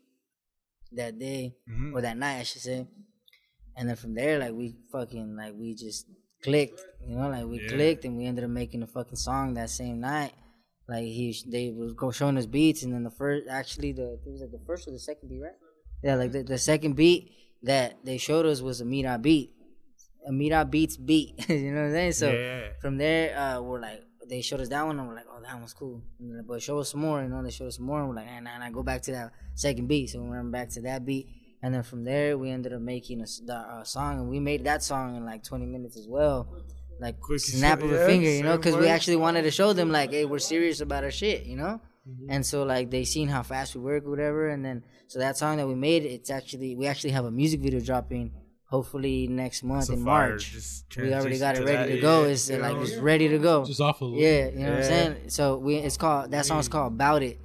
that 0.92 1.18
day 1.18 1.56
Mhm. 1.68 1.92
or 1.92 2.00
that 2.00 2.16
night, 2.16 2.38
I 2.38 2.42
should 2.44 2.62
say. 2.62 2.86
And 3.76 3.88
then 3.88 3.96
from 3.96 4.14
there, 4.14 4.38
like 4.38 4.52
we 4.54 4.74
fucking 4.90 5.36
like 5.36 5.54
we 5.54 5.74
just 5.74 6.06
clicked, 6.42 6.80
you 7.06 7.16
know, 7.16 7.28
like 7.28 7.44
we 7.46 7.60
Yeah. 7.60 7.68
clicked, 7.68 8.04
and 8.04 8.16
we 8.16 8.26
ended 8.26 8.44
up 8.44 8.50
making 8.50 8.82
a 8.82 8.86
fucking 8.86 9.16
song 9.16 9.54
that 9.54 9.70
same 9.70 10.00
night. 10.00 10.32
Like 10.88 11.04
he, 11.04 11.36
they 11.46 11.70
was 11.70 11.92
go 11.92 12.10
showing 12.10 12.38
us 12.38 12.46
beats, 12.46 12.82
and 12.82 12.92
then 12.92 13.02
the 13.04 13.10
first, 13.10 13.46
actually, 13.48 13.92
the 13.92 14.14
it 14.14 14.20
was 14.26 14.40
like 14.40 14.50
the 14.50 14.60
first 14.66 14.88
or 14.88 14.92
the 14.92 14.98
second 14.98 15.28
beat, 15.28 15.42
right? 15.42 15.52
Yeah, 16.02 16.14
like 16.14 16.32
the, 16.32 16.42
the 16.42 16.58
second 16.58 16.94
beat 16.94 17.32
that 17.62 18.04
they 18.04 18.18
showed 18.18 18.46
us 18.46 18.60
was 18.62 18.80
a 18.80 18.84
Mera 18.84 19.18
Beat, 19.18 19.52
a 20.26 20.32
Mera 20.32 20.64
Beats 20.64 20.96
beat. 20.96 21.34
you 21.48 21.72
know 21.72 21.80
what 21.82 21.86
I'm 21.88 21.92
saying? 21.92 22.12
So 22.12 22.32
yeah. 22.32 22.60
from 22.80 22.96
there, 22.98 23.36
uh, 23.38 23.60
we're 23.60 23.80
like, 23.80 24.04
they 24.28 24.40
showed 24.42 24.60
us 24.60 24.68
that 24.68 24.86
one, 24.86 24.98
and 24.98 25.08
we're 25.08 25.14
like, 25.16 25.26
oh, 25.30 25.40
that 25.42 25.54
one's 25.56 25.74
cool. 25.74 26.02
But 26.46 26.62
show 26.62 26.78
us 26.78 26.90
some 26.90 27.00
more, 27.00 27.22
you 27.22 27.28
know. 27.28 27.42
They 27.42 27.50
showed 27.50 27.66
us 27.68 27.78
more, 27.78 28.00
and 28.00 28.08
we're 28.08 28.14
like, 28.16 28.28
and 28.28 28.44
nah, 28.44 28.58
nah, 28.58 28.70
go 28.70 28.82
back 28.82 29.02
to 29.02 29.12
that 29.12 29.32
second 29.54 29.88
beat. 29.88 30.10
So 30.10 30.20
we 30.22 30.30
went 30.30 30.52
back 30.52 30.68
to 30.70 30.80
that 30.82 31.04
beat, 31.04 31.26
and 31.62 31.74
then 31.74 31.82
from 31.82 32.04
there, 32.04 32.36
we 32.38 32.50
ended 32.50 32.72
up 32.72 32.80
making 32.80 33.20
a, 33.20 33.26
the, 33.44 33.54
uh, 33.54 33.84
song, 33.84 34.20
and 34.20 34.28
we 34.28 34.40
made 34.40 34.64
that 34.64 34.82
song 34.82 35.16
in 35.16 35.24
like 35.24 35.42
20 35.44 35.66
minutes 35.66 35.96
as 35.96 36.06
well, 36.08 36.48
like 37.00 37.20
Quick 37.20 37.40
snap 37.40 37.80
shit, 37.80 37.86
of 37.90 37.96
a 37.96 37.98
yeah, 38.00 38.06
finger, 38.06 38.30
you 38.30 38.42
know, 38.42 38.56
because 38.56 38.76
we 38.76 38.88
actually 38.88 39.16
wanted 39.16 39.42
to 39.42 39.50
show 39.50 39.72
them 39.72 39.90
like, 39.90 40.10
hey, 40.10 40.24
we're 40.24 40.38
serious 40.38 40.80
about 40.80 41.04
our 41.04 41.10
shit, 41.10 41.44
you 41.46 41.56
know. 41.56 41.80
And 42.30 42.44
so 42.46 42.62
like 42.62 42.90
they 42.90 43.04
seen 43.04 43.28
how 43.28 43.42
fast 43.42 43.74
we 43.74 43.82
work 43.82 44.06
or 44.06 44.10
whatever, 44.10 44.48
and 44.48 44.64
then 44.64 44.82
so 45.08 45.18
that 45.18 45.36
song 45.36 45.58
that 45.58 45.68
we 45.68 45.74
made, 45.74 46.04
it's 46.06 46.30
actually 46.30 46.74
we 46.74 46.86
actually 46.86 47.10
have 47.10 47.26
a 47.26 47.30
music 47.30 47.60
video 47.60 47.80
dropping. 47.80 48.32
Hopefully 48.70 49.26
next 49.28 49.62
month 49.62 49.84
So 49.84 49.94
in 49.94 50.04
fire, 50.04 50.28
March. 50.30 50.54
We 50.96 51.12
already 51.14 51.38
got 51.38 51.56
it 51.56 51.64
ready 51.64 51.90
that, 51.90 51.94
to 51.96 52.00
go. 52.02 52.24
yeah, 52.24 52.28
It's 52.28 52.50
you 52.50 52.58
like 52.58 52.76
know? 52.76 52.82
it's 52.82 52.96
ready 52.96 53.28
to 53.28 53.38
go. 53.38 53.64
Just 53.64 53.80
off 53.80 54.02
of 54.02 54.12
Yeah, 54.12 54.48
you 54.48 54.58
know 54.58 54.70
what 54.70 54.78
I'm 54.78 54.84
saying. 54.84 55.16
So 55.28 55.56
we 55.56 55.76
it's 55.76 55.96
called 55.96 56.30
that 56.32 56.44
song's 56.46 56.68
called 56.68 56.92
"About 56.92 57.22
It," 57.22 57.38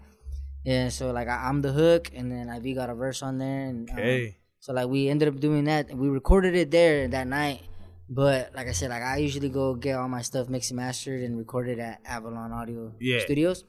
Yeah, 0.63 0.89
so 0.89 1.12
like 1.12 1.28
I, 1.28 1.47
I'm 1.49 1.62
the 1.62 1.71
hook, 1.73 2.12
and 2.15 2.32
then 2.32 2.49
IV 2.49 2.76
got 2.76 2.89
a 2.89 2.95
verse 2.95 3.21
on 3.21 3.38
there, 3.38 3.67
and 3.67 3.89
um, 3.89 3.97
Okay. 3.97 4.38
so 4.60 4.71
like 4.73 4.88
we 4.88 5.10
ended 5.10 5.28
up 5.28 5.39
doing 5.39 5.65
that. 5.65 5.89
and 5.89 5.99
We 5.99 6.08
recorded 6.08 6.56
it 6.56 6.71
there 6.71 7.08
that 7.10 7.28
night, 7.28 7.62
but 8.10 8.56
like 8.56 8.67
I 8.67 8.71
said, 8.71 8.89
like 8.89 9.04
I 9.04 9.17
usually 9.17 9.49
go 9.49 9.76
get 9.76 9.97
all 9.97 10.08
my 10.08 10.21
stuff 10.21 10.47
mixed 10.47 10.71
and 10.71 10.78
mastered 10.78 11.21
and 11.21 11.38
recorded 11.38 11.80
at 11.80 11.99
Avalon 12.06 12.52
Audio 12.54 12.93
Yeah. 12.99 13.19
Studios. 13.19 13.65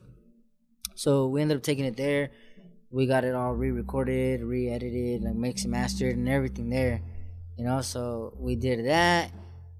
So 0.95 1.27
we 1.27 1.41
ended 1.41 1.57
up 1.57 1.63
taking 1.63 1.83
it 1.85 1.97
there. 1.97 2.31
We 2.91 3.07
got 3.07 3.25
it 3.25 3.35
all 3.35 3.53
re-recorded, 3.53 4.41
re-edited, 4.41 5.21
like 5.21 5.35
mixed 5.35 5.65
and 5.65 5.71
mastered, 5.71 6.15
and 6.15 6.29
everything 6.29 6.69
there. 6.69 7.01
You 7.57 7.65
know, 7.65 7.81
so 7.81 8.33
we 8.39 8.55
did 8.55 8.85
that, 8.85 9.31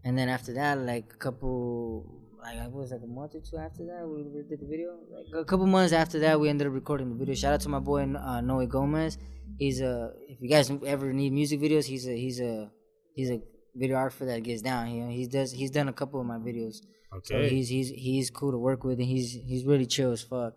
and 0.04 0.18
then 0.18 0.28
after 0.28 0.54
that, 0.56 0.80
like 0.80 1.12
a 1.14 1.18
couple, 1.18 2.06
like 2.54 2.68
it 2.68 2.72
was 2.72 2.92
like 2.92 3.02
a 3.04 3.08
month 3.08 3.36
or 3.36 3.40
two 3.42 3.58
after 3.58 3.86
that, 3.86 4.08
we 4.08 4.24
we 4.24 4.42
did 4.44 4.60
the 4.60 4.66
video. 4.68 4.98
Like 5.12 5.42
a 5.42 5.46
couple 5.46 5.66
months 5.68 5.94
after 5.94 6.20
that, 6.20 6.40
we 6.40 6.50
ended 6.50 6.68
up 6.68 6.74
recording 6.74 7.10
the 7.10 7.16
video. 7.16 7.36
Shout 7.36 7.54
out 7.54 7.62
to 7.62 7.70
my 7.70 7.80
boy 7.80 8.02
uh, 8.04 8.42
Noe 8.42 8.66
Gomez. 8.66 9.18
He's 9.58 9.82
a 9.82 10.14
if 10.28 10.42
you 10.42 10.50
guys 10.50 10.72
ever 10.86 11.14
need 11.14 11.32
music 11.34 11.60
videos, 11.62 11.86
he's 11.86 12.08
a 12.08 12.16
he's 12.16 12.40
a 12.40 12.70
he's 13.14 13.30
a 13.32 13.42
videographer 13.78 14.26
that 14.26 14.44
gets 14.44 14.62
down. 14.62 14.90
You 14.92 15.04
know, 15.06 15.10
he 15.12 15.28
does 15.28 15.52
he's 15.52 15.72
done 15.72 15.88
a 15.88 15.94
couple 15.94 16.20
of 16.20 16.26
my 16.26 16.38
videos. 16.38 16.78
So 17.24 17.36
Okay. 17.38 17.50
he's 17.50 17.70
he's 17.70 17.90
he's 17.90 18.30
cool 18.30 18.52
to 18.52 18.58
work 18.58 18.84
with, 18.84 19.00
and 19.00 19.08
he's 19.08 19.32
he's 19.32 19.64
really 19.66 19.86
chill 19.86 20.12
as 20.12 20.22
fuck, 20.22 20.54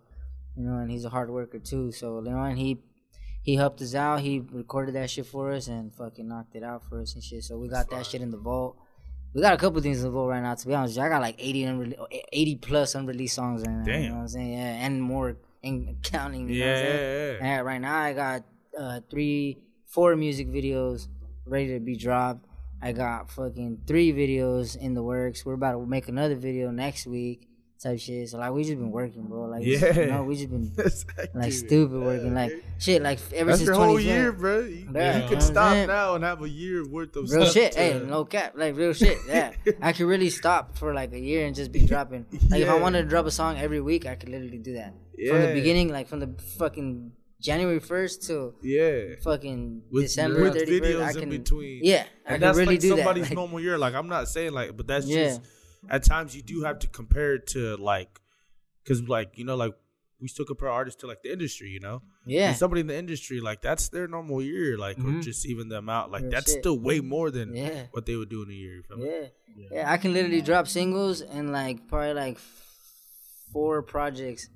you 0.56 0.64
know. 0.64 0.78
And 0.78 0.90
he's 0.90 1.04
a 1.04 1.08
hard 1.10 1.30
worker 1.30 1.58
too. 1.60 1.92
So 1.92 2.18
you 2.24 2.30
know, 2.30 2.42
and 2.42 2.58
he 2.58 2.78
he 3.42 3.54
helped 3.54 3.80
us 3.80 3.94
out. 3.94 4.20
He 4.20 4.40
recorded 4.40 4.94
that 4.96 5.08
shit 5.10 5.26
for 5.26 5.52
us 5.52 5.68
and 5.68 5.94
fucking 5.94 6.26
knocked 6.26 6.56
it 6.56 6.64
out 6.64 6.82
for 6.88 7.00
us 7.00 7.14
and 7.14 7.22
shit. 7.22 7.44
So 7.44 7.56
we 7.58 7.68
got 7.68 7.88
that 7.90 8.06
shit 8.06 8.20
in 8.22 8.30
the 8.32 8.36
vault. 8.38 8.76
We 9.34 9.42
got 9.42 9.52
a 9.54 9.56
couple 9.58 9.80
things 9.82 9.98
in 9.98 10.04
the 10.04 10.10
vault 10.10 10.30
right 10.30 10.42
now. 10.42 10.54
To 10.54 10.66
be 10.66 10.74
honest, 10.74 10.92
with 10.96 11.02
you. 11.02 11.06
I 11.06 11.08
got 11.08 11.20
like 11.22 11.36
80 11.38 11.62
unre- 11.64 12.08
80 12.32 12.56
plus 12.56 12.94
unreleased 12.94 13.34
songs 13.34 13.62
right 13.66 13.72
now. 13.72 13.84
You 13.86 13.92
Damn. 13.92 14.08
know 14.08 14.14
what 14.16 14.20
I'm 14.22 14.28
saying? 14.28 14.52
Yeah, 14.52 14.86
and 14.86 15.02
more 15.02 15.36
and 15.62 15.96
counting. 16.02 16.48
You 16.48 16.60
know 16.60 16.66
yeah, 16.66 16.82
yeah, 16.82 16.92
yeah. 16.92 17.32
Yeah, 17.40 17.58
right 17.60 17.80
now 17.80 17.98
I 17.98 18.12
got 18.14 18.42
uh, 18.78 19.00
three, 19.10 19.58
four 19.86 20.16
music 20.16 20.48
videos 20.48 21.08
ready 21.44 21.74
to 21.74 21.80
be 21.80 21.96
dropped. 21.96 22.46
I 22.80 22.92
got 22.92 23.30
fucking 23.30 23.82
three 23.86 24.12
videos 24.12 24.76
in 24.76 24.94
the 24.94 25.02
works. 25.02 25.44
We're 25.44 25.54
about 25.54 25.72
to 25.72 25.84
make 25.86 26.08
another 26.08 26.36
video 26.36 26.70
next 26.70 27.06
week, 27.06 27.47
type 27.82 27.98
shit. 28.00 28.28
So 28.28 28.38
like 28.38 28.52
we 28.52 28.64
just 28.64 28.78
been 28.78 28.90
working, 28.90 29.22
bro. 29.24 29.42
Like 29.46 29.64
Yeah. 29.64 29.98
you 30.00 30.06
know, 30.06 30.24
we 30.24 30.36
just 30.36 30.50
been 30.50 30.72
like 31.34 31.50
Dude, 31.50 31.54
stupid 31.54 32.00
working, 32.00 32.34
like 32.34 32.52
shit, 32.78 33.02
like 33.02 33.18
ever 33.34 33.50
That's 33.50 33.60
since 33.60 33.66
your 33.68 33.76
whole 33.76 33.98
year, 34.00 34.32
bro. 34.32 34.60
You, 34.60 34.88
Yeah, 34.94 35.22
you 35.22 35.28
could 35.28 35.42
stop 35.42 35.72
saying? 35.72 35.86
now 35.88 36.14
and 36.14 36.24
have 36.24 36.42
a 36.42 36.48
year 36.48 36.86
worth 36.86 37.14
of 37.16 37.30
Real 37.30 37.46
shit, 37.46 37.74
hey, 37.74 38.00
no 38.04 38.24
cap, 38.24 38.54
like 38.56 38.76
real 38.76 38.92
shit. 38.92 39.18
Yeah, 39.28 39.52
I 39.80 39.92
could 39.92 40.06
really 40.06 40.30
stop 40.30 40.76
for 40.76 40.92
like 40.94 41.12
a 41.12 41.18
year 41.20 41.46
and 41.46 41.54
just 41.54 41.70
be 41.72 41.86
dropping. 41.86 42.26
Like 42.50 42.62
if 42.62 42.68
I 42.68 42.78
wanted 42.78 43.02
to 43.02 43.08
drop 43.08 43.26
a 43.26 43.30
song 43.30 43.56
every 43.58 43.80
week, 43.80 44.06
I 44.06 44.14
could 44.14 44.28
literally 44.28 44.58
do 44.58 44.74
that 44.74 44.94
from 45.28 45.40
the 45.42 45.52
beginning, 45.54 45.88
like 45.92 46.08
from 46.08 46.20
the 46.20 46.30
fucking 46.58 47.12
January 47.40 47.78
first 47.78 48.24
to 48.26 48.54
Yeah. 48.62 49.14
fucking 49.22 49.82
With, 49.92 50.04
December 50.04 50.50
31st. 50.50 50.66
videos 50.80 51.02
I 51.02 51.10
in 51.10 51.20
can, 51.20 51.30
between. 51.30 51.84
yeah, 51.84 51.94
I 51.94 52.00
and 52.00 52.06
can 52.26 52.40
that's 52.40 52.58
really 52.58 52.74
like 52.74 52.80
do 52.80 52.88
that. 52.90 52.96
somebody's 52.96 53.24
Like, 53.30 53.34
normal 53.34 53.60
year. 53.60 53.78
Like 53.78 53.94
I'm 53.94 54.08
not 54.08 54.26
saying 54.28 54.52
like, 54.52 54.76
but 54.76 54.88
that's 54.88 55.06
Yeah. 55.06 55.24
just 55.26 55.42
at 55.88 56.02
times 56.04 56.34
you 56.36 56.42
do 56.42 56.62
have 56.62 56.78
to 56.80 56.86
compare 56.88 57.34
it 57.34 57.46
to 57.48 57.76
like, 57.76 58.20
because 58.82 59.02
like 59.08 59.36
you 59.38 59.44
know 59.44 59.56
like 59.56 59.74
we 60.20 60.26
still 60.28 60.44
compare 60.44 60.68
artists 60.68 61.00
to 61.00 61.06
like 61.06 61.22
the 61.22 61.32
industry, 61.32 61.70
you 61.70 61.78
know. 61.80 62.02
yeah, 62.26 62.48
And 62.48 62.56
somebody 62.56 62.80
in 62.80 62.88
the 62.88 62.96
industry 62.98 63.40
like 63.40 63.60
that's 63.62 63.88
their 63.88 64.08
normal 64.08 64.42
year, 64.42 64.76
like 64.76 64.98
or 64.98 65.12
Mhm. 65.14 65.22
just 65.22 65.46
even 65.46 65.68
the 65.68 65.78
amount, 65.78 66.10
like 66.10 66.22
Real 66.22 66.30
that's 66.32 66.50
shit. 66.52 66.60
still 66.62 66.78
way 66.78 67.00
more 67.00 67.30
than 67.30 67.54
yeah, 67.54 67.86
what 67.92 68.04
they 68.06 68.16
would 68.16 68.28
do 68.28 68.42
in 68.42 68.50
a 68.50 68.52
year. 68.54 68.74
You 68.76 68.82
feel 68.82 68.96
me? 68.98 69.06
yeah, 69.08 69.28
yeah. 69.70 69.92
I 69.92 69.96
can 69.96 70.12
literally 70.12 70.42
drop 70.42 70.66
singles 70.66 71.20
and 71.22 71.52
like 71.52 71.86
probably 71.86 72.14
like 72.14 72.38
four 73.52 73.82
projects 73.82 74.48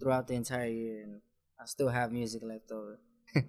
throughout 0.00 0.26
the 0.28 0.34
entire 0.34 0.68
year, 0.68 1.02
and 1.02 1.20
I 1.60 1.64
still 1.66 1.88
have 1.88 2.12
music 2.12 2.42
left 2.42 2.70
over. 2.70 3.00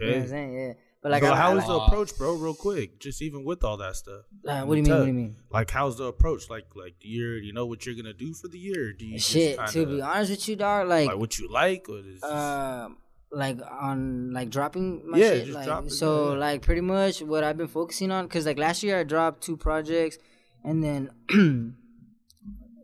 You 0.00 0.06
know 0.08 0.12
what 0.14 0.16
I'm 0.16 0.22
Okay. 0.22 0.28
saying? 0.30 0.52
Yeah, 0.54 0.72
but 1.02 1.10
like, 1.10 1.22
so 1.24 1.32
I, 1.32 1.36
how 1.36 1.54
I, 1.54 1.58
is 1.58 1.66
the 1.66 1.74
approach, 1.74 2.16
bro? 2.16 2.34
Real 2.34 2.54
quick, 2.54 3.00
just 3.00 3.20
even 3.22 3.44
with 3.44 3.64
all 3.64 3.76
that 3.78 3.96
stuff. 3.96 4.22
uh, 4.46 4.62
what 4.62 4.74
do 4.74 4.78
you 4.78 4.84
mean? 4.84 4.92
What 4.92 5.00
do 5.00 5.06
you 5.06 5.12
mean? 5.12 5.36
Like, 5.50 5.70
how's 5.70 5.98
the 5.98 6.04
approach? 6.04 6.48
Like, 6.48 6.66
like 6.76 6.94
do 7.00 7.08
you 7.08 7.32
you 7.32 7.52
know 7.52 7.66
what 7.66 7.84
you're 7.84 7.96
gonna 7.96 8.12
do 8.12 8.32
for 8.34 8.46
the 8.46 8.58
year? 8.58 8.92
Do 8.92 9.04
you 9.04 9.18
Shit, 9.18 9.56
just 9.58 9.72
to 9.72 9.80
kinda, 9.80 9.96
be 9.96 10.02
honest 10.02 10.30
with 10.30 10.48
you, 10.48 10.56
dog, 10.56 10.88
like, 10.88 11.08
like 11.08 11.18
what 11.18 11.38
you 11.38 11.48
like, 11.48 11.88
or 11.88 11.98
is 11.98 12.22
uh, 12.22 12.88
like 13.32 13.58
on 13.80 14.32
like 14.32 14.50
dropping 14.50 15.02
my 15.10 15.18
Yeah, 15.18 15.30
shit. 15.30 15.46
just 15.46 15.56
like, 15.56 15.66
drop 15.66 15.86
it, 15.86 15.90
so 15.92 16.32
yeah. 16.34 16.38
like 16.38 16.62
pretty 16.62 16.82
much 16.82 17.20
what 17.20 17.42
I've 17.42 17.56
been 17.56 17.66
focusing 17.66 18.12
on, 18.12 18.28
cause 18.28 18.46
like 18.46 18.58
last 18.58 18.84
year 18.84 19.00
I 19.00 19.02
dropped 19.02 19.42
two 19.42 19.56
projects, 19.56 20.18
and 20.62 20.84
then 20.84 21.10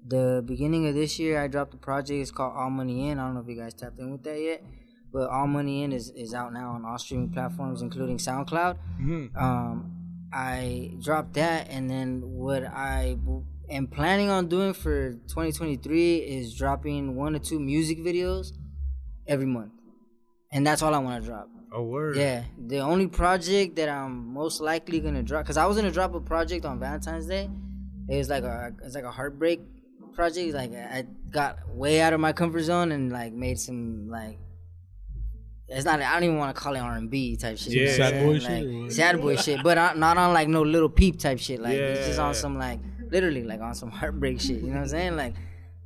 the 0.06 0.42
beginning 0.44 0.88
of 0.88 0.94
this 0.96 1.20
year 1.20 1.40
I 1.40 1.46
dropped 1.46 1.74
a 1.74 1.76
project. 1.76 2.20
It's 2.20 2.30
called 2.32 2.54
All 2.56 2.70
Money 2.70 3.10
In. 3.10 3.20
I 3.20 3.26
don't 3.26 3.34
know 3.34 3.40
if 3.42 3.48
you 3.48 3.54
guys 3.56 3.74
tapped 3.74 3.98
in 4.00 4.10
with 4.10 4.24
that 4.24 4.40
yet, 4.40 4.64
but 5.12 5.28
All 5.30 5.46
Money 5.46 5.82
In 5.82 5.92
is 5.92 6.10
is 6.10 6.34
out 6.34 6.52
now 6.52 6.70
on 6.72 6.84
all 6.84 6.98
streaming 6.98 7.30
platforms, 7.30 7.82
including 7.82 8.18
SoundCloud. 8.18 8.76
Mhm. 9.00 9.36
Um, 9.36 9.92
I 10.32 10.92
dropped 11.02 11.34
that, 11.34 11.68
and 11.70 11.88
then 11.90 12.20
what 12.22 12.64
I 12.64 13.16
am 13.70 13.86
planning 13.86 14.28
on 14.30 14.48
doing 14.48 14.72
for 14.74 15.12
2023 15.28 16.16
is 16.16 16.54
dropping 16.54 17.16
one 17.16 17.34
or 17.34 17.38
two 17.38 17.58
music 17.58 17.98
videos 17.98 18.52
every 19.26 19.46
month, 19.46 19.72
and 20.52 20.66
that's 20.66 20.82
all 20.82 20.94
I 20.94 20.98
want 20.98 21.22
to 21.22 21.28
drop. 21.28 21.48
A 21.70 21.82
word, 21.82 22.16
Yeah, 22.16 22.44
the 22.66 22.78
only 22.78 23.06
project 23.08 23.76
that 23.76 23.90
I'm 23.90 24.32
most 24.32 24.60
likely 24.62 25.00
gonna 25.00 25.22
drop, 25.22 25.44
cause 25.46 25.58
I 25.58 25.66
was 25.66 25.76
gonna 25.76 25.90
drop 25.90 26.14
a 26.14 26.20
project 26.20 26.64
on 26.64 26.78
Valentine's 26.80 27.26
Day. 27.26 27.50
It 28.08 28.16
was 28.16 28.30
like 28.30 28.42
a 28.44 28.72
it's 28.82 28.94
like 28.94 29.04
a 29.04 29.10
heartbreak 29.10 29.60
project. 30.14 30.54
Like 30.54 30.72
I 30.74 31.04
got 31.30 31.58
way 31.74 32.00
out 32.00 32.14
of 32.14 32.20
my 32.20 32.32
comfort 32.32 32.62
zone 32.62 32.90
and 32.92 33.12
like 33.12 33.32
made 33.34 33.58
some 33.58 34.08
like. 34.08 34.38
It's 35.68 35.84
not. 35.84 36.00
I 36.00 36.14
don't 36.14 36.24
even 36.24 36.38
want 36.38 36.54
to 36.54 36.60
call 36.60 36.74
it 36.74 36.78
R 36.80 36.94
and 36.94 37.10
B 37.10 37.36
type 37.36 37.58
shit. 37.58 37.72
Yeah. 37.74 37.92
Sad 37.92 38.24
boy 38.24 38.38
saying? 38.38 38.40
shit 38.40 38.48
or 38.64 38.72
Like, 38.72 38.82
what? 38.84 38.92
sad 38.92 39.20
boy 39.20 39.36
shit, 39.36 39.62
but 39.62 39.76
I- 39.78 39.94
not 39.94 40.16
on 40.16 40.32
like 40.32 40.48
no 40.48 40.62
Lil 40.62 40.88
Peep 40.88 41.18
type 41.18 41.38
shit. 41.38 41.60
Like 41.60 41.74
it's 41.74 42.06
just 42.06 42.18
on 42.18 42.34
some 42.34 42.58
like 42.58 42.80
literally 43.10 43.44
like 43.44 43.60
on 43.60 43.74
some 43.74 43.90
heartbreak 43.90 44.40
shit. 44.40 44.60
You 44.62 44.68
know 44.68 44.74
what 44.74 44.80
I'm 44.82 44.88
saying? 44.88 45.16
Like 45.16 45.34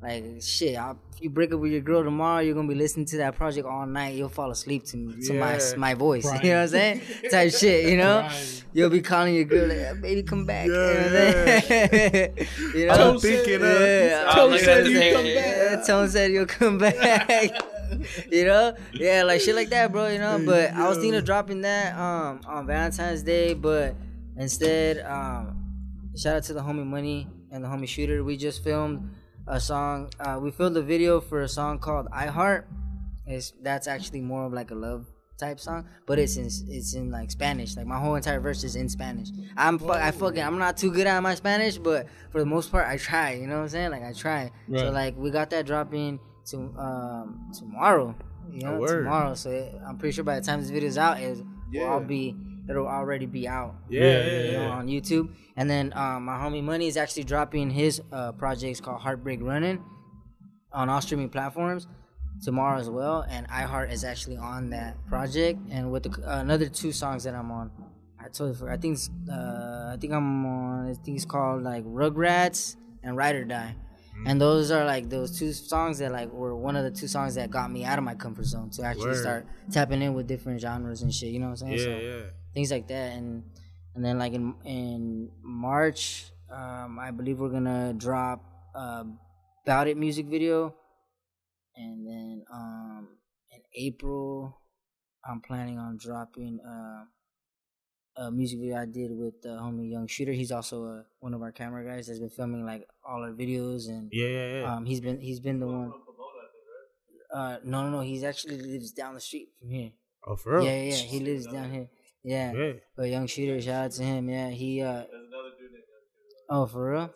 like 0.01 0.23
shit. 0.41 0.77
I, 0.77 0.91
if 1.13 1.21
you 1.21 1.29
break 1.29 1.53
up 1.53 1.59
with 1.59 1.71
your 1.71 1.81
girl 1.81 2.03
tomorrow, 2.03 2.39
you're 2.41 2.55
gonna 2.55 2.67
be 2.67 2.75
listening 2.75 3.05
to 3.07 3.17
that 3.17 3.35
project 3.35 3.65
all 3.67 3.85
night. 3.85 4.15
You'll 4.15 4.29
fall 4.29 4.51
asleep 4.51 4.85
to 4.87 5.13
to 5.27 5.33
my 5.33 5.57
Yeah. 5.57 5.75
my 5.77 5.93
voice. 5.95 6.23
Crying. 6.23 6.41
You 6.45 6.49
know 6.51 6.55
what 6.55 6.61
I'm 6.63 6.67
saying? 6.69 7.01
Type 7.29 7.51
shit. 7.53 7.89
You 7.89 7.97
know. 7.97 8.19
Crying. 8.21 8.47
You'll 8.75 8.89
be 8.89 9.01
calling 9.01 9.35
your 9.35 9.43
girl 9.45 9.67
like, 9.67 9.77
"Yeah, 9.77 9.93
baby, 9.93 10.23
come 10.23 10.45
back. 10.45 10.67
Yeah, 10.67 10.73
you 10.73 10.79
know 10.79 11.03
what 11.03 11.07
I'm 11.11 11.45
Yeah, 11.45 11.59
saying? 11.61 12.47
you 12.75 12.85
know? 12.87 13.11
I'm 13.11 13.19
thinking, 13.19 13.59
yeah, 13.61 14.25
I'm 14.29 14.35
Tone 14.35 14.57
said 14.59 14.87
you 14.87 14.95
same- 14.97 15.13
come 15.13 15.35
back. 15.75 15.85
Tone 15.87 16.09
said 16.09 16.31
you'll 16.31 16.45
come 16.47 16.77
back. 16.79 17.51
you 18.31 18.45
know? 18.45 18.75
Yeah, 18.93 19.23
like 19.23 19.41
shit 19.41 19.55
like 19.55 19.69
that, 19.69 19.91
bro. 19.91 20.07
You 20.07 20.19
know. 20.19 20.41
But 20.45 20.73
I 20.73 20.87
was 20.87 20.97
thinking 20.97 21.15
of 21.15 21.25
dropping 21.25 21.61
that 21.61 21.97
um 21.97 22.41
on 22.45 22.67
Valentine's 22.67 23.23
Day, 23.23 23.53
but 23.53 23.95
instead, 24.37 24.99
um, 25.05 26.11
shout 26.17 26.37
out 26.37 26.43
to 26.43 26.53
the 26.53 26.61
homie 26.61 26.85
Money 26.85 27.27
and 27.51 27.63
the 27.63 27.67
homie 27.67 27.87
Shooter. 27.87 28.23
We 28.23 28.37
just 28.37 28.63
filmed 28.63 29.09
a 29.47 29.59
song. 29.59 30.11
Uh, 30.19 30.39
we 30.41 30.51
filmed 30.51 30.77
a 30.77 30.81
video 30.81 31.19
for 31.21 31.41
a 31.41 31.47
song 31.49 31.79
called 31.79 32.07
"I 32.11 32.27
Heart." 32.27 32.67
It's 33.25 33.53
that's 33.61 33.87
actually 33.87 34.21
more 34.21 34.45
of 34.45 34.53
like 34.53 34.71
a 34.71 34.75
love 34.75 35.05
type 35.37 35.59
song, 35.59 35.85
but 36.05 36.19
it's 36.19 36.37
in 36.37 36.45
it's 36.45 36.93
in 36.93 37.11
like 37.11 37.31
Spanish. 37.31 37.75
Like 37.75 37.85
my 37.85 37.99
whole 37.99 38.15
entire 38.15 38.39
verse 38.39 38.63
is 38.63 38.75
in 38.75 38.89
Spanish. 38.89 39.29
I'm 39.57 39.79
fu- 39.79 39.91
I 39.91 40.11
fucking 40.11 40.41
I'm 40.41 40.57
not 40.59 40.77
too 40.77 40.91
good 40.91 41.07
at 41.07 41.21
my 41.21 41.35
Spanish, 41.35 41.77
but 41.77 42.07
for 42.31 42.39
the 42.39 42.45
most 42.45 42.71
part 42.71 42.87
I 42.87 42.97
try. 42.97 43.33
You 43.33 43.47
know 43.47 43.57
what 43.57 43.63
I'm 43.63 43.69
saying? 43.69 43.91
Like 43.91 44.03
I 44.03 44.13
try. 44.13 44.51
So 44.75 44.91
like 44.91 45.17
we 45.17 45.31
got 45.31 45.49
that 45.51 45.65
dropping 45.65 46.19
to 46.47 46.57
um 46.77 47.51
tomorrow. 47.57 48.15
You 48.51 48.61
know, 48.61 48.77
word. 48.79 49.03
tomorrow. 49.03 49.33
So 49.35 49.49
it, 49.49 49.73
I'm 49.87 49.97
pretty 49.97 50.13
sure 50.13 50.23
by 50.23 50.39
the 50.39 50.45
time 50.45 50.59
this 50.61 50.69
video's 50.69 50.97
out, 50.97 51.19
it 51.19 51.43
will 51.73 51.85
all 51.85 51.99
be 51.99 52.35
it'll 52.69 52.87
already 52.87 53.25
be 53.25 53.47
out 53.47 53.75
yeah, 53.89 54.01
yeah, 54.01 54.23
Yeah, 54.25 54.51
yeah. 54.51 54.69
on 54.69 54.87
YouTube. 54.87 55.33
And 55.55 55.69
then 55.69 55.93
um, 55.95 56.25
my 56.25 56.37
homie 56.37 56.63
Money 56.63 56.87
is 56.87 56.97
actually 56.97 57.23
dropping 57.25 57.69
his 57.69 58.01
uh, 58.11 58.31
projects 58.33 58.79
called 58.79 59.01
Heartbreak 59.01 59.39
Running 59.41 59.83
on 60.71 60.89
all 60.89 61.01
streaming 61.01 61.29
platforms 61.29 61.87
tomorrow 62.43 62.79
as 62.79 62.89
well. 62.89 63.25
And 63.29 63.47
iHeart 63.49 63.91
is 63.91 64.03
actually 64.03 64.37
on 64.37 64.69
that 64.71 64.97
project. 65.07 65.59
And 65.69 65.91
with 65.91 66.03
the, 66.03 66.11
uh, 66.29 66.39
another 66.39 66.67
two 66.67 66.91
songs 66.91 67.23
that 67.25 67.35
I'm 67.35 67.51
on, 67.51 67.71
I 68.19 68.25
totally 68.25 68.55
forgot. 68.55 68.73
I 68.73 68.77
think 68.77 68.95
it's, 68.95 69.09
uh, 69.29 69.91
I 69.93 69.97
think 69.99 70.13
I'm 70.13 70.45
on. 70.45 70.89
I 70.89 70.93
think 70.93 71.17
it's 71.17 71.25
called 71.25 71.63
like 71.63 71.83
Rugrats 71.83 72.77
and 73.03 73.17
Ride 73.17 73.35
or 73.35 73.45
Die. 73.45 73.75
And 74.25 74.39
those 74.39 74.71
are 74.71 74.85
like 74.85 75.09
those 75.09 75.37
two 75.37 75.51
songs 75.53 75.99
that 75.99 76.11
like 76.11 76.31
were 76.31 76.55
one 76.55 76.75
of 76.75 76.83
the 76.85 76.91
two 76.91 77.07
songs 77.07 77.35
that 77.35 77.49
got 77.51 77.69
me 77.71 77.83
out 77.83 77.97
of 77.97 78.03
my 78.05 78.15
comfort 78.15 78.45
zone 78.45 78.69
to 78.71 78.83
actually 78.83 79.07
Word. 79.07 79.21
start 79.21 79.47
tapping 79.71 80.01
in 80.01 80.13
with 80.13 80.27
different 80.27 80.61
genres 80.61 81.01
and 81.01 81.13
shit. 81.13 81.29
You 81.29 81.39
know 81.39 81.47
what 81.49 81.61
I'm 81.61 81.67
saying? 81.67 81.79
yeah, 81.79 81.83
So- 81.85 81.99
yeah. 81.99 82.29
things 82.53 82.71
like 82.71 82.87
that 82.87 83.17
and 83.17 83.43
and 83.95 84.03
then 84.05 84.17
like 84.17 84.33
in 84.33 84.55
in 84.65 85.29
march 85.43 86.31
um 86.51 86.97
i 86.99 87.09
believe 87.11 87.39
we're 87.39 87.49
gonna 87.49 87.93
drop 87.93 88.43
uh 88.75 89.03
about 89.65 89.87
it 89.87 89.97
music 89.97 90.25
video 90.27 90.73
and 91.75 92.07
then 92.07 92.43
um 92.53 93.07
in 93.51 93.61
april 93.75 94.61
i'm 95.27 95.41
planning 95.41 95.77
on 95.77 95.97
dropping 95.97 96.59
uh 96.67 97.03
a 98.15 98.29
music 98.31 98.59
video 98.59 98.77
I 98.77 98.85
did 98.85 99.11
with 99.11 99.35
uh, 99.45 99.49
homie 99.61 99.89
Young 99.91 100.07
Shooter. 100.07 100.31
He's 100.33 100.51
also 100.51 100.85
uh, 100.85 101.01
one 101.19 101.33
of 101.33 101.41
our 101.41 101.51
camera 101.51 101.83
guys 101.83 102.07
that's 102.07 102.19
been 102.19 102.29
filming 102.29 102.65
like 102.65 102.87
all 103.07 103.23
our 103.23 103.31
videos 103.31 103.87
and 103.89 104.09
Yeah, 104.11 104.27
yeah, 104.27 104.47
yeah. 104.61 104.73
um 104.75 104.85
he's 104.85 105.01
been 105.01 105.19
he's 105.19 105.39
been 105.39 105.59
the 105.59 105.67
one 105.67 105.91
Uh, 107.33 107.57
no, 107.63 107.83
no, 107.83 107.89
no. 107.89 108.01
He's 108.01 108.23
actually 108.23 108.57
lives 108.61 108.91
down 108.91 109.15
the 109.15 109.19
street 109.19 109.49
from 109.59 109.69
here. 109.71 109.91
Oh, 110.27 110.35
for 110.35 110.57
real? 110.57 110.65
Yeah, 110.65 110.75
yeah, 110.75 110.89
yeah. 110.93 110.95
He 111.13 111.19
lives 111.19 111.47
down 111.47 111.71
here. 111.71 111.87
Yeah. 112.23 112.53
Yeah. 112.53 112.73
But 112.95 113.09
young 113.09 113.25
shooter, 113.27 113.59
shout 113.59 113.85
out 113.85 113.91
to 113.97 114.03
him. 114.03 114.29
Yeah, 114.29 114.49
he. 114.49 114.81
uh 114.81 115.03
Oh, 116.49 116.65
for 116.67 116.91
real? 116.91 117.09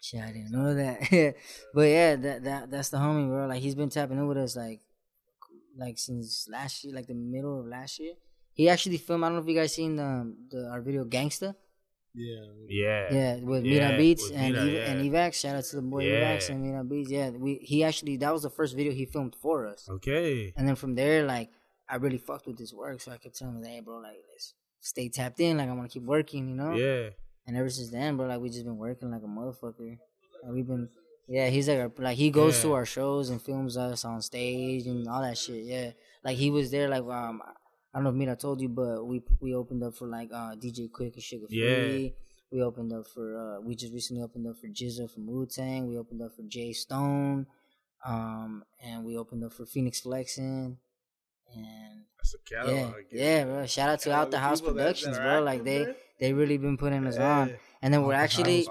Shit, 0.00 0.20
I 0.22 0.32
didn't 0.32 0.52
know 0.52 0.74
that. 0.74 1.34
but 1.74 1.82
yeah, 1.88 2.14
that 2.16 2.44
that 2.44 2.70
that's 2.70 2.90
the 2.90 2.98
homie, 2.98 3.26
bro. 3.28 3.46
Like 3.48 3.60
he's 3.60 3.74
been 3.74 3.90
tapping 3.90 4.18
in 4.18 4.26
with 4.28 4.38
us 4.38 4.54
like 4.54 4.80
like 5.76 5.98
since 5.98 6.46
last 6.48 6.84
year, 6.84 6.94
like 6.94 7.06
the 7.08 7.14
middle 7.14 7.58
of 7.60 7.66
last 7.66 7.98
year. 7.98 8.14
He 8.54 8.68
actually 8.68 8.98
filmed. 8.98 9.24
I 9.24 9.28
don't 9.28 9.36
know 9.36 9.42
if 9.42 9.48
you 9.48 9.54
guys 9.54 9.74
seen 9.74 9.96
the 9.96 10.34
the 10.50 10.68
our 10.68 10.80
video 10.80 11.04
Gangsta. 11.04 11.54
Yeah. 12.14 12.44
Yeah. 12.68 13.08
Yeah, 13.12 13.36
with 13.42 13.64
Yeah, 13.64 13.88
Mera 13.88 13.98
Beats 13.98 14.30
with 14.30 14.38
and 14.38 14.54
Mera, 14.54 14.66
Eva, 14.66 14.84
and. 14.86 15.12
Evax. 15.12 15.34
Shout 15.34 15.56
out 15.56 15.64
to 15.64 15.76
the 15.76 15.82
boy 15.82 16.04
Yeah. 16.04 16.36
Evax 16.36 16.48
and 16.48 16.62
Mera 16.62 16.84
Beats. 16.84 17.10
Yeah, 17.10 17.30
we 17.30 17.56
he 17.56 17.82
actually 17.82 18.16
that 18.18 18.32
was 18.32 18.42
the 18.42 18.50
first 18.50 18.76
video 18.76 18.92
he 18.92 19.04
filmed 19.04 19.34
for 19.34 19.66
us. 19.66 19.88
Okay. 19.90 20.52
And 20.56 20.68
then 20.68 20.76
from 20.76 20.94
there, 20.94 21.24
like 21.26 21.50
I 21.88 21.96
really 21.96 22.18
fucked 22.18 22.46
with 22.46 22.58
his 22.58 22.72
work, 22.72 23.00
so 23.00 23.10
I 23.10 23.16
kept 23.18 23.36
telling 23.36 23.56
him, 23.56 23.64
"Hey, 23.64 23.80
bro, 23.80 23.98
like 23.98 24.22
let's 24.30 24.54
stay 24.80 25.08
tapped 25.08 25.40
in. 25.40 25.58
Like 25.58 25.68
I 25.68 25.72
want 25.72 25.90
to 25.90 25.98
keep 25.98 26.06
working, 26.06 26.48
you 26.48 26.54
know." 26.54 26.74
Yeah. 26.74 27.10
And 27.46 27.56
ever 27.56 27.68
since 27.68 27.90
then, 27.90 28.16
bro, 28.16 28.26
like 28.28 28.40
we 28.40 28.48
just 28.48 28.64
been 28.64 28.78
working 28.78 29.10
like 29.10 29.22
a 29.22 29.26
motherfucker. 29.26 29.98
Like, 30.42 30.52
we've 30.52 30.66
been, 30.66 30.88
yeah. 31.28 31.48
He's 31.48 31.68
like, 31.68 31.78
our, 31.78 31.92
like 31.98 32.16
he 32.16 32.30
goes 32.30 32.62
to 32.62 32.72
our 32.74 32.86
shows 32.86 33.28
and 33.28 33.42
films 33.42 33.76
us 33.76 34.04
on 34.04 34.22
stage 34.22 34.86
and 34.86 35.06
all 35.08 35.20
that 35.20 35.36
shit. 35.36 35.64
Yeah, 35.64 35.90
like 36.22 36.36
he 36.38 36.50
was 36.50 36.70
there. 36.70 36.88
Like 36.88 37.02
um, 37.02 37.42
I 37.94 37.98
don't 37.98 38.04
know 38.04 38.10
if 38.10 38.16
Mera 38.16 38.34
told 38.36 38.60
you, 38.60 38.68
but 38.68 39.04
we 39.06 39.22
we 39.40 39.54
opened 39.54 39.84
up 39.84 39.94
for 39.94 40.06
like 40.08 40.30
uh 40.32 40.56
DJ 40.56 40.90
Quik 40.90 41.14
and 41.14 41.22
Suga 41.22 41.46
Free. 41.48 42.02
Yeah. 42.04 42.10
We 42.50 42.62
opened 42.62 42.92
up 42.92 43.06
for 43.06 43.36
uh 43.38 43.60
we 43.60 43.76
just 43.76 43.92
recently 43.92 44.22
opened 44.22 44.46
up 44.48 44.56
for 44.60 44.66
GZA 44.66 45.10
from 45.12 45.26
Wu 45.26 45.46
Tang. 45.46 45.86
We 45.88 45.96
opened 45.96 46.22
up 46.22 46.34
for 46.34 46.42
J 46.42 46.72
Stone, 46.72 47.46
um, 48.04 48.64
and 48.84 49.04
we 49.04 49.16
opened 49.16 49.44
up 49.44 49.52
for 49.52 49.64
Phoenix 49.64 50.00
Flexin. 50.00 50.76
And 51.54 52.04
That's 52.18 52.34
a 52.34 52.38
yeah, 52.50 52.62
catalog. 52.64 52.94
yeah, 53.12 53.44
bro. 53.44 53.66
Shout 53.66 53.88
out 53.90 54.00
to 54.00 54.12
Out 54.12 54.30
the 54.32 54.38
House 54.38 54.60
Productions, 54.60 55.16
bro. 55.18 55.42
Like 55.42 55.62
they 55.62 55.94
they 56.18 56.32
really 56.32 56.58
been 56.58 56.76
putting 56.76 57.06
us 57.06 57.16
Yeah. 57.16 57.38
on. 57.40 57.54
And 57.82 57.92
then 57.92 58.02
we're 58.02 58.14
actually 58.14 58.66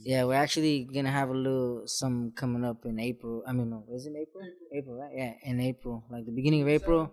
yeah, 0.00 0.24
we're 0.24 0.34
actually 0.34 0.84
gonna 0.92 1.10
have 1.10 1.28
a 1.30 1.34
little 1.34 1.82
some 1.86 2.32
coming 2.34 2.64
up 2.64 2.84
in 2.86 2.98
April. 2.98 3.42
I 3.46 3.52
mean, 3.52 3.70
no, 3.70 3.84
is 3.92 4.06
it 4.06 4.14
April? 4.16 4.44
April, 4.72 4.96
right? 4.96 5.12
Yeah, 5.14 5.34
in 5.44 5.60
April, 5.60 6.02
like 6.10 6.24
the 6.24 6.32
beginning 6.32 6.62
of 6.62 6.68
April. 6.68 7.12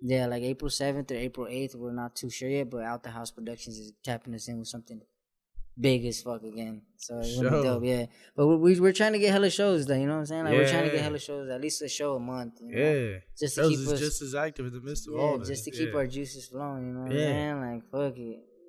Yeah, 0.00 0.26
like 0.26 0.42
April 0.42 0.70
seventh 0.70 1.10
or 1.10 1.16
April 1.16 1.46
eighth. 1.48 1.74
We're 1.74 1.92
not 1.92 2.14
too 2.14 2.30
sure 2.30 2.48
yet, 2.48 2.70
but 2.70 2.82
Out 2.84 3.02
the 3.02 3.10
House 3.10 3.30
Productions 3.30 3.78
is 3.78 3.92
tapping 4.04 4.34
us 4.34 4.46
in 4.48 4.58
with 4.58 4.68
something 4.68 5.00
big 5.80 6.04
as 6.06 6.22
fuck 6.22 6.42
again. 6.42 6.82
So 6.96 7.18
it's 7.18 7.36
gonna 7.36 7.50
be 7.50 7.56
Show. 7.56 7.62
dope. 7.62 7.84
Yeah, 7.84 8.06
but 8.36 8.46
we're 8.46 8.56
we, 8.58 8.78
we're 8.80 8.92
trying 8.92 9.12
to 9.14 9.18
get 9.18 9.32
hella 9.32 9.50
shows, 9.50 9.86
though. 9.86 9.94
You 9.94 10.06
know 10.06 10.14
what 10.14 10.18
I'm 10.20 10.26
saying? 10.26 10.44
Like 10.44 10.52
we're 10.54 10.68
trying 10.70 10.84
to 10.84 10.90
get 10.90 11.00
hella 11.02 11.18
shows, 11.18 11.48
at 11.50 11.60
least 11.60 11.82
a 11.82 11.88
show 11.88 12.14
a 12.16 12.20
month. 12.20 12.54
you 12.60 12.70
know? 12.74 12.78
Yeah. 12.80 13.18
just 13.38 13.54
to 13.56 13.62
Shows 13.62 13.70
keep 13.76 13.88
us 13.88 13.98
just 13.98 14.22
as 14.22 14.34
active 14.36 14.66
in 14.66 14.72
the 14.72 14.80
midst 14.80 15.08
of 15.08 15.14
yeah, 15.14 15.20
all 15.20 15.38
this. 15.38 15.48
just 15.48 15.64
to 15.64 15.70
keep 15.72 15.88
yeah. 15.90 15.96
our 15.96 16.06
juices 16.06 16.46
flowing. 16.46 16.86
You 16.86 16.92
know 16.94 17.00
what 17.02 17.12
Yeah. 17.12 17.26
I'm 17.26 17.32
saying? 17.32 17.60
Like 17.60 17.90
fuck 17.90 18.18
it, 18.18 18.20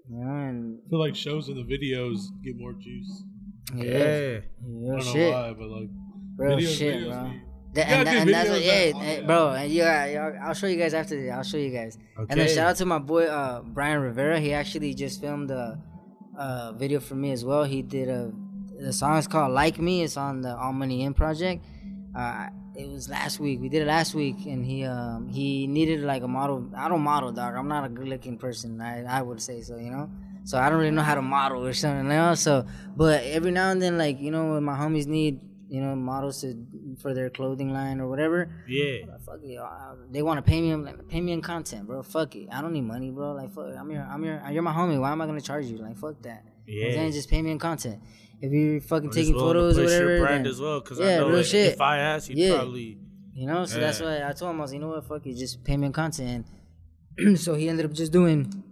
you 0.09 0.17
know, 0.17 0.31
and 0.35 0.79
I 0.85 0.89
feel 0.89 0.99
like 0.99 1.15
shows 1.15 1.47
and 1.49 1.57
the 1.57 1.63
videos 1.63 2.21
get 2.43 2.55
more 2.57 2.73
juice. 2.73 3.23
yeah, 3.75 3.83
Yeah. 3.83 3.99
I 3.99 4.41
real 4.65 4.97
don't 4.97 4.97
know 4.97 5.13
shit, 5.13 5.31
why, 5.33 5.53
but 5.53 5.67
like 5.67 5.89
real 6.37 6.57
videos, 6.57 6.77
shit, 6.77 6.95
videos 7.03 7.11
bro. 7.11 7.23
be- 7.29 7.41
You 7.75 7.81
and, 7.83 8.09
do 8.09 8.15
and 8.15 8.29
that's 8.29 8.49
what, 8.49 8.61
yeah, 8.61 8.91
that- 8.91 9.01
eh, 9.01 9.21
bro. 9.21 9.49
And 9.51 9.71
yeah, 9.71 10.05
yeah, 10.05 10.39
I'll 10.41 10.53
show 10.55 10.67
you 10.67 10.77
guys 10.77 10.93
after 10.93 11.19
this. 11.21 11.31
I'll 11.31 11.43
show 11.43 11.57
you 11.57 11.69
guys. 11.69 11.97
Okay. 12.17 12.25
And 12.29 12.39
then 12.39 12.47
shout 12.47 12.67
out 12.67 12.75
to 12.77 12.85
my 12.85 12.97
boy 12.97 13.25
uh, 13.25 13.61
Brian 13.61 14.01
Rivera. 14.01 14.39
He 14.39 14.53
actually 14.53 14.93
just 14.95 15.21
filmed 15.21 15.51
a, 15.51 15.79
a 16.37 16.73
video 16.75 16.99
for 16.99 17.15
me 17.15 17.31
as 17.31 17.45
well. 17.45 17.63
He 17.63 17.81
did 17.81 18.09
a 18.09 18.31
the 18.79 18.93
song 18.93 19.17
is 19.17 19.27
called 19.27 19.51
"Like 19.53 19.77
Me." 19.79 20.03
It's 20.03 20.17
on 20.17 20.41
the 20.41 20.55
All 20.55 20.73
Money 20.73 21.03
In 21.03 21.13
project. 21.13 21.65
Uh, 22.15 22.47
it 22.75 22.87
was 22.89 23.09
last 23.09 23.39
week. 23.39 23.59
We 23.59 23.69
did 23.69 23.81
it 23.83 23.87
last 23.87 24.15
week, 24.15 24.45
and 24.45 24.65
he 24.65 24.85
um, 24.85 25.27
he 25.27 25.67
needed 25.67 26.01
like 26.01 26.23
a 26.23 26.27
model. 26.27 26.69
I 26.75 26.87
don't 26.89 27.01
model, 27.01 27.31
dog. 27.31 27.55
I'm 27.55 27.67
not 27.67 27.85
a 27.85 27.89
good 27.89 28.07
looking 28.07 28.37
person. 28.37 28.81
I 28.81 29.03
I 29.03 29.21
would 29.21 29.41
say 29.41 29.61
so, 29.61 29.77
you 29.77 29.91
know. 29.91 30.09
So 30.45 30.57
I 30.57 30.69
don't 30.69 30.79
really 30.79 30.91
know 30.91 31.03
how 31.03 31.15
to 31.15 31.21
model 31.21 31.65
or 31.67 31.73
something 31.73 32.09
else. 32.11 32.39
So, 32.39 32.65
but 32.95 33.23
every 33.25 33.51
now 33.51 33.69
and 33.69 33.81
then, 33.81 33.97
like 33.97 34.19
you 34.19 34.31
know, 34.31 34.53
when 34.53 34.63
my 34.63 34.77
homies 34.77 35.05
need 35.07 35.39
you 35.67 35.81
know 35.81 35.95
models 35.95 36.41
to 36.41 36.55
for 37.01 37.13
their 37.13 37.29
clothing 37.29 37.71
line 37.71 37.99
or 37.99 38.07
whatever, 38.09 38.49
Yeah. 38.67 39.05
Like, 39.07 39.21
fuck 39.21 39.39
it. 39.43 39.57
uh, 39.57 39.95
They 40.11 40.21
want 40.21 40.37
to 40.37 40.41
pay 40.49 40.59
me. 40.61 40.71
I'm 40.71 40.83
like, 40.83 41.07
pay 41.07 41.21
me 41.21 41.31
in 41.31 41.41
content, 41.41 41.87
bro. 41.87 42.03
Fuck 42.03 42.35
it. 42.35 42.47
I 42.51 42.61
don't 42.61 42.73
need 42.73 42.81
money, 42.81 43.09
bro. 43.11 43.33
Like, 43.33 43.51
fuck. 43.53 43.75
I'm 43.77 43.89
your, 43.91 44.03
I'm 44.03 44.23
your, 44.23 44.41
you're 44.51 44.61
my 44.63 44.73
homie. 44.73 44.99
Why 44.99 45.11
am 45.11 45.21
I 45.21 45.25
gonna 45.25 45.41
charge 45.41 45.65
you? 45.65 45.77
Like, 45.77 45.97
fuck 45.97 46.21
that. 46.23 46.43
You 46.65 46.81
know 46.81 46.87
Yeah. 46.89 46.93
saying? 46.95 47.11
just 47.13 47.29
pay 47.29 47.41
me 47.41 47.51
in 47.51 47.59
content. 47.59 48.01
If 48.41 48.51
you're 48.51 48.79
fucking 48.81 49.09
I'm 49.09 49.13
taking 49.13 49.33
photos 49.33 49.77
or 49.77 49.83
whatever, 49.83 50.09
your 50.17 50.25
brand 50.25 50.45
then- 50.45 50.51
as 50.51 50.59
well, 50.61 50.79
because 50.81 50.99
Yeah, 50.99 51.05
I 51.05 51.17
know 51.19 51.29
real 51.29 51.43
shit. 51.43 51.73
if 51.73 51.81
I 51.81 51.97
ask, 51.97 52.29
you'd 52.29 52.37
Yeah. 52.37 52.55
probably. 52.57 52.97
you 53.33 53.45
know. 53.47 53.65
So 53.65 53.79
that's 53.79 53.99
why 54.01 54.27
I 54.27 54.33
told 54.33 54.51
him 54.51 54.59
I 54.59 54.63
was, 54.63 54.73
you 54.73 54.79
know 54.79 54.89
what, 54.89 55.05
fuck 55.05 55.25
it, 55.25 55.35
just 55.35 55.63
pay 55.63 55.77
me 55.77 55.87
in 55.87 55.93
content. 55.93 56.45
And 57.17 57.39
so 57.45 57.53
he 57.55 57.69
ended 57.69 57.85
up 57.85 57.93
just 57.93 58.11
doing, 58.11 58.63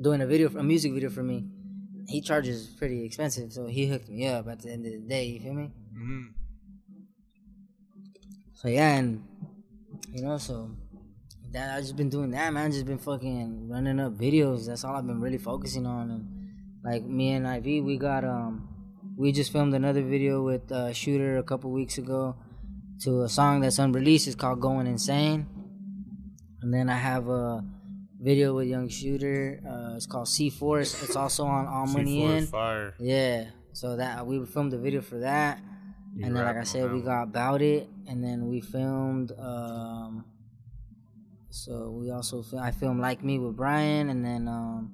doing 0.00 0.20
a 0.20 0.26
video, 0.26 0.48
a 0.56 0.62
music 0.62 0.92
video 0.92 1.10
for 1.10 1.22
me. 1.22 1.46
He 2.08 2.20
charges 2.20 2.68
pretty 2.68 3.04
expensive, 3.04 3.52
so 3.52 3.66
he 3.66 3.86
hooked 3.86 4.08
me 4.08 4.26
up 4.28 4.46
at 4.48 4.60
the 4.60 4.70
end 4.70 4.86
of 4.86 4.92
the 4.92 4.98
day. 4.98 5.26
You 5.26 5.40
feel 5.40 5.54
me? 5.54 5.72
Mhm. 5.96 6.24
So 8.56 8.68
yeah, 8.68 8.96
and 8.96 9.22
you 10.12 10.22
know, 10.22 10.38
so 10.38 10.70
that 11.52 11.76
I 11.76 11.80
just 11.82 11.94
been 11.94 12.08
doing 12.08 12.30
that, 12.30 12.54
man. 12.54 12.72
Just 12.72 12.86
been 12.86 12.96
fucking 12.96 13.68
running 13.68 14.00
up 14.00 14.14
videos. 14.14 14.66
That's 14.66 14.82
all 14.82 14.96
I've 14.96 15.06
been 15.06 15.20
really 15.20 15.36
focusing 15.36 15.84
on. 15.84 16.10
And 16.10 16.82
like 16.82 17.04
me 17.04 17.32
and 17.32 17.46
Iv, 17.46 17.84
we 17.84 17.98
got 17.98 18.24
um, 18.24 18.66
we 19.14 19.30
just 19.30 19.52
filmed 19.52 19.74
another 19.74 20.02
video 20.02 20.42
with 20.42 20.72
uh, 20.72 20.94
Shooter 20.94 21.36
a 21.36 21.42
couple 21.42 21.70
weeks 21.70 21.98
ago 21.98 22.34
to 23.02 23.24
a 23.24 23.28
song 23.28 23.60
that's 23.60 23.78
unreleased. 23.78 24.26
It's 24.26 24.36
called 24.36 24.58
"Going 24.58 24.86
Insane." 24.86 25.46
And 26.62 26.72
then 26.72 26.88
I 26.88 26.96
have 26.96 27.28
a 27.28 27.62
video 28.18 28.54
with 28.54 28.68
Young 28.68 28.88
Shooter. 28.88 29.60
Uh, 29.68 29.96
it's 29.96 30.06
called 30.06 30.28
C 30.28 30.48
Force. 30.48 31.02
It's 31.02 31.14
also 31.14 31.44
on 31.44 31.66
All 31.66 31.86
Money 31.86 32.22
In. 32.22 32.46
Fire. 32.46 32.94
Yeah. 32.98 33.50
So 33.74 33.96
that 33.96 34.26
we 34.26 34.42
filmed 34.46 34.72
the 34.72 34.78
video 34.78 35.02
for 35.02 35.18
that. 35.18 35.60
And 36.22 36.34
then 36.34 36.44
like 36.44 36.56
I 36.56 36.64
said, 36.64 36.90
we 36.92 37.00
got 37.02 37.24
about 37.24 37.60
it, 37.62 37.88
and 38.08 38.22
then 38.24 38.48
we 38.48 38.60
filmed. 38.60 39.32
um 39.38 40.24
So 41.50 41.90
we 41.90 42.10
also 42.10 42.44
I 42.58 42.70
filmed 42.70 43.00
like 43.00 43.22
me 43.22 43.38
with 43.38 43.56
Brian, 43.56 44.08
and 44.10 44.24
then 44.24 44.48
um 44.48 44.92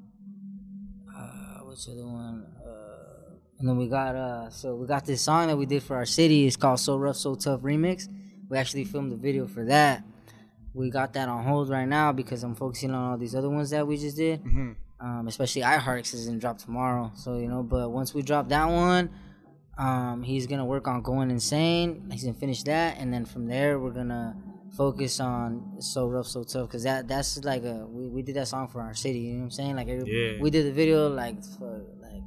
uh 1.15 1.61
what's 1.65 1.87
the 1.87 1.93
other 1.93 2.07
one? 2.07 2.47
Uh, 2.65 3.35
and 3.59 3.69
then 3.69 3.77
we 3.77 3.89
got 3.89 4.15
uh 4.17 4.51
so 4.51 4.75
we 4.75 4.87
got 4.87 5.05
this 5.05 5.23
song 5.23 5.47
that 5.49 5.57
we 5.57 5.67
did 5.67 5.83
for 5.83 5.97
our 5.97 6.07
city. 6.07 6.47
It's 6.47 6.57
called 6.57 6.81
So 6.81 6.97
Rough 6.97 7.17
So 7.17 7.35
Tough 7.35 7.61
Remix. 7.61 8.09
We 8.49 8.59
actually 8.59 8.85
filmed 8.85 9.13
the 9.13 9.17
video 9.17 9.47
for 9.47 9.65
that. 9.67 10.05
We 10.75 10.91
got 10.91 11.13
that 11.15 11.29
on 11.29 11.45
hold 11.45 11.69
right 11.69 11.87
now 11.89 12.13
because 12.13 12.43
I'm 12.43 12.55
focusing 12.55 12.91
on 12.93 13.13
all 13.13 13.19
these 13.19 13.35
other 13.35 13.51
ones 13.51 13.71
that 13.71 13.87
we 13.87 13.97
just 13.97 14.17
did. 14.17 14.43
Mhm. 14.45 14.77
Um, 15.01 15.27
especially 15.29 15.63
iHeart 15.63 16.13
is 16.15 16.27
gonna 16.27 16.39
drop 16.39 16.59
tomorrow. 16.59 17.11
So 17.15 17.39
you 17.39 17.49
know, 17.49 17.63
but 17.63 17.91
once 17.91 18.15
we 18.15 18.23
drop 18.23 18.49
that 18.51 18.67
one, 18.67 19.11
um, 19.79 20.23
he's 20.23 20.47
gonna 20.47 20.65
work 20.65 20.87
on 20.89 21.03
going 21.03 21.31
insane. 21.31 22.09
He's 22.11 22.25
gonna 22.25 22.35
finish 22.35 22.63
that, 22.65 22.99
and 22.99 23.13
then 23.13 23.25
from 23.25 23.47
there 23.47 23.79
we're 23.79 23.91
gonna 23.91 24.37
focus 24.77 25.21
on 25.21 25.77
so 25.81 26.07
rough, 26.09 26.27
so 26.27 26.45
tough. 26.45 26.69
Cause 26.71 26.83
that 26.85 27.09
that's 27.09 27.43
like 27.45 27.65
a 27.65 27.87
we, 27.87 28.09
we 28.09 28.23
did 28.23 28.37
that 28.37 28.49
song 28.49 28.69
for 28.69 28.81
our 28.81 28.95
city. 28.95 29.21
You 29.21 29.33
know 29.35 29.39
what 29.41 29.45
I'm 29.45 29.51
saying? 29.51 29.77
Like 29.77 29.89
Yeah. 29.89 30.41
we 30.41 30.51
did 30.51 30.67
the 30.67 30.73
video 30.73 31.09
like 31.09 31.43
for 31.59 31.85
like 32.01 32.23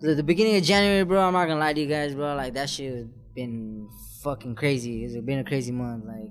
the, 0.00 0.14
the 0.14 0.22
beginning 0.22 0.56
of 0.56 0.62
January, 0.64 1.04
bro. 1.04 1.20
I'm 1.20 1.32
not 1.32 1.46
gonna 1.46 1.60
lie 1.60 1.72
to 1.72 1.80
you 1.80 1.86
guys, 1.86 2.14
bro. 2.14 2.34
Like 2.34 2.54
that 2.54 2.70
shit 2.70 2.92
has 2.92 3.06
been 3.34 3.88
fucking 4.22 4.54
crazy. 4.54 5.04
It's 5.04 5.16
been 5.24 5.40
a 5.40 5.44
crazy 5.44 5.72
month. 5.72 6.04
Like 6.06 6.30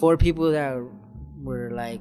four 0.00 0.16
people 0.16 0.52
that 0.52 0.76
were 1.42 1.70
like 1.72 2.00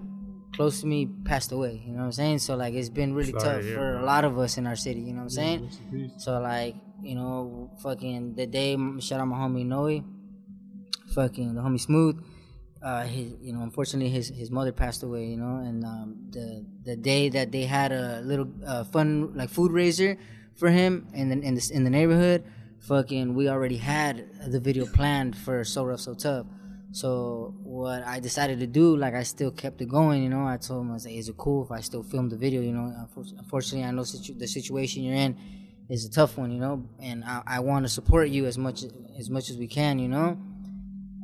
close 0.56 0.82
to 0.82 0.88
me 0.88 1.08
passed 1.26 1.52
away. 1.52 1.82
You 1.86 1.94
know 1.94 2.00
what 2.00 2.06
I'm 2.06 2.12
saying? 2.12 2.40
So 2.40 2.56
like 2.56 2.74
it's 2.74 2.90
been 2.90 3.14
really 3.14 3.32
Sorry 3.32 3.44
tough 3.44 3.62
to 3.62 3.68
hear, 3.68 3.76
for 3.76 3.98
a 3.98 4.06
lot 4.06 4.24
of 4.26 4.38
us 4.38 4.58
in 4.58 4.66
our 4.68 4.76
city. 4.76 5.02
You 5.02 5.14
know 5.14 5.18
what 5.20 5.24
I'm 5.24 5.30
saying? 5.30 5.70
In 5.92 6.10
peace. 6.10 6.24
So 6.24 6.40
like, 6.40 6.76
you 7.04 7.16
know, 7.16 7.72
fucking 7.82 8.36
the 8.36 8.46
day 8.48 8.78
shout 9.00 9.20
out 9.20 9.28
my 9.28 9.38
homie 9.38 9.66
Noe, 9.66 10.04
fucking 11.14 11.56
the 11.56 11.62
homie 11.62 11.80
Smooth. 11.80 12.24
Uh, 12.82 13.04
his, 13.04 13.34
you 13.42 13.54
know, 13.54 13.62
unfortunately 13.62 14.10
his 14.10 14.30
his 14.30 14.50
mother 14.50 14.72
passed 14.72 15.04
away. 15.04 15.26
You 15.26 15.38
know, 15.38 15.58
and 15.58 15.84
um, 15.86 16.16
the 16.32 16.66
the 16.84 16.96
day 16.96 17.30
that 17.30 17.52
they 17.52 17.64
had 17.64 17.92
a 17.92 18.22
little 18.22 18.50
uh, 18.66 18.84
fun 18.86 19.36
like 19.36 19.50
food 19.50 19.72
raiser 19.72 20.18
for 20.56 20.70
him 20.70 21.08
in 21.14 21.30
the 21.30 21.48
in 21.48 21.56
the 21.56 21.72
in 21.74 21.84
the 21.84 21.90
neighborhood, 21.90 22.44
fucking 22.80 23.36
we 23.36 23.50
already 23.50 23.78
had 23.78 24.28
the 24.48 24.60
video 24.60 24.86
planned 24.86 25.38
for 25.38 25.64
So 25.64 25.84
Rough 25.84 26.02
So 26.02 26.14
Tough. 26.16 26.48
So 26.94 27.54
what 27.64 28.04
I 28.06 28.20
decided 28.20 28.60
to 28.60 28.68
do, 28.68 28.98
like 28.98 29.14
I 29.14 29.24
still 29.24 29.52
kept 29.52 29.82
it 29.82 29.88
going, 29.88 30.24
you 30.24 30.30
know. 30.30 30.46
I 30.46 30.58
told 30.58 30.82
him 30.82 30.92
I 30.92 30.94
was 30.96 31.06
"Is 31.06 31.30
it 31.30 31.38
cool 31.38 31.64
if 31.64 31.72
I 31.72 31.82
still 31.82 32.04
film 32.04 32.30
the 32.30 32.38
video?" 32.38 32.62
You 32.62 32.74
know, 32.74 32.94
unfortunately, 33.38 33.86
I 33.88 33.92
know 33.92 34.04
situ- 34.04 34.38
the 34.38 34.48
situation 34.48 35.04
you're 35.04 35.16
in 35.16 35.38
is 35.92 36.06
a 36.06 36.10
tough 36.10 36.38
one, 36.38 36.52
you 36.52 36.60
know, 36.60 36.88
and 37.02 37.24
I, 37.26 37.42
I 37.46 37.60
want 37.60 37.86
to 37.86 37.90
support 37.90 38.30
you 38.30 38.46
as 38.46 38.58
much 38.58 38.86
as 39.20 39.30
much 39.30 39.50
as 39.50 39.58
we 39.58 39.68
can, 39.68 40.00
you 40.00 40.08
know. 40.08 40.40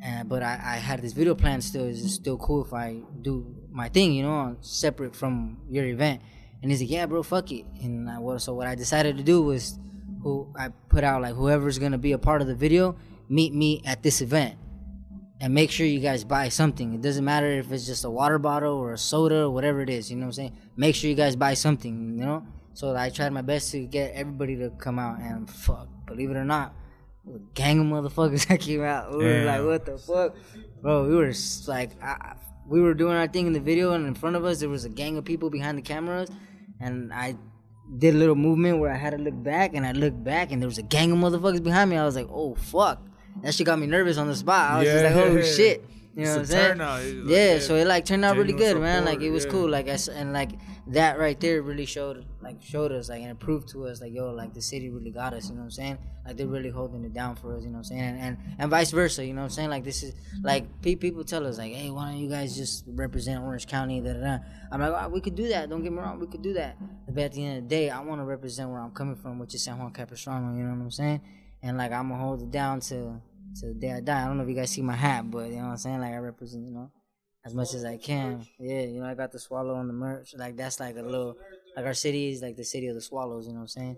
And 0.04 0.28
but 0.28 0.44
I, 0.44 0.60
I 0.62 0.76
had 0.76 1.02
this 1.02 1.14
video 1.14 1.36
plan 1.36 1.62
still. 1.62 1.86
Is 1.86 2.14
still 2.14 2.38
cool 2.38 2.66
if 2.66 2.74
I 2.74 2.98
do 3.22 3.56
my 3.72 3.88
thing, 3.88 4.12
you 4.14 4.24
know, 4.24 4.58
separate 4.60 5.16
from 5.16 5.58
your 5.70 5.86
event? 5.86 6.22
And 6.62 6.70
he's 6.70 6.82
like, 6.82 6.92
"Yeah, 6.92 7.06
bro, 7.06 7.24
fuck 7.24 7.52
it." 7.52 7.66
And 7.82 8.10
I, 8.10 8.20
what, 8.20 8.42
so 8.42 8.54
what 8.54 8.68
I 8.68 8.76
decided 8.76 9.16
to 9.18 9.24
do 9.24 9.42
was, 9.42 9.80
who 10.22 10.54
I 10.60 10.70
put 10.90 11.06
out 11.06 11.22
like 11.22 11.36
whoever's 11.36 11.80
gonna 11.80 11.98
be 11.98 12.12
a 12.12 12.18
part 12.18 12.42
of 12.42 12.48
the 12.48 12.56
video 12.56 12.98
meet 13.30 13.54
me 13.54 13.82
at 13.86 14.04
this 14.04 14.22
event 14.22 14.56
and 15.40 15.54
make 15.54 15.72
sure 15.72 15.86
you 15.86 16.00
guys 16.00 16.24
buy 16.24 16.50
something. 16.50 16.94
It 16.94 17.02
doesn't 17.02 17.24
matter 17.24 17.48
if 17.48 17.72
it's 17.72 17.86
just 17.86 18.04
a 18.04 18.10
water 18.10 18.40
bottle 18.40 18.74
or 18.74 18.94
a 18.94 18.98
soda 18.98 19.44
or 19.44 19.50
whatever 19.52 19.82
it 19.82 19.90
is. 19.90 20.10
You 20.10 20.18
know 20.18 20.24
what 20.24 20.28
I'm 20.28 20.34
saying? 20.34 20.58
Make 20.76 20.96
sure 20.96 21.10
you 21.10 21.16
guys 21.16 21.36
buy 21.38 21.54
something. 21.54 22.18
You 22.20 22.26
know. 22.26 22.46
So 22.78 22.96
I 22.96 23.10
tried 23.10 23.34
my 23.34 23.42
best 23.42 23.72
to 23.72 23.80
get 23.88 24.14
everybody 24.14 24.56
to 24.58 24.70
come 24.70 25.00
out, 25.00 25.20
and 25.20 25.50
fuck, 25.50 25.88
believe 26.06 26.30
it 26.30 26.38
or 26.38 26.46
not, 26.46 26.76
a 27.28 27.40
gang 27.56 27.80
of 27.80 27.88
motherfuckers 27.88 28.46
that 28.50 28.60
came 28.60 28.84
out. 28.84 29.18
We 29.18 29.26
were 29.26 29.46
like, 29.46 29.64
what 29.64 29.84
the 29.88 29.98
fuck, 29.98 30.36
bro? 30.80 31.08
We 31.10 31.16
were 31.16 31.34
like, 31.66 32.00
I, 32.04 32.36
we 32.68 32.80
were 32.80 32.94
doing 32.94 33.16
our 33.16 33.28
thing 33.28 33.48
in 33.48 33.54
the 33.54 33.60
video, 33.60 33.94
and 33.94 34.06
in 34.06 34.14
front 34.14 34.36
of 34.36 34.46
us 34.46 34.60
there 34.60 34.70
was 34.70 34.86
a 34.86 34.90
gang 34.90 35.18
of 35.18 35.26
people 35.26 35.50
behind 35.50 35.80
the 35.80 35.82
cameras, 35.82 36.30
and 36.80 37.12
I 37.12 37.36
did 37.98 38.14
a 38.14 38.18
little 38.20 38.36
movement 38.36 38.78
where 38.78 38.92
I 38.92 38.98
had 38.98 39.10
to 39.14 39.18
look 39.18 39.42
back, 39.44 39.74
and 39.74 39.84
I 39.84 39.94
looked 39.94 40.24
back, 40.24 40.52
and 40.52 40.62
there 40.62 40.70
was 40.70 40.78
a 40.78 40.84
gang 40.84 41.12
of 41.12 41.18
motherfuckers 41.18 41.64
behind 41.64 41.90
me. 41.90 41.98
I 41.98 42.06
was 42.06 42.16
like, 42.16 42.28
oh 42.30 42.54
fuck, 42.54 43.02
that 43.42 43.56
shit 43.56 43.66
got 43.66 43.80
me 43.80 43.88
nervous 43.88 44.20
on 44.20 44.28
the 44.28 44.36
spot. 44.36 44.74
I 44.74 44.78
was 44.78 44.88
just 44.88 45.04
like, 45.04 45.16
oh 45.16 45.42
shit, 45.42 45.84
you 46.18 46.24
know 46.26 46.32
It's 46.32 46.36
what 46.36 46.40
I'm 46.40 46.46
saying? 46.48 46.68
turnout. 46.70 47.02
It's 47.02 47.16
like, 47.16 47.30
Yeah, 47.30 47.54
yeah, 47.54 47.60
so 47.60 47.76
it 47.76 47.86
like 47.88 48.06
turned 48.06 48.26
out 48.26 48.38
really 48.38 48.54
good, 48.54 48.80
man. 48.80 49.06
Like 49.06 49.22
it 49.22 49.30
was 49.30 49.46
yeah. 49.46 49.52
cool. 49.52 49.70
Like 49.70 49.88
I 49.88 49.98
and 50.14 50.34
like 50.34 50.50
that 50.88 51.20
right 51.20 51.40
there 51.40 51.62
really 51.62 51.86
showed 51.86 52.26
like 52.42 52.62
showed 52.64 52.92
us 52.92 53.10
like 53.10 53.22
and 53.22 53.30
it 53.32 53.40
proved 53.40 53.68
to 53.70 53.86
us 53.86 54.02
like 54.02 54.14
yo 54.14 54.32
like 54.32 54.54
the 54.54 54.62
city 54.62 54.90
really 54.90 55.12
got 55.12 55.34
us. 55.34 55.50
You 55.50 55.56
know 55.56 55.60
what 55.62 55.66
I'm 55.66 55.72
saying? 55.72 55.98
Like 56.26 56.36
they're 56.38 56.48
really 56.48 56.72
holding 56.72 57.04
it 57.06 57.14
down 57.14 57.36
for 57.36 57.56
us. 57.56 57.62
You 57.64 57.70
know 57.70 57.74
what 57.74 57.78
I'm 57.80 57.84
saying? 57.84 58.02
And 58.02 58.20
and, 58.20 58.38
and 58.58 58.72
vice 58.72 58.90
versa. 58.90 59.24
You 59.24 59.34
know 59.34 59.42
what 59.42 59.46
I'm 59.46 59.52
saying? 59.52 59.70
Like 59.70 59.84
this 59.84 60.02
is 60.02 60.16
like 60.42 60.82
pe- 60.82 60.96
people 60.96 61.24
tell 61.24 61.46
us 61.46 61.60
like 61.60 61.72
hey 61.72 61.92
why 61.92 62.10
don't 62.12 62.18
you 62.20 62.30
guys 62.30 62.58
just 62.58 62.86
represent 62.88 63.44
Orange 63.44 63.68
County? 63.68 64.02
Da, 64.02 64.14
da, 64.14 64.20
da. 64.20 64.38
I'm 64.72 64.82
like 64.82 64.94
oh, 65.06 65.10
we 65.10 65.22
could 65.22 65.36
do 65.36 65.48
that. 65.50 65.70
Don't 65.70 65.84
get 65.84 65.92
me 65.92 66.00
wrong, 66.00 66.20
we 66.20 66.26
could 66.26 66.42
do 66.42 66.54
that. 66.54 66.78
But 67.08 67.26
at 67.26 67.34
the 67.34 67.46
end 67.46 67.58
of 67.60 67.64
the 67.66 67.70
day, 67.70 67.90
I 67.92 68.00
want 68.02 68.22
to 68.22 68.26
represent 68.26 68.70
where 68.72 68.80
I'm 68.80 68.92
coming 68.92 69.16
from, 69.16 69.38
which 69.40 69.54
is 69.54 69.64
San 69.64 69.78
Juan 69.78 69.94
Capistrano. 69.94 70.58
You 70.58 70.64
know 70.64 70.72
what 70.74 70.82
I'm 70.84 70.92
saying? 70.92 71.22
And 71.62 71.78
like 71.78 71.92
I'm 71.92 72.10
gonna 72.10 72.22
hold 72.22 72.42
it 72.42 72.50
down 72.52 72.80
to 72.82 73.22
to 73.62 73.68
the 73.68 73.74
day 73.74 73.92
I 73.92 74.00
die. 74.02 74.24
I 74.24 74.28
don't 74.28 74.38
know 74.38 74.44
if 74.44 74.50
you 74.50 74.56
guys 74.56 74.72
see 74.72 74.82
my 74.82 74.96
hat, 74.96 75.30
but 75.30 75.50
you 75.50 75.58
know 75.58 75.64
what 75.64 75.70
I'm 75.72 75.78
saying? 75.78 76.00
Like 76.00 76.14
I 76.14 76.18
represent, 76.18 76.66
you 76.66 76.72
know 76.72 76.92
as 77.48 77.54
much 77.54 77.74
as 77.74 77.86
I 77.86 77.96
can. 77.96 78.46
Yeah, 78.60 78.82
you 78.82 79.00
know, 79.00 79.06
I 79.08 79.16
got 79.16 79.32
the 79.32 79.40
swallow 79.40 79.76
on 79.76 79.88
the 79.88 79.94
merch. 79.94 80.36
Like 80.38 80.58
that's 80.58 80.82
like 80.82 80.98
a 80.98 81.02
little 81.02 81.38
like 81.78 81.86
our 81.86 81.94
city 81.94 82.30
is 82.32 82.42
like 82.42 82.58
the 82.58 82.66
city 82.66 82.88
of 82.88 82.96
the 82.96 83.02
swallows, 83.02 83.48
you 83.48 83.54
know 83.54 83.60
what 83.60 83.64
I'm 83.64 83.68
saying? 83.70 83.98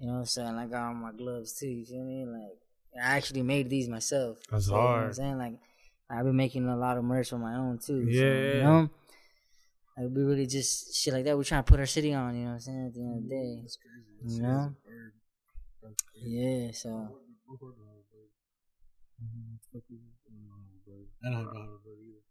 You 0.00 0.08
know, 0.08 0.24
so 0.24 0.44
and 0.44 0.58
I 0.58 0.66
got 0.66 0.88
on 0.88 0.96
my 0.96 1.12
gloves 1.12 1.52
too, 1.52 1.68
you 1.68 1.84
feel 1.86 2.04
me? 2.04 2.26
Like 2.26 2.58
I 3.00 3.16
actually 3.16 3.42
made 3.42 3.70
these 3.70 3.88
myself. 3.88 4.38
That's 4.50 4.66
So, 4.66 4.72
You 4.74 4.78
know 4.80 4.86
what 4.88 5.02
I'm 5.04 5.12
saying? 5.12 5.38
Like 5.38 5.54
I've 6.10 6.24
been 6.24 6.36
making 6.36 6.66
a 6.68 6.76
lot 6.76 6.98
of 6.98 7.04
merch 7.04 7.32
on 7.32 7.40
my 7.40 7.54
own 7.54 7.78
too. 7.78 8.04
so, 8.04 8.10
Yeah. 8.10 8.54
you 8.54 8.62
know? 8.62 8.90
Like 9.96 10.08
we 10.12 10.22
really 10.24 10.46
just 10.46 10.96
shit 10.96 11.14
like 11.14 11.24
that. 11.26 11.36
We're 11.36 11.44
trying 11.44 11.62
to 11.62 11.70
put 11.70 11.78
our 11.78 11.86
city 11.86 12.12
on, 12.12 12.34
you 12.34 12.40
know 12.42 12.48
what 12.48 12.54
I'm 12.54 12.60
saying, 12.60 12.86
at 12.88 12.94
the 12.94 13.00
end 13.00 13.16
of 13.18 13.22
the 13.22 13.28
day. 13.28 13.62
You 14.26 14.42
know? 14.42 14.74
Yeah, 16.16 16.72
so 16.72 17.08
I 21.24 21.30
don't 21.30 21.44
have 21.44 21.46
a 21.46 21.78
bird 21.84 21.98
either. 22.02 22.22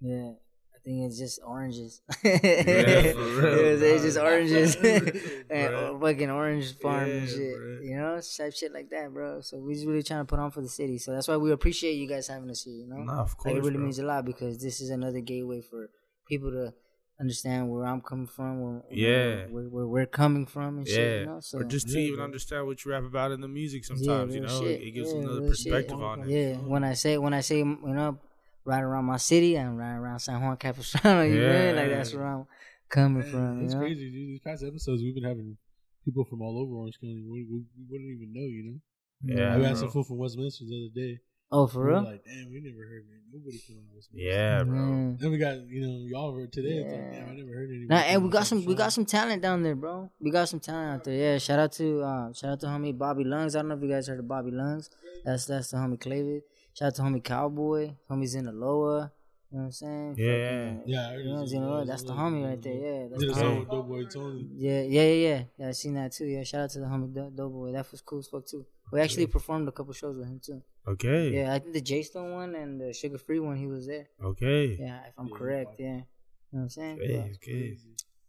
yeah. 0.00 0.32
I 0.74 0.78
think 0.84 1.06
it's 1.06 1.16
just 1.18 1.38
oranges. 1.46 2.02
for 2.10 2.28
real, 2.28 2.34
it's, 2.34 3.82
it's 3.82 4.02
just 4.02 4.18
oranges 4.18 4.74
and 4.82 5.12
Bro. 5.48 5.96
uh, 5.96 6.00
fucking 6.00 6.28
orange 6.30 6.76
farm 6.78 7.08
and 7.08 7.28
shit. 7.28 7.56
bro. 7.56 7.78
You 7.82 7.96
know, 7.98 8.20
type 8.36 8.52
shit 8.52 8.72
like 8.74 8.90
that, 8.90 9.12
bro. 9.14 9.42
So 9.42 9.58
we 9.60 9.74
just 9.74 9.86
really 9.86 10.02
trying 10.02 10.22
to 10.22 10.24
put 10.24 10.40
on 10.40 10.50
for 10.50 10.60
the 10.60 10.68
city. 10.68 10.98
So 10.98 11.12
that's 11.12 11.28
why 11.28 11.36
we 11.36 11.52
appreciate 11.52 11.92
you 11.92 12.08
guys 12.08 12.26
having 12.26 12.50
us 12.50 12.64
here. 12.64 12.74
You 12.74 12.88
know, 12.88 12.96
Nah, 12.96 13.20
of 13.22 13.36
course. 13.36 13.52
like 13.52 13.58
it 13.62 13.64
really 13.64 13.76
bro. 13.76 13.84
means 13.84 14.00
a 14.00 14.04
lot 14.04 14.24
because 14.24 14.60
this 14.60 14.80
is 14.80 14.90
another 14.90 15.20
gateway 15.20 15.60
for 15.60 15.88
people 16.26 16.50
to 16.50 16.74
understand 17.20 17.70
where 17.70 17.84
I'm 17.84 18.00
coming 18.00 18.26
from, 18.26 18.60
where, 18.60 18.82
Yeah. 18.90 19.46
where, 19.46 19.64
where 19.64 19.86
we're 19.86 20.06
coming 20.06 20.46
from 20.46 20.78
and 20.78 20.86
yeah, 20.88 20.94
shit. 20.94 21.20
You 21.20 21.26
know, 21.26 21.40
so 21.40 21.58
or 21.58 21.64
just 21.64 21.88
to 21.88 21.94
Yeah, 21.98 22.06
even 22.06 22.16
bro. 22.16 22.24
understand 22.24 22.66
what 22.66 22.84
you 22.84 22.90
rap 22.90 23.04
about 23.04 23.32
in 23.32 23.40
the 23.40 23.48
music. 23.48 23.82
yeah, 23.82 23.94
Sometimes 23.96 24.34
you 24.34 24.40
know, 24.40 24.60
shit. 24.60 24.80
it 24.80 24.90
gives 24.92 25.12
Yeah, 25.12 25.20
another 25.20 25.40
real 25.40 25.52
shit. 25.52 25.72
perspective 25.72 26.02
on 26.02 26.22
it. 26.22 26.28
Yeah, 26.28 26.56
when 26.58 26.84
I 26.84 26.94
say 26.94 27.18
when 27.18 27.34
I 27.34 27.40
say 27.40 27.58
you 27.58 27.78
know, 27.82 28.18
right 28.64 28.80
around 28.82 29.04
my 29.04 29.16
city, 29.18 29.58
I'm 29.58 29.76
right 29.76 29.94
around 29.94 30.18
San 30.20 30.40
Juan 30.40 30.56
Capistrano. 30.56 31.22
You 31.28 31.38
know, 31.40 31.74
like 31.74 31.90
that's 31.90 32.12
where 32.14 32.26
I'm 32.26 32.46
coming 32.88 33.22
from. 33.22 33.58
You 33.60 33.64
It's 33.66 33.74
know? 33.74 33.80
crazy, 33.80 34.10
dude. 34.10 34.28
These 34.28 34.40
past 34.40 34.64
episodes, 34.64 35.02
we've 35.02 35.14
been 35.14 35.24
having 35.24 35.56
people 36.04 36.24
from 36.24 36.42
all 36.42 36.58
over 36.58 36.74
Orange 36.74 36.98
County. 37.00 37.22
We, 37.28 37.44
we, 37.44 37.62
we 37.78 37.84
wouldn't 37.88 38.10
even 38.10 38.32
know, 38.32 38.46
you 38.46 38.62
know. 38.64 38.80
Yeah, 39.24 39.54
I 39.54 39.68
had 39.68 39.76
some 39.78 39.90
fool 39.90 40.02
from 40.02 40.18
Westminster 40.18 40.64
the 40.64 40.90
other 40.90 41.00
day. 41.00 41.20
Oh, 41.52 41.66
for 41.66 41.84
We 41.84 41.90
real? 41.92 42.02
Like, 42.04 42.24
damn, 42.24 42.50
we 42.50 42.60
never 42.60 42.82
heard 42.88 43.04
man, 43.08 43.20
nobody 43.32 43.58
from 43.58 43.76
Westminster. 43.94 44.16
Yeah, 44.30 44.64
bro. 44.64 44.78
Mm. 44.78 45.18
Then 45.20 45.30
we 45.30 45.38
got 45.38 45.60
you 45.68 45.80
know 45.86 46.06
y'all 46.08 46.34
heard 46.34 46.50
today. 46.52 46.78
It's 46.78 46.92
like, 46.92 47.00
Yeah. 47.12 47.20
damn, 47.20 47.28
I 47.28 47.34
never 47.36 47.52
heard 47.52 47.68
anybody. 47.68 47.86
Nah, 47.88 47.96
and 48.10 48.24
we 48.24 48.30
got 48.30 48.46
some 48.46 48.64
we 48.64 48.74
got 48.74 48.92
some 48.92 49.04
talent 49.04 49.42
down 49.42 49.62
there, 49.62 49.74
bro. 49.76 50.10
We 50.18 50.30
got 50.30 50.48
some 50.48 50.60
talent 50.60 50.90
out 51.00 51.04
there. 51.04 51.14
Yeah, 51.14 51.38
shout 51.38 51.58
out 51.58 51.72
to 51.72 52.00
uh, 52.02 52.32
shout 52.32 52.52
out 52.52 52.60
to 52.60 52.66
homie 52.66 52.96
Bobby 52.96 53.24
Lungs. 53.24 53.54
I 53.54 53.58
don't 53.60 53.68
know 53.68 53.76
if 53.76 53.82
you 53.82 53.88
guys 53.90 54.06
heard 54.08 54.18
of 54.18 54.26
Bobby 54.28 54.50
Lungs. 54.50 54.88
That's 55.24 55.44
that's 55.46 55.70
the 55.70 55.76
homie 55.76 55.98
Clavid. 56.00 56.40
Shout 56.74 56.86
out 56.88 56.94
to 56.96 57.02
homie 57.02 57.22
Cowboy. 57.22 57.92
Homie's 58.10 58.34
in 58.34 58.46
the 58.46 58.52
lower. 58.52 59.12
You 59.50 59.58
know 59.58 59.64
what 59.64 59.66
I'm 59.66 59.72
saying? 59.72 60.14
Yeah. 60.16 60.64
Fucking- 60.78 60.82
Yeah, 60.86 61.08
I 61.10 61.16
You 61.18 61.24
know, 61.26 61.40
this 61.42 61.52
you 61.52 61.58
as 61.58 61.62
know, 61.68 61.84
that's 61.84 62.02
the 62.04 62.12
homie 62.14 62.48
right 62.48 62.62
there. 62.62 62.72
Yeah, 62.72 63.08
that's 63.10 63.20
Did 63.22 63.34
the 63.34 63.40
a 63.40 63.44
homie. 63.44 63.70
Doughboy 63.70 64.04
Tony. 64.06 64.48
Yeah, 64.56 64.80
yeah, 64.80 65.02
yeah, 65.02 65.28
yeah. 65.28 65.42
Yeah, 65.58 65.68
I 65.68 65.72
seen 65.72 65.92
that 66.00 66.12
too. 66.12 66.24
Yeah, 66.24 66.42
shout 66.44 66.62
out 66.62 66.70
to 66.70 66.78
the 66.80 66.86
homie 66.86 67.12
Do- 67.12 67.30
Doughboy. 67.36 67.72
That 67.72 67.90
was 67.92 68.00
cool 68.00 68.20
as 68.20 68.28
fuck 68.28 68.46
too. 68.46 68.64
We 68.92 69.00
actually 69.00 69.26
performed 69.26 69.66
a 69.68 69.72
couple 69.72 69.92
shows 69.94 70.16
with 70.18 70.28
him 70.28 70.40
too. 70.44 70.62
Okay. 70.86 71.30
Yeah, 71.30 71.54
I 71.54 71.58
think 71.58 71.72
the 71.72 71.80
J 71.80 72.02
Stone 72.02 72.32
one 72.32 72.54
and 72.54 72.80
the 72.80 72.86
Suga 72.92 73.18
Free 73.20 73.40
one, 73.40 73.56
he 73.56 73.66
was 73.66 73.86
there. 73.86 74.08
Okay. 74.22 74.76
Yeah, 74.78 75.00
if 75.08 75.14
I'm 75.18 75.28
Yeah, 75.28 75.36
correct. 75.36 75.70
Yeah, 75.78 75.86
you 75.86 75.92
know 75.96 76.04
what 76.50 76.62
I'm 76.62 76.68
saying? 76.68 76.98
Okay. 77.00 77.12
Yeah. 77.14 77.34
Okay. 77.36 77.76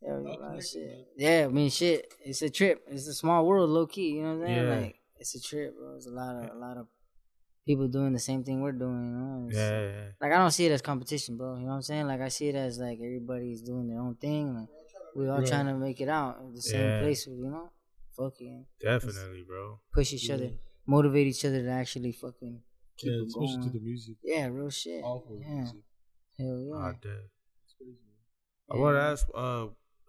Yeah, 0.02 0.08
we 0.08 0.08
Y'all 0.08 0.24
got 0.24 0.30
a 0.30 0.30
lot 0.30 0.34
of 0.34 0.40
connected, 0.50 0.68
shit. 0.70 1.08
Yeah, 1.18 1.46
I 1.46 1.48
mean, 1.50 1.70
shit. 1.70 2.14
It's 2.26 2.42
a 2.42 2.50
trip. 2.50 2.82
It's 2.90 3.08
a 3.08 3.14
small 3.14 3.46
world, 3.46 3.70
low 3.70 3.88
key. 3.88 4.10
You 4.16 4.24
know 4.24 4.36
what 4.38 4.48
I'm 4.50 4.54
saying? 4.56 4.68
Yeah. 4.68 4.76
Like, 4.82 4.96
it's 5.18 5.36
a 5.36 5.42
trip, 5.42 5.78
bro. 5.78 5.92
There's 5.92 6.08
a 6.08 6.12
lot 6.12 6.36
of 6.36 6.56
a 6.56 6.60
lot 6.60 6.78
of 6.78 6.88
people 7.66 7.88
doing 7.88 8.12
the 8.14 8.20
same 8.20 8.44
thing 8.44 8.62
we're 8.62 8.72
doing. 8.74 9.04
You 9.12 9.18
know? 9.20 9.48
It's- 9.50 9.58
Yeah. 9.58 9.82
yeah. 9.82 10.06
Like 10.22 10.32
I 10.34 10.38
don't 10.38 10.52
see 10.52 10.66
it 10.66 10.72
as 10.72 10.82
competition, 10.82 11.38
bro. 11.38 11.56
You 11.56 11.62
know 11.62 11.68
what 11.68 11.74
I'm 11.76 11.82
saying? 11.82 12.08
Like 12.08 12.22
I 12.22 12.28
see 12.30 12.48
it 12.50 12.56
as 12.56 12.78
like 12.80 13.00
everybody's 13.00 13.62
doing 13.62 13.88
their 13.88 14.00
own 14.00 14.16
thing. 14.16 14.54
Like, 14.56 14.70
we 15.16 15.28
all 15.30 15.40
Right. 15.40 15.48
trying 15.48 15.68
to 15.68 15.74
make 15.76 16.00
it 16.02 16.10
out 16.10 16.40
in 16.42 16.54
the 16.54 16.62
same 16.62 16.82
Yeah. 16.82 17.02
place. 17.02 17.26
You 17.28 17.36
know? 17.50 17.70
Fuck 18.18 18.34
yeah. 18.40 18.62
Definitely, 18.82 19.44
bro. 19.48 19.80
Push 19.94 20.14
each 20.14 20.30
other, 20.30 20.52
motivate 20.86 21.28
each 21.28 21.44
other 21.46 21.62
to 21.64 21.70
actually 21.70 22.12
fucking 22.12 22.62
keep 22.98 23.10
Yeah, 23.12 23.18
it 23.18 23.28
especially 23.28 23.58
going. 23.58 23.64
to 23.64 23.70
the 23.80 23.80
music. 23.80 24.16
yeah, 24.24 24.46
real 24.48 24.70
shit. 24.70 25.04
Awful 25.04 25.40
Yeah. 25.42 25.56
music. 25.56 25.82
Hell 26.38 26.60
yeah. 26.68 26.76
Ah, 26.76 26.92
dead. 27.02 27.30
It's. 27.66 27.76
I 28.72 28.78
want 28.78 28.96
to 28.98 29.02
ask, 29.02 29.28
uh, 29.34 29.66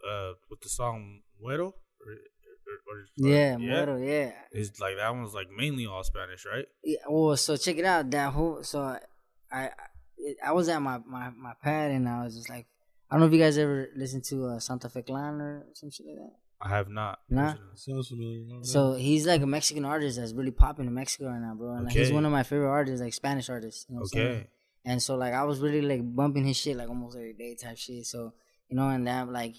uh, 0.08 0.32
with 0.50 0.60
the 0.60 0.68
song 0.68 1.20
Muero, 1.42 1.72
or, 1.72 2.12
or, 2.12 2.76
or, 2.88 3.04
yeah, 3.16 3.56
yeah, 3.56 3.56
Muero, 3.56 4.06
yeah. 4.06 4.32
It's 4.52 4.78
like 4.80 4.96
that 4.96 5.14
one's 5.14 5.34
like 5.34 5.48
mainly 5.50 5.86
all 5.86 6.04
Spanish, 6.04 6.44
right? 6.46 6.66
Yeah, 6.82 6.98
well, 7.08 7.36
so 7.36 7.56
check 7.56 7.76
it 7.78 7.84
out. 7.84 8.10
That 8.10 8.32
whole 8.32 8.62
so 8.62 8.80
I 8.82 9.00
I, 9.50 9.70
I 10.46 10.52
was 10.52 10.68
at 10.68 10.80
my, 10.80 10.98
my 11.06 11.30
my 11.30 11.54
pad 11.62 11.90
and 11.90 12.08
I 12.08 12.24
was 12.24 12.36
just 12.36 12.48
like, 12.48 12.66
I 13.10 13.14
don't 13.14 13.20
know 13.20 13.26
if 13.26 13.32
you 13.32 13.38
guys 13.38 13.58
ever 13.58 13.88
listened 13.96 14.24
to 14.24 14.46
uh, 14.46 14.58
Santa 14.60 14.88
Fe 14.88 15.02
Klan 15.02 15.40
or 15.40 15.66
some 15.74 15.90
shit 15.90 16.06
like 16.06 16.16
that. 16.16 16.32
I 16.64 16.68
have 16.70 16.88
not. 16.88 17.18
Nah. 17.28 17.54
Sounds 17.74 18.08
familiar. 18.08 18.40
Know. 18.46 18.62
So 18.62 18.94
he's 18.94 19.26
like 19.26 19.42
a 19.42 19.46
Mexican 19.46 19.84
artist 19.84 20.18
that's 20.18 20.32
really 20.32 20.50
popping 20.50 20.86
in 20.86 20.94
Mexico 20.94 21.26
right 21.26 21.40
now, 21.40 21.54
bro. 21.54 21.74
And 21.74 21.84
like, 21.84 21.94
he's 21.94 22.10
one 22.10 22.24
of 22.24 22.32
my 22.32 22.42
favorite 22.42 22.70
artists, 22.70 23.02
like 23.02 23.12
Spanish 23.12 23.50
artists. 23.50 23.84
You 23.88 23.96
know 23.96 24.00
what 24.00 24.04
I'm 24.04 24.08
saying? 24.18 24.26
Okay. 24.36 24.46
And 24.86 25.02
so 25.02 25.16
like 25.16 25.34
I 25.34 25.44
was 25.44 25.60
really 25.60 25.82
like 25.82 26.00
bumping 26.02 26.46
his 26.46 26.56
shit 26.56 26.76
like 26.76 26.88
almost 26.88 27.16
every 27.16 27.34
day 27.34 27.54
type 27.54 27.76
shit. 27.76 28.06
So 28.06 28.32
you 28.68 28.76
know, 28.76 28.88
and 28.88 29.06
that 29.06 29.28
like 29.30 29.56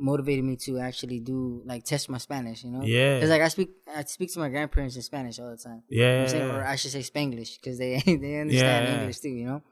motivated 0.00 0.44
me 0.44 0.54
to 0.56 0.78
actually 0.78 1.18
do 1.20 1.62
like 1.64 1.84
test 1.84 2.08
my 2.08 2.18
Spanish. 2.18 2.62
You 2.64 2.70
know? 2.70 2.82
Yeah. 2.84 3.16
Because 3.16 3.30
like 3.30 3.42
I 3.42 3.48
speak 3.48 3.70
I 3.96 4.04
speak 4.04 4.32
to 4.34 4.38
my 4.38 4.48
grandparents 4.48 4.94
in 4.96 5.02
Spanish 5.02 5.38
all 5.40 5.50
the 5.50 5.56
time. 5.56 5.82
You 5.88 6.00
know 6.00 6.06
Yeah. 6.14 6.22
I'm 6.22 6.28
saying? 6.28 6.50
or 6.50 6.64
I 6.64 6.76
should 6.76 6.92
say 6.92 7.00
Spanglish 7.00 7.60
because 7.60 7.78
they 7.78 7.96
they 8.06 8.40
understand 8.40 8.86
Yeah. 8.86 8.98
English 9.00 9.18
too, 9.20 9.30
you 9.30 9.46
know. 9.46 9.62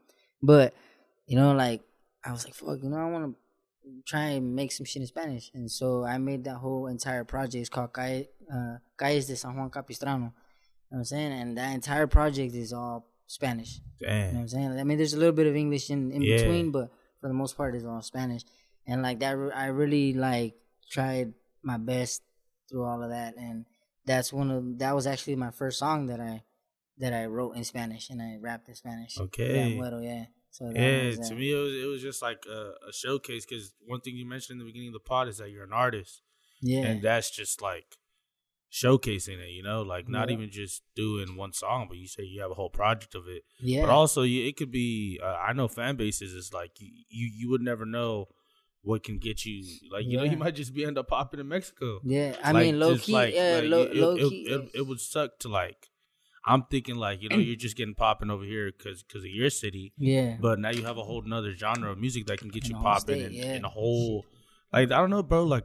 But 0.43 0.75
you 1.27 1.37
know, 1.37 1.53
like 1.55 1.83
I 2.25 2.33
was 2.33 2.45
like, 2.45 2.55
fuck, 2.55 2.79
you 2.83 2.89
know, 2.89 2.97
I 2.97 3.05
want 3.11 3.25
to 3.33 3.37
try 4.05 4.27
and 4.39 4.55
make 4.55 4.73
some 4.73 4.85
shit 4.87 5.03
in 5.03 5.07
Spanish, 5.07 5.51
and 5.55 5.71
so 5.71 6.05
I 6.05 6.19
made 6.19 6.45
that 6.45 6.57
whole 6.57 6.87
entire 6.89 7.25
project. 7.25 7.61
It's 7.61 7.69
called 7.69 7.93
Calle, 7.93 8.25
uh, 8.53 8.77
Calles 8.97 9.27
de 9.27 9.37
San 9.37 9.57
Juan 9.57 9.71
Capistrano. 9.71 10.19
You 10.19 10.23
know 10.25 10.33
what 10.89 10.99
I'm 10.99 11.05
saying? 11.05 11.33
And 11.33 11.59
that 11.59 11.75
entire 11.75 12.07
project 12.07 12.55
is 12.55 12.73
all 12.73 13.07
Spanish. 13.27 13.81
You 14.01 14.33
know 14.33 14.35
what 14.35 14.41
I'm 14.43 14.49
saying? 14.49 14.79
I 14.81 14.85
mean, 14.85 14.99
there's 14.99 15.15
a 15.15 15.19
little 15.19 15.35
bit 15.35 15.47
of 15.47 15.57
English 15.57 15.91
in, 15.91 16.13
in 16.13 16.23
Yeah. 16.23 16.37
between, 16.37 16.71
but 16.71 16.91
for 17.21 17.29
the 17.29 17.35
most 17.35 17.57
part, 17.57 17.75
it's 17.75 17.85
all 17.85 18.03
Spanish. 18.03 18.43
And 18.87 19.03
like 19.03 19.19
that, 19.21 19.35
I 19.55 19.67
really 19.67 20.13
like 20.15 20.55
tried 20.89 21.35
my 21.63 21.77
best 21.77 22.23
through 22.69 22.85
all 22.85 23.03
of 23.03 23.11
that, 23.11 23.37
and 23.37 23.67
that's 24.05 24.33
one 24.33 24.51
of 24.51 24.79
that 24.79 24.95
was 24.95 25.07
actually 25.07 25.37
my 25.37 25.51
first 25.51 25.79
song 25.79 26.07
that 26.07 26.21
I 26.21 26.43
that 26.99 27.13
I 27.13 27.27
wrote 27.27 27.57
in 27.57 27.65
Spanish 27.65 28.09
and 28.11 28.23
I 28.23 28.37
rapped 28.41 28.69
in 28.69 28.75
Spanish. 28.75 29.19
Okay. 29.21 29.55
Yeah, 29.75 30.01
yeah. 30.01 30.25
So 30.57 30.71
Yeah, 30.75 31.11
to 31.29 31.35
me 31.35 31.53
it 31.53 31.63
was 31.67 31.75
it 31.85 31.87
was 31.87 32.03
just 32.03 32.23
like 32.23 32.43
a, 32.49 32.61
a 32.89 32.93
showcase 32.93 33.45
because 33.45 33.75
one 33.85 34.01
thing 34.01 34.17
you 34.17 34.27
mentioned 34.27 34.55
in 34.55 34.59
the 34.67 34.71
beginning 34.71 34.89
of 34.89 34.95
the 34.95 35.09
pod 35.13 35.29
is 35.29 35.37
that 35.39 35.51
you're 35.51 35.65
an 35.65 35.73
artist, 35.73 36.23
yeah, 36.63 36.87
and 36.87 37.03
that's 37.03 37.31
just 37.31 37.61
like 37.61 37.89
showcasing 38.73 39.39
it. 39.39 39.51
You 39.51 39.63
know, 39.63 39.83
like 39.83 40.09
not 40.09 40.29
Yeah. 40.29 40.35
even 40.37 40.51
just 40.51 40.83
doing 40.95 41.37
one 41.37 41.53
song, 41.53 41.87
but 41.89 41.99
you 41.99 42.07
say 42.07 42.23
you 42.25 42.41
have 42.43 42.51
a 42.51 42.55
whole 42.55 42.71
project 42.71 43.15
of 43.15 43.29
it. 43.29 43.43
yeah, 43.61 43.83
But 43.83 43.91
also, 43.91 44.23
you, 44.23 44.47
it 44.49 44.57
could 44.57 44.71
be. 44.71 45.21
Uh, 45.23 45.27
I 45.27 45.53
know 45.53 45.69
fan 45.69 45.97
bases 45.97 46.33
is 46.33 46.53
like 46.53 46.73
you, 46.81 46.91
you. 47.09 47.31
You 47.39 47.51
would 47.51 47.63
never 47.63 47.87
know 47.87 48.29
what 48.83 49.03
can 49.03 49.19
get 49.19 49.45
you. 49.45 49.65
Like 49.91 50.05
you 50.07 50.17
know, 50.17 50.25
you 50.25 50.37
might 50.37 50.55
just 50.55 50.75
be 50.75 50.85
end 50.85 50.99
up 50.99 51.09
popping 51.09 51.41
in 51.41 51.49
Mexico. 51.49 52.01
yeah. 52.05 52.37
I 52.43 52.53
Like, 52.53 52.67
mean, 52.67 52.79
low 52.79 52.97
key, 52.97 53.13
like- 53.13 53.35
yeah, 53.35 53.57
like, 53.61 53.65
low, 53.65 53.83
it, 53.83 53.97
low 53.97 54.17
it, 54.17 54.29
key. 54.31 54.47
It, 54.49 54.71
it, 54.75 54.87
would 54.87 55.01
suck 55.01 55.39
to 55.41 55.49
like. 55.49 55.89
I'm 56.47 56.63
thinking 56.71 56.95
like 56.97 57.23
you 57.23 57.29
know 57.29 57.37
you're 57.37 57.57
just 57.57 57.77
getting 57.77 57.95
popping 57.95 58.31
over 58.31 58.45
here 58.45 58.71
because 58.71 59.03
because 59.03 59.25
of 59.25 59.31
your 59.31 59.51
city, 59.51 59.93
Yeah. 59.99 60.37
but 60.41 60.59
now 60.59 60.71
you 60.71 60.85
have 60.85 60.97
a 60.99 61.03
whole 61.03 61.23
nother 61.23 61.53
genre 61.55 61.91
of 61.91 61.99
music 61.99 62.27
that 62.27 62.39
can 62.39 62.49
get 62.49 62.65
In 62.65 62.71
you 62.77 62.77
popping 62.83 63.21
in, 63.21 63.33
yeah. 63.33 63.55
in 63.55 63.65
a 63.65 63.69
whole. 63.69 64.25
Like 64.73 64.93
I 64.93 64.99
don't 64.99 65.11
know, 65.11 65.23
bro. 65.23 65.45
Like 65.45 65.65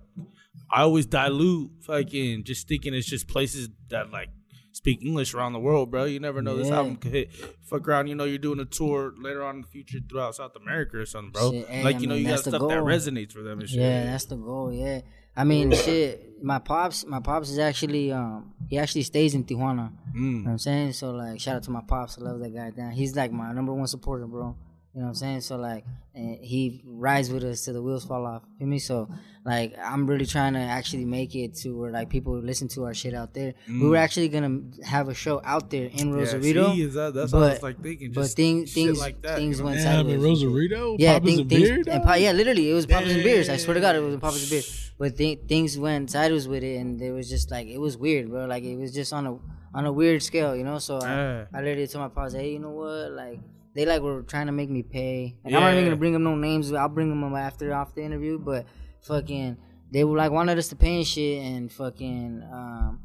I 0.72 0.82
always 0.82 1.06
dilute 1.06 1.72
fucking 1.82 2.44
just 2.46 2.68
thinking 2.68 2.94
it's 2.94 3.08
just 3.08 3.28
places 3.28 3.70
that 3.90 4.12
like 4.12 4.30
speak 4.74 5.04
English 5.04 5.34
around 5.34 5.54
the 5.54 5.60
world, 5.60 5.92
bro. 5.92 6.06
You 6.06 6.20
never 6.20 6.42
know 6.42 6.56
this 6.58 6.70
album 6.72 6.96
could 6.98 7.12
hit. 7.12 7.32
Fuck 7.64 7.88
around, 7.88 8.08
you 8.08 8.16
know 8.16 8.24
you're 8.26 8.38
doing 8.38 8.60
a 8.60 8.66
tour 8.66 9.14
later 9.18 9.44
on 9.44 9.56
in 9.58 9.62
the 9.62 9.68
future 9.68 10.00
throughout 10.10 10.36
South 10.36 10.56
America 10.56 10.98
or 10.98 11.06
something, 11.06 11.32
bro. 11.32 11.52
Shit, 11.52 11.68
hey, 11.70 11.84
like 11.84 11.96
I 11.98 12.00
you 12.00 12.08
know 12.08 12.16
you 12.16 12.28
got 12.28 12.40
stuff 12.40 12.54
that 12.54 12.62
resonates 12.62 13.32
for 13.34 13.42
them 13.44 13.60
and 13.60 13.70
shit. 13.70 13.80
Yeah, 13.80 14.06
that's 14.06 14.26
the 14.26 14.36
goal. 14.36 14.72
Yeah, 14.74 15.02
I 15.36 15.44
mean, 15.44 15.72
shit. 15.72 16.28
My 16.44 16.58
pops, 16.60 17.06
my 17.06 17.20
pops 17.20 17.50
is 17.52 17.60
actually, 17.60 18.12
um, 18.12 18.54
he 18.68 18.78
actually 18.80 19.04
stays 19.04 19.36
in 19.36 19.44
Tijuana. 19.44 19.92
You 20.16 20.20
know 20.22 20.40
Mm. 20.40 20.44
what 20.46 20.52
I'm 20.52 20.58
saying? 20.58 20.94
So 20.94 21.12
like, 21.12 21.40
shout 21.40 21.58
out 21.58 21.64
to 21.64 21.72
my 21.72 21.82
pops. 21.88 22.18
I 22.18 22.22
love 22.22 22.40
that 22.40 22.50
guy. 22.54 22.72
Down. 22.72 22.92
He's 22.92 23.16
like 23.16 23.32
my 23.32 23.54
number 23.54 23.74
one 23.74 23.86
supporter, 23.88 24.26
bro. 24.26 24.56
You 24.94 25.00
know 25.00 25.06
what 25.06 25.10
I'm 25.12 25.16
saying? 25.16 25.42
So 25.42 25.56
like, 25.56 25.86
he 26.14 26.82
rides 26.86 27.30
with 27.32 27.46
us 27.46 27.64
till 27.64 27.74
the 27.76 27.82
wheels 27.82 28.04
fall 28.04 28.26
off. 28.26 28.44
You 28.60 28.68
me? 28.68 28.78
So 28.78 29.08
like, 29.46 29.74
I'm 29.82 30.06
really 30.06 30.26
trying 30.26 30.52
to 30.54 30.60
actually 30.60 31.06
make 31.06 31.34
it 31.34 31.56
to 31.64 31.70
where 31.78 31.92
like 31.92 32.10
people 32.10 32.38
listen 32.38 32.68
to 32.70 32.84
our 32.84 32.94
shit 32.94 33.14
out 33.14 33.34
there. 33.34 33.54
We 33.70 33.88
were 33.88 33.96
actually 33.96 34.28
gonna 34.28 34.60
have 34.84 35.08
a 35.08 35.14
show 35.14 35.42
out 35.46 35.70
there 35.70 35.86
in 35.86 36.12
Mm. 36.12 36.14
Yeah, 36.14 36.20
Rosarito. 36.20 36.74
see, 36.76 36.82
is 36.82 36.94
that- 36.96 37.14
that's 37.14 37.32
what 37.32 37.44
I 37.44 37.50
was 37.54 37.64
like 37.64 37.82
thinking. 37.82 38.12
but 38.12 38.28
thing, 38.28 38.66
things 38.66 39.00
like 39.00 39.22
that, 39.22 39.38
things 39.38 39.58
you 39.60 39.64
know? 39.64 39.70
went 39.70 39.80
in 39.80 39.84
sideways. 39.86 40.22
Rosarito? 40.22 40.96
Yeah, 41.00 41.14
Papa's 41.14 41.30
thing, 41.30 41.40
and 41.40 41.50
things, 41.50 41.70
beer, 41.70 41.84
and 41.88 42.22
yeah, 42.22 42.32
literally, 42.34 42.70
it 42.70 42.74
was 42.74 42.86
Papa's 42.86 43.14
and 43.14 43.24
beers. 43.24 43.48
I 43.48 43.56
swear 43.58 43.76
to 43.76 43.80
God, 43.80 43.96
it 43.96 44.00
was 44.00 44.16
Papa's 44.18 44.42
and 44.44 44.50
beers. 44.50 44.92
But 45.00 45.16
th- 45.18 45.40
things 45.48 45.78
went 45.78 46.12
sideways 46.12 46.50
with 46.50 46.64
it, 46.64 46.76
and 46.76 47.02
it 47.02 47.12
was 47.14 47.30
just 47.30 47.50
like 47.50 47.68
it 47.68 47.80
was 47.80 47.98
weird, 47.98 48.30
bro. 48.30 48.46
Like 48.46 48.64
it 48.66 48.76
was 48.78 48.94
just 48.94 49.14
on 49.14 49.26
a 49.26 49.38
on 49.74 49.86
a 49.86 49.92
weird 49.94 50.22
scale, 50.22 50.54
you 50.54 50.66
know. 50.66 50.80
So. 50.80 51.00
I, 51.02 51.48
I 51.54 51.62
literally 51.62 51.88
told 51.88 52.04
my 52.04 52.10
pops, 52.10 52.34
hey, 52.34 52.52
you 52.52 52.60
know 52.60 52.72
what, 52.72 53.14
like. 53.14 53.40
They 53.74 53.86
like 53.86 54.02
were 54.02 54.24
trying 54.24 54.48
to 54.48 54.52
make 54.52 54.70
me 54.70 54.84
pay. 54.84 55.36
Like, 55.44 55.54
I'm 55.54 55.62
not 55.62 55.72
even 55.74 55.86
gonna 55.86 55.96
bring 55.96 56.14
them 56.14 56.24
no 56.24 56.36
names. 56.36 56.72
I'll 56.74 56.90
bring 56.90 57.10
them 57.10 57.24
up 57.24 57.38
after 57.40 57.74
off 57.74 57.96
the 57.96 58.04
interview. 58.04 58.38
But 58.38 58.66
fucking, 59.02 59.58
they 59.92 60.04
were 60.04 60.18
like 60.18 60.32
wanted 60.32 60.58
us 60.58 60.68
to 60.70 60.76
pay 60.76 60.98
and 60.98 61.08
shit, 61.08 61.42
and 61.44 61.72
fucking, 61.72 62.44
um, 62.52 63.00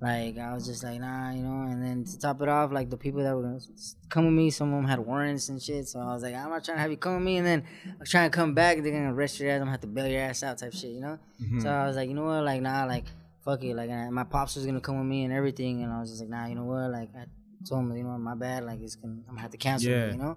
like 0.00 0.38
I 0.38 0.54
was 0.54 0.66
just 0.66 0.84
like 0.84 1.00
nah, 1.00 1.32
you 1.32 1.42
know. 1.42 1.68
And 1.70 1.82
then 1.82 2.04
to 2.04 2.18
top 2.18 2.40
it 2.42 2.48
off, 2.48 2.70
like 2.72 2.90
the 2.90 2.96
people 2.96 3.22
that 3.22 3.34
were 3.34 3.42
gonna 3.42 3.60
come 4.08 4.26
with 4.26 4.34
me, 4.34 4.50
some 4.50 4.72
of 4.72 4.78
them 4.80 4.88
had 4.88 5.00
warrants 5.00 5.48
and 5.48 5.60
shit. 5.60 5.88
So 5.88 5.98
I 6.00 6.12
was 6.14 6.22
like, 6.22 6.34
I'm 6.34 6.50
not 6.50 6.64
trying 6.64 6.76
to 6.76 6.82
have 6.82 6.90
you 6.90 6.96
come 6.96 7.14
with 7.14 7.24
me. 7.24 7.38
And 7.38 7.46
then 7.46 7.64
I'm 7.98 8.06
trying 8.06 8.30
to 8.30 8.36
come 8.36 8.54
back, 8.54 8.82
they're 8.82 8.92
gonna 8.92 9.12
arrest 9.14 9.40
your 9.40 9.50
ass. 9.50 9.54
I'm 9.56 9.60
gonna 9.62 9.70
have 9.72 9.80
to 9.80 9.86
bail 9.88 10.06
your 10.06 10.20
ass 10.20 10.42
out, 10.42 10.58
type 10.58 10.72
shit, 10.74 10.90
you 10.90 11.00
know. 11.00 11.18
So 11.60 11.68
I 11.70 11.86
was 11.86 11.96
like, 11.96 12.08
you 12.08 12.14
know 12.14 12.24
what, 12.24 12.44
like 12.44 12.60
nah, 12.62 12.84
like 12.84 13.04
fuck 13.44 13.62
it, 13.64 13.74
like 13.74 13.90
and 13.90 14.12
my 14.14 14.24
pops 14.24 14.54
was 14.56 14.64
gonna 14.64 14.80
come 14.80 14.98
with 14.98 15.06
me 15.06 15.24
and 15.24 15.32
everything, 15.32 15.82
and 15.82 15.92
I 15.92 16.00
was 16.00 16.10
just 16.10 16.20
like, 16.22 16.30
nah, 16.30 16.46
you 16.46 16.54
know 16.54 16.64
what, 16.64 16.90
like 16.90 17.10
I 17.16 17.24
told 17.68 17.82
him, 17.84 17.96
you 17.96 18.04
know, 18.04 18.18
my 18.18 18.34
bad, 18.34 18.64
like 18.64 18.80
it's 18.80 18.96
gonna, 18.96 19.14
I'm 19.28 19.34
gonna 19.34 19.40
have 19.40 19.50
to 19.52 19.56
cancel 19.58 19.90
Yeah. 19.90 20.06
it, 20.06 20.12
you 20.12 20.18
know. 20.18 20.36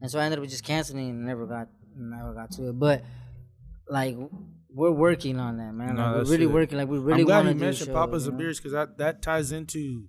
And 0.00 0.10
so 0.10 0.18
I 0.18 0.24
ended 0.24 0.38
up 0.40 0.46
just 0.48 0.64
canceling 0.64 1.10
and 1.10 1.24
never 1.26 1.46
got, 1.46 1.68
never 1.96 2.32
got 2.34 2.50
to 2.52 2.68
it, 2.68 2.78
but. 2.78 3.02
Like 3.90 4.16
we're 4.70 4.90
working 4.90 5.40
on 5.40 5.56
that, 5.56 5.72
man. 5.72 5.94
No, 5.96 6.02
Like, 6.02 6.14
we're 6.26 6.30
really 6.32 6.44
it. 6.44 6.52
working. 6.52 6.76
Like 6.76 6.88
we 6.88 6.98
really 6.98 7.20
I'm 7.22 7.26
glad 7.26 7.36
want 7.36 7.46
you 7.48 7.52
to 7.54 7.58
do 7.58 7.64
mentioned 7.64 7.92
Papas 7.94 8.24
you 8.24 8.30
and? 8.32 8.38
Beers 8.38 8.58
because 8.58 8.72
that, 8.72 8.98
that 8.98 9.22
ties 9.22 9.50
into, 9.50 10.04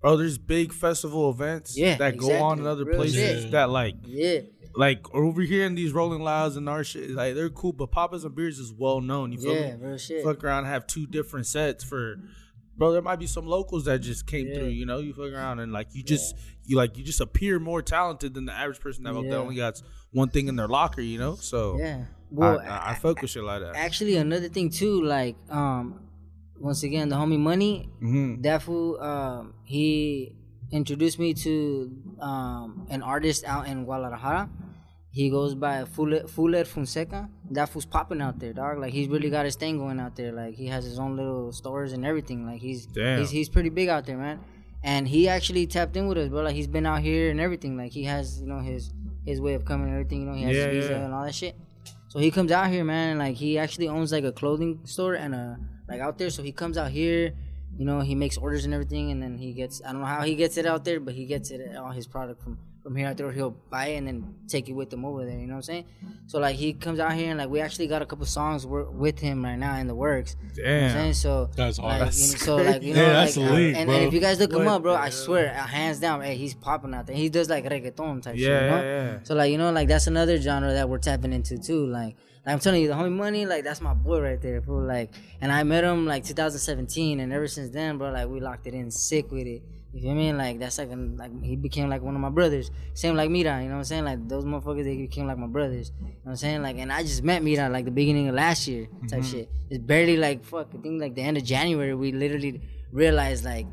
bro. 0.00 0.16
There's 0.16 0.36
big 0.36 0.72
festival 0.72 1.30
events 1.30 1.78
Yeah, 1.78 1.96
that 1.98 2.16
go 2.16 2.32
on 2.42 2.58
in 2.58 2.66
other 2.66 2.84
Real 2.84 2.96
places 2.96 3.42
shit. 3.44 3.50
that 3.52 3.70
like 3.70 3.94
Yeah, 4.04 4.40
like 4.74 5.14
over 5.14 5.42
here 5.42 5.64
in 5.64 5.76
these 5.76 5.92
Rolling 5.92 6.22
Louds 6.22 6.56
and 6.56 6.68
our 6.68 6.82
shit, 6.82 7.10
like 7.10 7.36
they're 7.36 7.50
cool. 7.50 7.72
But 7.72 7.92
Papas 7.92 8.24
and 8.24 8.34
Beers 8.34 8.58
is 8.58 8.72
well 8.76 9.00
known. 9.00 9.30
You 9.30 9.38
feel 9.40 9.54
yeah, 9.54 9.76
me? 9.76 9.86
real 9.86 9.96
shit. 9.96 10.24
Fuck 10.24 10.42
around, 10.42 10.64
have 10.64 10.88
two 10.88 11.06
different 11.06 11.46
sets 11.46 11.84
for. 11.84 12.16
Bro, 12.80 12.92
there 12.92 13.02
might 13.02 13.18
be 13.18 13.26
some 13.26 13.46
locals 13.46 13.84
that 13.84 13.98
just 14.00 14.26
came 14.26 14.46
Yeah. 14.48 14.54
through. 14.54 14.68
You 14.68 14.86
know, 14.86 14.98
you 15.00 15.12
fuck 15.12 15.30
around 15.32 15.60
and 15.60 15.70
like 15.70 15.88
you 15.92 16.02
just 16.02 16.34
you 16.64 16.78
like 16.78 16.96
you 16.96 17.04
just 17.04 17.20
appear 17.20 17.58
more 17.60 17.82
talented 17.82 18.32
than 18.32 18.46
the 18.46 18.52
average 18.54 18.80
person 18.80 19.04
that, 19.04 19.14
Yeah. 19.14 19.30
that 19.32 19.36
only 19.36 19.54
got 19.54 19.82
one 20.12 20.30
thing 20.30 20.48
in 20.48 20.56
their 20.56 20.66
locker. 20.66 21.02
You 21.02 21.18
know, 21.18 21.34
so 21.36 21.76
Yeah. 21.78 22.06
Well, 22.30 22.58
I, 22.58 22.64
I, 22.64 22.90
I 22.92 22.94
fuck 22.94 23.20
with 23.20 23.30
shit 23.30 23.44
like 23.44 23.60
that. 23.60 23.76
actually, 23.76 24.16
another 24.16 24.48
thing 24.48 24.70
too, 24.70 25.02
like, 25.02 25.36
um, 25.50 26.00
once 26.58 26.82
again, 26.82 27.10
the 27.10 27.16
homie 27.16 27.38
Money, 27.38 27.90
Mhm. 28.02 28.42
that 28.44 28.62
fool, 28.62 28.98
um, 29.00 29.52
he 29.64 30.32
introduced 30.72 31.18
me 31.18 31.34
to 31.34 31.90
um 32.18 32.86
an 32.88 33.02
artist 33.02 33.44
out 33.44 33.66
in 33.68 33.84
Guadalajara. 33.84 34.48
He 35.12 35.28
goes 35.28 35.56
by 35.56 35.84
Fuller, 35.84 36.28
Fuller 36.28 36.64
Fonseca. 36.64 37.28
That 37.50 37.68
fool's 37.68 37.84
popping 37.84 38.20
out 38.20 38.38
there, 38.38 38.52
dog. 38.52 38.78
Like 38.78 38.92
he's 38.92 39.08
really 39.08 39.28
got 39.28 39.44
his 39.44 39.56
thing 39.56 39.76
going 39.78 39.98
out 39.98 40.14
there. 40.14 40.30
Like 40.32 40.54
he 40.54 40.66
has 40.68 40.84
his 40.84 40.98
own 41.00 41.16
little 41.16 41.52
stores 41.52 41.92
and 41.92 42.06
everything. 42.06 42.46
Like 42.46 42.60
he's 42.60 42.86
Damn. 42.86 43.18
he's 43.18 43.30
he's 43.30 43.48
pretty 43.48 43.70
big 43.70 43.88
out 43.88 44.06
there, 44.06 44.16
man. 44.16 44.38
And 44.84 45.06
he 45.08 45.28
actually 45.28 45.66
tapped 45.66 45.96
in 45.96 46.06
with 46.06 46.16
us, 46.16 46.28
bro. 46.28 46.42
Like 46.42 46.54
he's 46.54 46.68
been 46.68 46.86
out 46.86 47.00
here 47.00 47.30
and 47.30 47.40
everything. 47.40 47.76
Like 47.76 47.90
he 47.92 48.04
has, 48.04 48.40
you 48.40 48.46
know, 48.46 48.60
his 48.60 48.92
his 49.26 49.40
way 49.40 49.54
of 49.54 49.64
coming 49.64 49.88
and 49.88 49.94
everything. 49.96 50.20
You 50.20 50.26
know, 50.26 50.34
he 50.34 50.44
has 50.44 50.56
Yeah, 50.56 50.66
his 50.68 50.84
visa 50.84 50.92
yeah. 50.98 51.04
and 51.06 51.12
all 51.14 51.24
that 51.24 51.34
shit. 51.34 51.56
So 52.08 52.18
he 52.20 52.30
comes 52.30 52.52
out 52.52 52.70
here, 52.70 52.84
man. 52.84 53.10
And, 53.10 53.18
like 53.18 53.34
he 53.36 53.58
actually 53.58 53.88
owns 53.88 54.12
like 54.12 54.24
a 54.24 54.32
clothing 54.32 54.80
store 54.84 55.14
and 55.14 55.34
a 55.34 55.58
like 55.88 56.00
out 56.00 56.18
there. 56.18 56.30
So 56.30 56.44
he 56.44 56.52
comes 56.52 56.78
out 56.78 56.92
here, 56.92 57.32
you 57.76 57.84
know, 57.84 58.00
he 58.00 58.14
makes 58.14 58.36
orders 58.36 58.64
and 58.64 58.72
everything, 58.72 59.10
and 59.10 59.20
then 59.20 59.38
he 59.38 59.52
gets 59.54 59.82
I 59.84 59.90
don't 59.90 60.02
know 60.02 60.06
how 60.06 60.22
he 60.22 60.36
gets 60.36 60.56
it 60.56 60.66
out 60.66 60.84
there, 60.84 61.00
but 61.00 61.14
he 61.14 61.26
gets 61.26 61.50
it 61.50 61.74
all 61.76 61.90
his 61.90 62.06
product 62.06 62.42
from 62.44 62.58
from 62.82 62.96
here 62.96 63.08
out 63.08 63.16
there. 63.16 63.30
He'll 63.32 63.50
buy 63.70 63.88
it 63.88 63.96
and 63.98 64.06
then 64.08 64.34
take 64.48 64.68
it 64.68 64.72
with 64.72 64.92
him 64.92 65.04
over 65.04 65.24
there. 65.24 65.38
You 65.38 65.46
know 65.46 65.54
what 65.54 65.56
I'm 65.58 65.62
saying? 65.62 65.84
So 66.26 66.38
like 66.38 66.56
he 66.56 66.72
comes 66.72 66.98
out 66.98 67.12
here 67.12 67.28
and 67.30 67.38
like 67.38 67.48
we 67.50 67.60
actually 67.60 67.86
got 67.88 68.02
a 68.02 68.06
couple 68.06 68.24
songs 68.26 68.66
wor- 68.66 68.90
with 68.90 69.18
him 69.18 69.44
right 69.44 69.56
now 69.58 69.76
in 69.76 69.86
the 69.86 69.94
works. 69.94 70.36
You 70.56 70.64
know 70.64 70.86
what 70.88 70.96
I'm 70.96 71.12
So 71.14 71.50
That's 71.56 71.78
like, 71.78 72.00
hard. 72.00 72.14
you 72.14 72.20
know, 72.20 72.36
so 72.38 72.56
like 72.56 72.82
you 72.82 72.94
know, 72.94 73.02
Yeah, 73.02 73.12
that's 73.12 73.36
like, 73.36 73.48
the 73.48 73.52
uh, 73.74 73.78
and, 73.78 73.86
bro. 73.86 73.94
and 73.96 74.04
if 74.06 74.12
you 74.14 74.20
guys 74.20 74.38
look 74.40 74.52
him 74.52 74.66
up, 74.68 74.82
bro, 74.82 74.92
the 74.92 74.98
I 75.00 75.10
swear, 75.10 75.50
uh, 75.50 75.66
hands 75.66 76.00
down, 76.00 76.22
hey, 76.22 76.36
he's 76.36 76.54
popping 76.54 76.94
out 76.94 77.06
there. 77.06 77.16
He 77.16 77.28
does 77.28 77.50
like 77.50 77.64
reggaeton 77.64 78.22
type 78.22 78.36
Yeah, 78.36 78.46
shit. 78.46 78.62
You 78.62 78.70
know? 78.70 78.82
yeah, 78.82 79.04
yeah. 79.12 79.18
So 79.24 79.34
like 79.34 79.50
you 79.52 79.58
know, 79.58 79.72
like 79.72 79.88
that's 79.88 80.06
another 80.06 80.40
genre 80.40 80.72
that 80.72 80.88
we're 80.88 80.98
tapping 80.98 81.32
into 81.32 81.58
too. 81.58 81.86
Like, 81.86 82.16
like 82.46 82.54
I'm 82.54 82.58
telling 82.60 82.80
you, 82.80 82.88
the 82.88 82.94
homie 82.94 83.12
money, 83.12 83.44
like 83.44 83.64
that's 83.64 83.82
my 83.82 83.92
boy 83.92 84.20
right 84.22 84.40
there, 84.40 84.62
bro. 84.62 84.76
Like, 84.78 85.12
and 85.42 85.52
I 85.52 85.62
met 85.64 85.84
him 85.84 86.06
like 86.06 86.24
2017, 86.24 87.20
and 87.20 87.32
ever 87.32 87.46
since 87.46 87.70
then, 87.70 87.98
bro, 87.98 88.10
like 88.10 88.28
we 88.28 88.40
locked 88.40 88.66
it 88.66 88.72
in 88.74 88.90
sick 88.90 89.30
with 89.30 89.46
it. 89.46 89.62
You 89.92 90.02
feel 90.02 90.14
me? 90.14 90.32
Like 90.32 90.60
that's 90.60 90.78
like 90.78 90.90
like 90.92 91.42
he 91.42 91.56
became 91.56 91.88
like 91.88 92.02
one 92.02 92.14
of 92.14 92.20
my 92.20 92.28
brothers. 92.28 92.70
Same 92.94 93.16
like 93.16 93.28
Mera, 93.28 93.60
you 93.60 93.68
know 93.68 93.74
what 93.74 93.78
I'm 93.78 93.84
saying? 93.84 94.04
Like 94.04 94.28
those 94.28 94.44
motherfuckers, 94.44 94.84
they 94.84 94.96
became 94.96 95.26
like 95.26 95.38
my 95.38 95.48
brothers. 95.48 95.90
You 95.98 96.06
know 96.06 96.12
what 96.22 96.30
I'm 96.30 96.36
saying? 96.36 96.62
Like, 96.62 96.78
and 96.78 96.92
I 96.92 97.02
just 97.02 97.24
met 97.24 97.42
Mera 97.42 97.68
like 97.68 97.86
the 97.86 97.90
beginning 97.90 98.28
of 98.28 98.36
last 98.36 98.68
year 98.68 98.86
type 99.08 99.20
mm-hmm. 99.20 99.30
shit. 99.30 99.50
It's 99.68 99.82
barely 99.82 100.16
like 100.16 100.44
fuck. 100.44 100.68
I 100.72 100.80
think 100.80 101.00
like 101.00 101.16
the 101.16 101.22
end 101.22 101.36
of 101.36 101.44
January, 101.44 101.94
we 101.94 102.12
literally 102.12 102.60
realized 102.92 103.44
like 103.44 103.66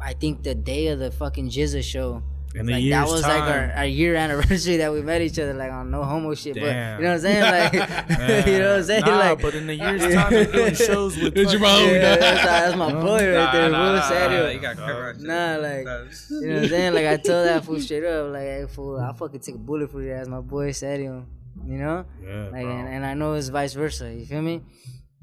I 0.00 0.14
think 0.14 0.44
the 0.44 0.54
day 0.54 0.86
of 0.88 0.98
the 1.00 1.10
fucking 1.10 1.50
GZA 1.50 1.82
show. 1.82 2.22
In 2.52 2.62
a 2.68 2.72
like 2.72 2.74
that 2.74 2.80
year's 2.82 3.10
was 3.10 3.22
like 3.22 3.42
our, 3.42 3.72
our 3.76 3.86
year 3.86 4.14
anniversary 4.24 4.78
that 4.78 4.92
we 4.92 5.02
met 5.02 5.20
each 5.22 5.38
other 5.38 5.54
like 5.54 5.70
on 5.70 5.90
no 5.90 6.02
homo 6.02 6.34
shit. 6.34 6.54
But 6.54 6.62
you 6.62 6.66
know 6.68 6.96
what 6.98 7.06
I'm 7.06 7.18
saying? 7.20 7.42
Like 7.42 7.72
you 8.46 8.58
know 8.58 8.68
what 8.70 8.76
I'm 8.78 8.84
saying? 8.84 9.04
Nah, 9.04 9.18
like 9.18 9.42
but 9.42 9.54
in 9.54 9.66
the 9.68 9.74
year's 9.76 10.14
time, 10.14 10.32
they're 10.32 10.44
doing 10.46 10.74
shows 10.88 11.16
with. 11.16 11.36
It's 11.36 11.52
your 11.52 11.60
mom, 11.60 11.84
yeah, 11.88 12.16
that's, 12.16 12.44
that's 12.44 12.76
my 12.76 12.92
boy 12.92 13.10
right 13.34 13.52
there, 13.52 13.70
nah, 13.70 13.92
bro. 13.92 13.96
nah, 13.96 14.08
Serio. 14.08 14.42
nah, 14.44 14.48
you 14.50 14.58
got 14.60 14.76
cover 14.76 15.10
on 15.10 15.22
Nah, 15.22 15.56
like 15.56 15.86
you 16.30 16.46
know 16.48 16.54
what 16.54 16.62
I'm 16.64 16.68
saying? 16.68 16.94
Like 16.94 17.06
I 17.06 17.16
told 17.18 17.46
that 17.46 17.64
fool 17.64 17.80
straight 17.80 18.04
up, 18.04 18.32
like, 18.32 18.42
hey 18.42 18.66
fool, 18.68 18.98
I 18.98 19.12
fucking 19.12 19.40
take 19.40 19.54
a 19.54 19.58
bullet 19.58 19.90
for 19.90 20.02
you, 20.02 20.12
as 20.12 20.28
my 20.28 20.40
boy 20.40 20.72
Serio. 20.72 21.26
You 21.66 21.76
know? 21.78 22.06
Yeah, 22.24 22.44
Like 22.44 22.62
bro. 22.64 22.70
and, 22.78 22.88
and 22.88 23.06
I 23.06 23.14
know 23.14 23.34
it's 23.34 23.48
vice 23.48 23.74
versa, 23.74 24.12
you 24.12 24.24
feel 24.24 24.40
me? 24.40 24.62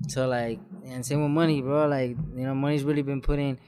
So 0.08 0.28
like 0.28 0.60
and 0.86 1.06
same 1.06 1.22
with 1.24 1.32
money, 1.32 1.62
bro. 1.62 1.88
Like, 1.88 2.12
you 2.36 2.46
know, 2.46 2.54
money's 2.54 2.84
really 2.84 3.02
been 3.02 3.22
putting 3.22 3.60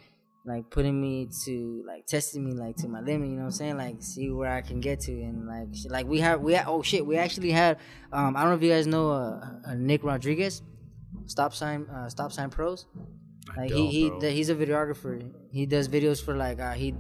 like 0.49 0.69
putting 0.71 0.99
me 0.99 1.29
to 1.45 1.83
like 1.85 2.07
testing 2.07 2.43
me 2.43 2.53
like 2.53 2.75
to 2.77 2.87
my 2.87 3.01
limit, 3.01 3.29
you 3.29 3.35
know 3.35 3.43
what 3.43 3.45
I'm 3.45 3.51
saying? 3.51 3.77
Like 3.77 3.97
see 3.99 4.31
where 4.31 4.51
I 4.51 4.61
can 4.61 4.79
get 4.79 4.99
to 5.01 5.11
and 5.11 5.47
like 5.47 5.75
sh- 5.75 5.85
like 5.89 6.07
we 6.07 6.19
have 6.19 6.41
we 6.41 6.55
ha- 6.55 6.65
oh 6.67 6.81
shit, 6.81 7.05
we 7.05 7.17
actually 7.17 7.51
had 7.51 7.77
um 8.11 8.35
I 8.35 8.41
don't 8.41 8.49
know 8.49 8.55
if 8.55 8.63
you 8.63 8.71
guys 8.71 8.87
know 8.87 9.11
uh, 9.11 9.47
uh 9.67 9.75
Nick 9.75 10.03
Rodriguez, 10.03 10.63
stop 11.27 11.53
sign 11.53 11.85
uh, 11.85 12.09
stop 12.09 12.31
sign 12.31 12.49
pros. 12.49 12.87
Like 13.55 13.71
he 13.71 13.87
he 13.87 14.09
the, 14.19 14.31
he's 14.31 14.49
a 14.49 14.55
videographer. 14.55 15.31
He 15.51 15.65
does 15.65 15.87
videos 15.87 16.23
for 16.23 16.35
like 16.35 16.59
uh 16.59 16.73
he 16.73 16.95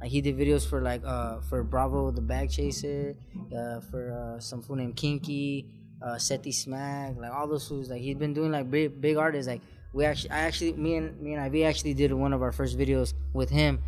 like 0.00 0.10
he 0.10 0.20
did 0.20 0.36
videos 0.36 0.66
for 0.66 0.80
like 0.80 1.02
uh 1.04 1.40
for 1.40 1.64
Bravo 1.64 2.10
the 2.10 2.20
Bag 2.22 2.50
Chaser, 2.50 3.16
uh 3.56 3.80
for 3.80 4.12
uh 4.12 4.40
some 4.40 4.62
fool 4.62 4.76
named 4.76 4.96
Kinky, 4.96 5.66
uh 6.04 6.18
Seti 6.18 6.52
Smack, 6.52 7.16
like 7.16 7.32
all 7.32 7.48
those 7.48 7.66
fools. 7.66 7.90
Like 7.90 8.00
he's 8.00 8.16
been 8.16 8.32
doing 8.32 8.52
like 8.52 8.70
big 8.70 9.00
big 9.00 9.16
artists. 9.16 9.48
Like 9.48 9.62
we 9.92 10.04
actually 10.04 10.30
I 10.30 10.40
actually 10.40 10.72
me 10.74 10.96
and 10.96 11.20
me 11.20 11.34
and 11.34 11.42
Ivy 11.42 11.64
actually 11.64 11.94
did 11.94 12.12
one 12.12 12.32
of 12.32 12.42
our 12.42 12.52
first 12.52 12.78
videos 12.78 13.14
with 13.32 13.50
him. 13.50 13.80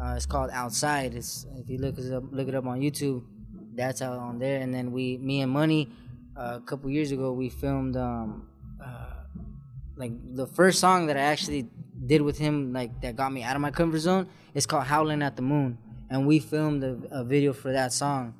Uh 0.00 0.14
it's 0.16 0.26
called 0.26 0.50
Outside. 0.52 1.14
It's 1.14 1.46
if 1.56 1.68
you 1.68 1.78
look 1.78 1.98
it 1.98 2.12
up 2.12 2.24
look 2.30 2.48
it 2.48 2.54
up 2.54 2.66
on 2.66 2.80
YouTube, 2.80 3.22
that's 3.74 4.02
out 4.02 4.18
on 4.18 4.38
there. 4.38 4.60
And 4.60 4.74
then 4.74 4.92
we 4.92 5.18
me 5.18 5.40
and 5.40 5.52
Money 5.52 5.88
uh, 6.36 6.54
a 6.56 6.60
couple 6.60 6.90
years 6.90 7.12
ago 7.12 7.32
we 7.32 7.48
filmed 7.48 7.96
um 7.96 8.48
uh 8.84 9.22
like 9.96 10.12
the 10.34 10.46
first 10.46 10.80
song 10.80 11.06
that 11.06 11.16
I 11.16 11.20
actually 11.20 11.68
did 12.06 12.22
with 12.22 12.38
him, 12.38 12.72
like 12.72 13.00
that 13.02 13.14
got 13.16 13.32
me 13.32 13.42
out 13.42 13.54
of 13.54 13.62
my 13.62 13.70
comfort 13.70 13.98
zone, 14.00 14.26
It's 14.54 14.66
called 14.66 14.84
"Howling 14.84 15.22
at 15.22 15.36
the 15.36 15.42
Moon," 15.42 15.78
and 16.10 16.26
we 16.26 16.40
filmed 16.40 16.82
a, 16.82 16.98
a 17.10 17.24
video 17.24 17.52
for 17.52 17.72
that 17.72 17.92
song 17.92 18.34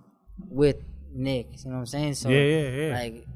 with 0.48 0.76
Nick. 1.14 1.46
You 1.64 1.70
know 1.70 1.76
what 1.76 1.80
I'm 1.80 1.86
saying? 1.86 2.14
So 2.14 2.28
Yeah, 2.30 2.42
yeah, 2.42 2.68
yeah. 2.68 2.94
Like, 2.98 3.26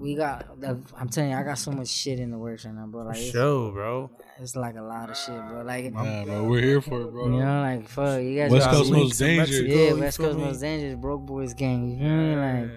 we 0.00 0.14
got. 0.14 0.60
The, 0.60 0.80
I'm 0.96 1.08
telling 1.08 1.30
you, 1.30 1.36
I 1.36 1.42
got 1.42 1.58
so 1.58 1.70
much 1.70 1.88
shit 1.88 2.18
in 2.20 2.30
the 2.30 2.38
works 2.38 2.64
right 2.64 2.74
now, 2.74 2.86
bro. 2.86 3.04
Like 3.04 3.16
Show, 3.16 3.70
bro. 3.70 4.10
it's 4.40 4.56
like 4.56 4.76
a 4.76 4.82
lot 4.82 5.10
of 5.10 5.16
shit, 5.16 5.36
bro. 5.48 5.62
Like 5.62 5.84
Yeah, 5.84 6.24
bro, 6.24 6.44
we're 6.44 6.60
here 6.62 6.80
for 6.80 7.00
it, 7.02 7.10
bro. 7.10 7.24
you 7.26 7.38
know, 7.44 7.60
like 7.60 7.88
fuck, 7.88 8.20
you 8.22 8.36
guys. 8.38 8.50
West 8.50 8.66
got- 8.66 8.74
Coast 8.74 8.90
links 8.90 9.04
most 9.08 9.18
dangerous. 9.18 9.50
Mexico, 9.50 9.74
yeah, 9.74 9.88
you 9.90 9.96
West 10.00 10.18
Coast 10.18 10.38
most 10.38 10.60
dangerous, 10.60 10.94
broke 10.96 11.26
boys 11.26 11.54
gang. 11.54 11.90
You 11.90 11.98
feel 11.98 12.08
me? 12.08 12.36
Like 12.36 12.70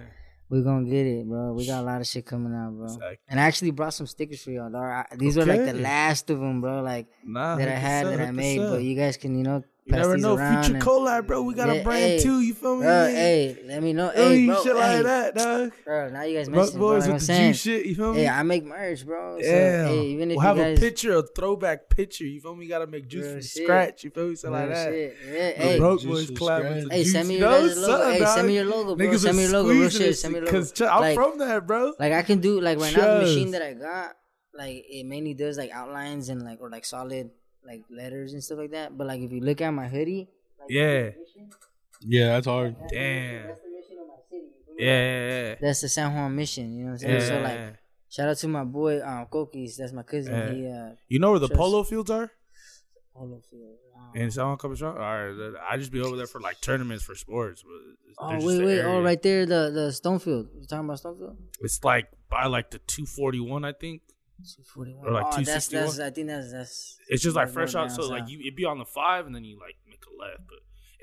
we 0.50 0.62
gonna 0.62 0.84
get 0.88 1.06
it, 1.06 1.26
bro. 1.26 1.52
We 1.54 1.66
got 1.66 1.80
a 1.80 1.86
lot 1.86 2.00
of 2.00 2.06
shit 2.06 2.26
coming 2.26 2.54
out, 2.54 2.72
bro. 2.76 2.84
Exactly. 2.84 3.18
And 3.28 3.40
I 3.40 3.44
actually 3.44 3.70
brought 3.72 3.94
some 3.94 4.06
stickers 4.06 4.42
for 4.42 4.50
y'all, 4.50 4.70
dog. 4.70 4.82
I, 4.84 5.06
these 5.16 5.36
were 5.36 5.46
like 5.46 5.64
the 5.64 5.72
last 5.74 6.28
of 6.30 6.38
them, 6.38 6.60
bro. 6.60 6.82
Like 6.82 7.06
Nah, 7.24 7.56
that 7.56 7.66
I 7.68 7.72
had 7.72 8.06
that 8.06 8.20
I 8.20 8.30
made, 8.30 8.60
up. 8.60 8.72
but 8.74 8.82
you 8.82 8.94
guys 8.94 9.16
can, 9.16 9.36
you 9.36 9.42
know, 9.42 9.64
You 9.86 9.92
pass 9.92 10.00
never 10.06 10.16
know. 10.16 10.36
Future 10.36 10.76
and- 10.76 10.82
collab, 10.82 11.26
bro. 11.26 11.42
We 11.42 11.52
got 11.52 11.68
Yeah, 11.68 11.74
a 11.74 11.84
brand 11.84 12.00
hey, 12.02 12.18
too. 12.20 12.40
You 12.40 12.54
feel 12.54 12.76
me? 12.76 12.84
Bro, 12.84 13.06
Yeah. 13.06 13.08
hey, 13.10 13.58
let 13.66 13.82
me 13.82 13.92
know. 13.92 14.08
Hey, 14.08 14.40
Hey, 14.40 14.46
bro, 14.46 14.62
shit 14.62 14.72
hey, 14.76 14.78
like 14.96 15.02
that, 15.04 15.34
dog. 15.34 15.72
bro. 15.84 16.08
Now 16.08 16.22
you 16.22 16.38
guys 16.38 16.48
Broke 16.48 16.56
mentioned, 16.56 16.78
bro. 16.78 16.88
boys 16.88 17.00
Like 17.02 17.08
I'm 17.08 17.14
with 17.16 17.26
the 17.26 17.32
G 17.32 17.36
saying, 17.36 17.52
shit. 17.52 17.86
You 17.86 17.94
feel 17.94 18.12
me? 18.14 18.20
hey, 18.20 18.28
I 18.28 18.42
make 18.44 18.64
merch, 18.64 19.04
bro. 19.06 19.38
So, 19.42 19.46
Yeah. 19.46 19.88
hey, 19.88 20.06
even 20.06 20.30
if 20.30 20.36
we'll 20.38 20.42
you 20.44 20.48
have 20.48 20.56
guys, 20.56 20.78
a 20.78 20.80
picture, 20.80 21.12
a 21.18 21.22
throwback 21.22 21.90
picture. 21.90 22.24
You 22.24 22.40
feel 22.40 22.56
me? 22.56 22.64
You 22.64 22.70
gotta 22.70 22.86
make 22.86 23.08
juice 23.08 23.24
Real 23.24 23.32
from 23.32 23.42
shit. 23.42 23.62
scratch. 23.64 24.04
You 24.04 24.10
feel 24.10 24.28
me? 24.28 24.36
Something 24.36 24.58
real 24.58 24.68
like 24.70 24.74
that. 24.78 24.90
shit. 24.90 25.16
Yeah, 25.26 25.32
The 25.34 25.38
hey, 25.68 25.78
broke 25.78 26.00
Juice 26.00 26.10
boys 26.10 26.26
from 26.28 26.36
collab 26.36 26.58
scratch. 26.60 26.74
with 26.76 26.84
the 26.88 26.94
hey, 26.94 27.02
juice. 27.02 27.12
send 27.12 27.28
me 27.28 27.34
You 27.34 27.40
your 27.40 27.50
know, 27.50 27.60
guys' 27.68 27.76
logo. 27.76 27.92
something, 27.92 28.12
Hey, 28.12 28.18
dog. 28.20 28.34
send 28.36 28.46
me 28.48 28.54
your 28.54 28.64
logo, 28.64 28.96
bro. 28.96 29.06
Niggas 29.06 29.18
Send 29.18 29.36
me 29.36 29.42
was 29.42 29.52
your 29.52 29.60
logo, 29.62 29.68
real 29.74 29.78
squeezing 29.90 30.00
shit. 30.00 30.06
this 30.08 30.20
Send 30.22 30.32
me 30.32 30.40
your 30.40 30.48
Cause 30.48 30.80
logo. 30.80 30.90
ch- 30.90 30.94
I'm 30.94 31.00
Like- 31.02 31.14
from 31.14 31.38
that, 31.40 31.66
bro. 31.66 31.92
Like 32.00 32.12
I 32.14 32.22
can 32.22 32.38
do 32.40 32.58
like 32.58 32.80
right 32.80 32.96
now 32.96 33.14
the 33.18 33.20
machine 33.26 33.44
Shows. 33.48 33.52
that 33.52 33.62
I 33.62 33.72
got, 33.74 34.16
like 34.56 34.84
it 34.88 35.04
mainly 35.04 35.34
does 35.34 35.58
like 35.58 35.70
outlines 35.72 36.30
and 36.30 36.42
like 36.42 36.58
or 36.62 36.70
like 36.70 36.86
solid 36.86 37.28
like 37.66 37.82
letters 37.90 38.32
and 38.32 38.42
stuff 38.42 38.58
like 38.58 38.70
that. 38.72 38.96
But 38.96 39.06
like 39.06 39.20
if 39.20 39.32
you 39.32 39.40
look 39.40 39.60
at 39.60 39.70
my 39.70 39.88
hoodie, 39.88 40.28
like, 40.60 40.70
Yeah. 40.70 41.10
Yeah, 42.06 42.26
that's 42.34 42.46
hard. 42.46 42.76
Damn. 42.90 43.46
that's 43.48 43.60
the 43.60 43.70
mission 43.70 43.96
of 44.00 44.08
my 44.08 44.14
city. 44.30 44.44
you 44.44 44.64
feel 44.66 44.74
me? 44.76 44.84
Yeah, 44.84 45.48
yeah, 45.48 45.54
That's 45.60 45.80
the 45.80 45.88
San 45.88 46.14
Juan 46.14 46.34
mission, 46.36 46.76
you 46.76 46.84
know 46.84 46.92
what 46.92 47.02
I'm 47.04 47.10
yeah. 47.10 47.18
saying? 47.20 47.28
So 47.28 47.48
like 47.48 47.76
shout 48.08 48.28
out 48.28 48.36
to 48.38 48.48
my 48.48 48.64
boy 48.64 49.02
um 49.02 49.26
Kokis, 49.30 49.76
that's 49.76 49.92
my 49.92 50.02
cousin. 50.02 50.32
Yeah. 50.34 50.52
He 50.52 50.66
uh 50.68 50.90
you 51.08 51.18
know 51.18 51.30
where 51.30 51.40
the 51.40 51.48
Just- 51.48 51.58
polo 51.58 51.82
fields 51.82 52.10
are? 52.10 52.30
polo 53.14 53.40
field. 53.50 53.76
Um, 53.96 54.10
In 54.20 54.30
San 54.30 54.46
Juan 54.46 54.58
Capistrano? 54.58 54.96
All 55.00 55.00
right, 55.00 55.54
I 55.70 55.76
just 55.76 55.92
be 55.92 56.00
over 56.00 56.16
there 56.16 56.26
for 56.26 56.40
like 56.40 56.60
tournaments 56.60 57.04
for 57.04 57.14
sports. 57.14 57.62
Oh 58.18 58.28
they're 58.28 58.36
just 58.38 58.46
wait, 58.46 58.56
the 58.58 58.64
wait, 58.66 58.80
oh 58.82 59.02
right 59.02 59.22
there, 59.22 59.46
the 59.46 59.70
the 59.72 59.86
Stonefield. 59.90 60.48
You 60.60 60.66
talking 60.68 60.84
about 60.84 61.00
Stonefield? 61.00 61.36
It's 61.60 61.82
like 61.84 62.08
by 62.28 62.46
like 62.46 62.70
the 62.70 62.78
241, 62.78 63.64
I 63.64 63.72
think. 63.72 64.02
Two 64.42 64.62
forty 64.64 64.92
one. 64.94 65.06
Or, 65.08 65.12
like, 65.12 65.24
oh, 65.26 65.42
that's 65.42 65.68
261? 65.68 65.84
that's 65.86 66.00
I 66.00 66.10
think 66.10 66.26
that's 66.28 66.52
that's. 66.52 66.98
It's 67.08 67.22
just 67.22 67.36
like 67.36 67.48
fresh 67.50 67.74
out. 67.74 67.88
down 67.88 67.96
So 67.96 68.08
like 68.08 68.28
you, 68.28 68.40
it'd 68.40 68.56
be 68.56 68.64
on 68.64 68.78
the 68.78 68.84
five, 68.84 69.26
and 69.26 69.34
then 69.34 69.44
you 69.44 69.58
like 69.58 69.76
make 69.88 70.02
a 70.06 70.22
left. 70.22 70.42
But 70.48 70.58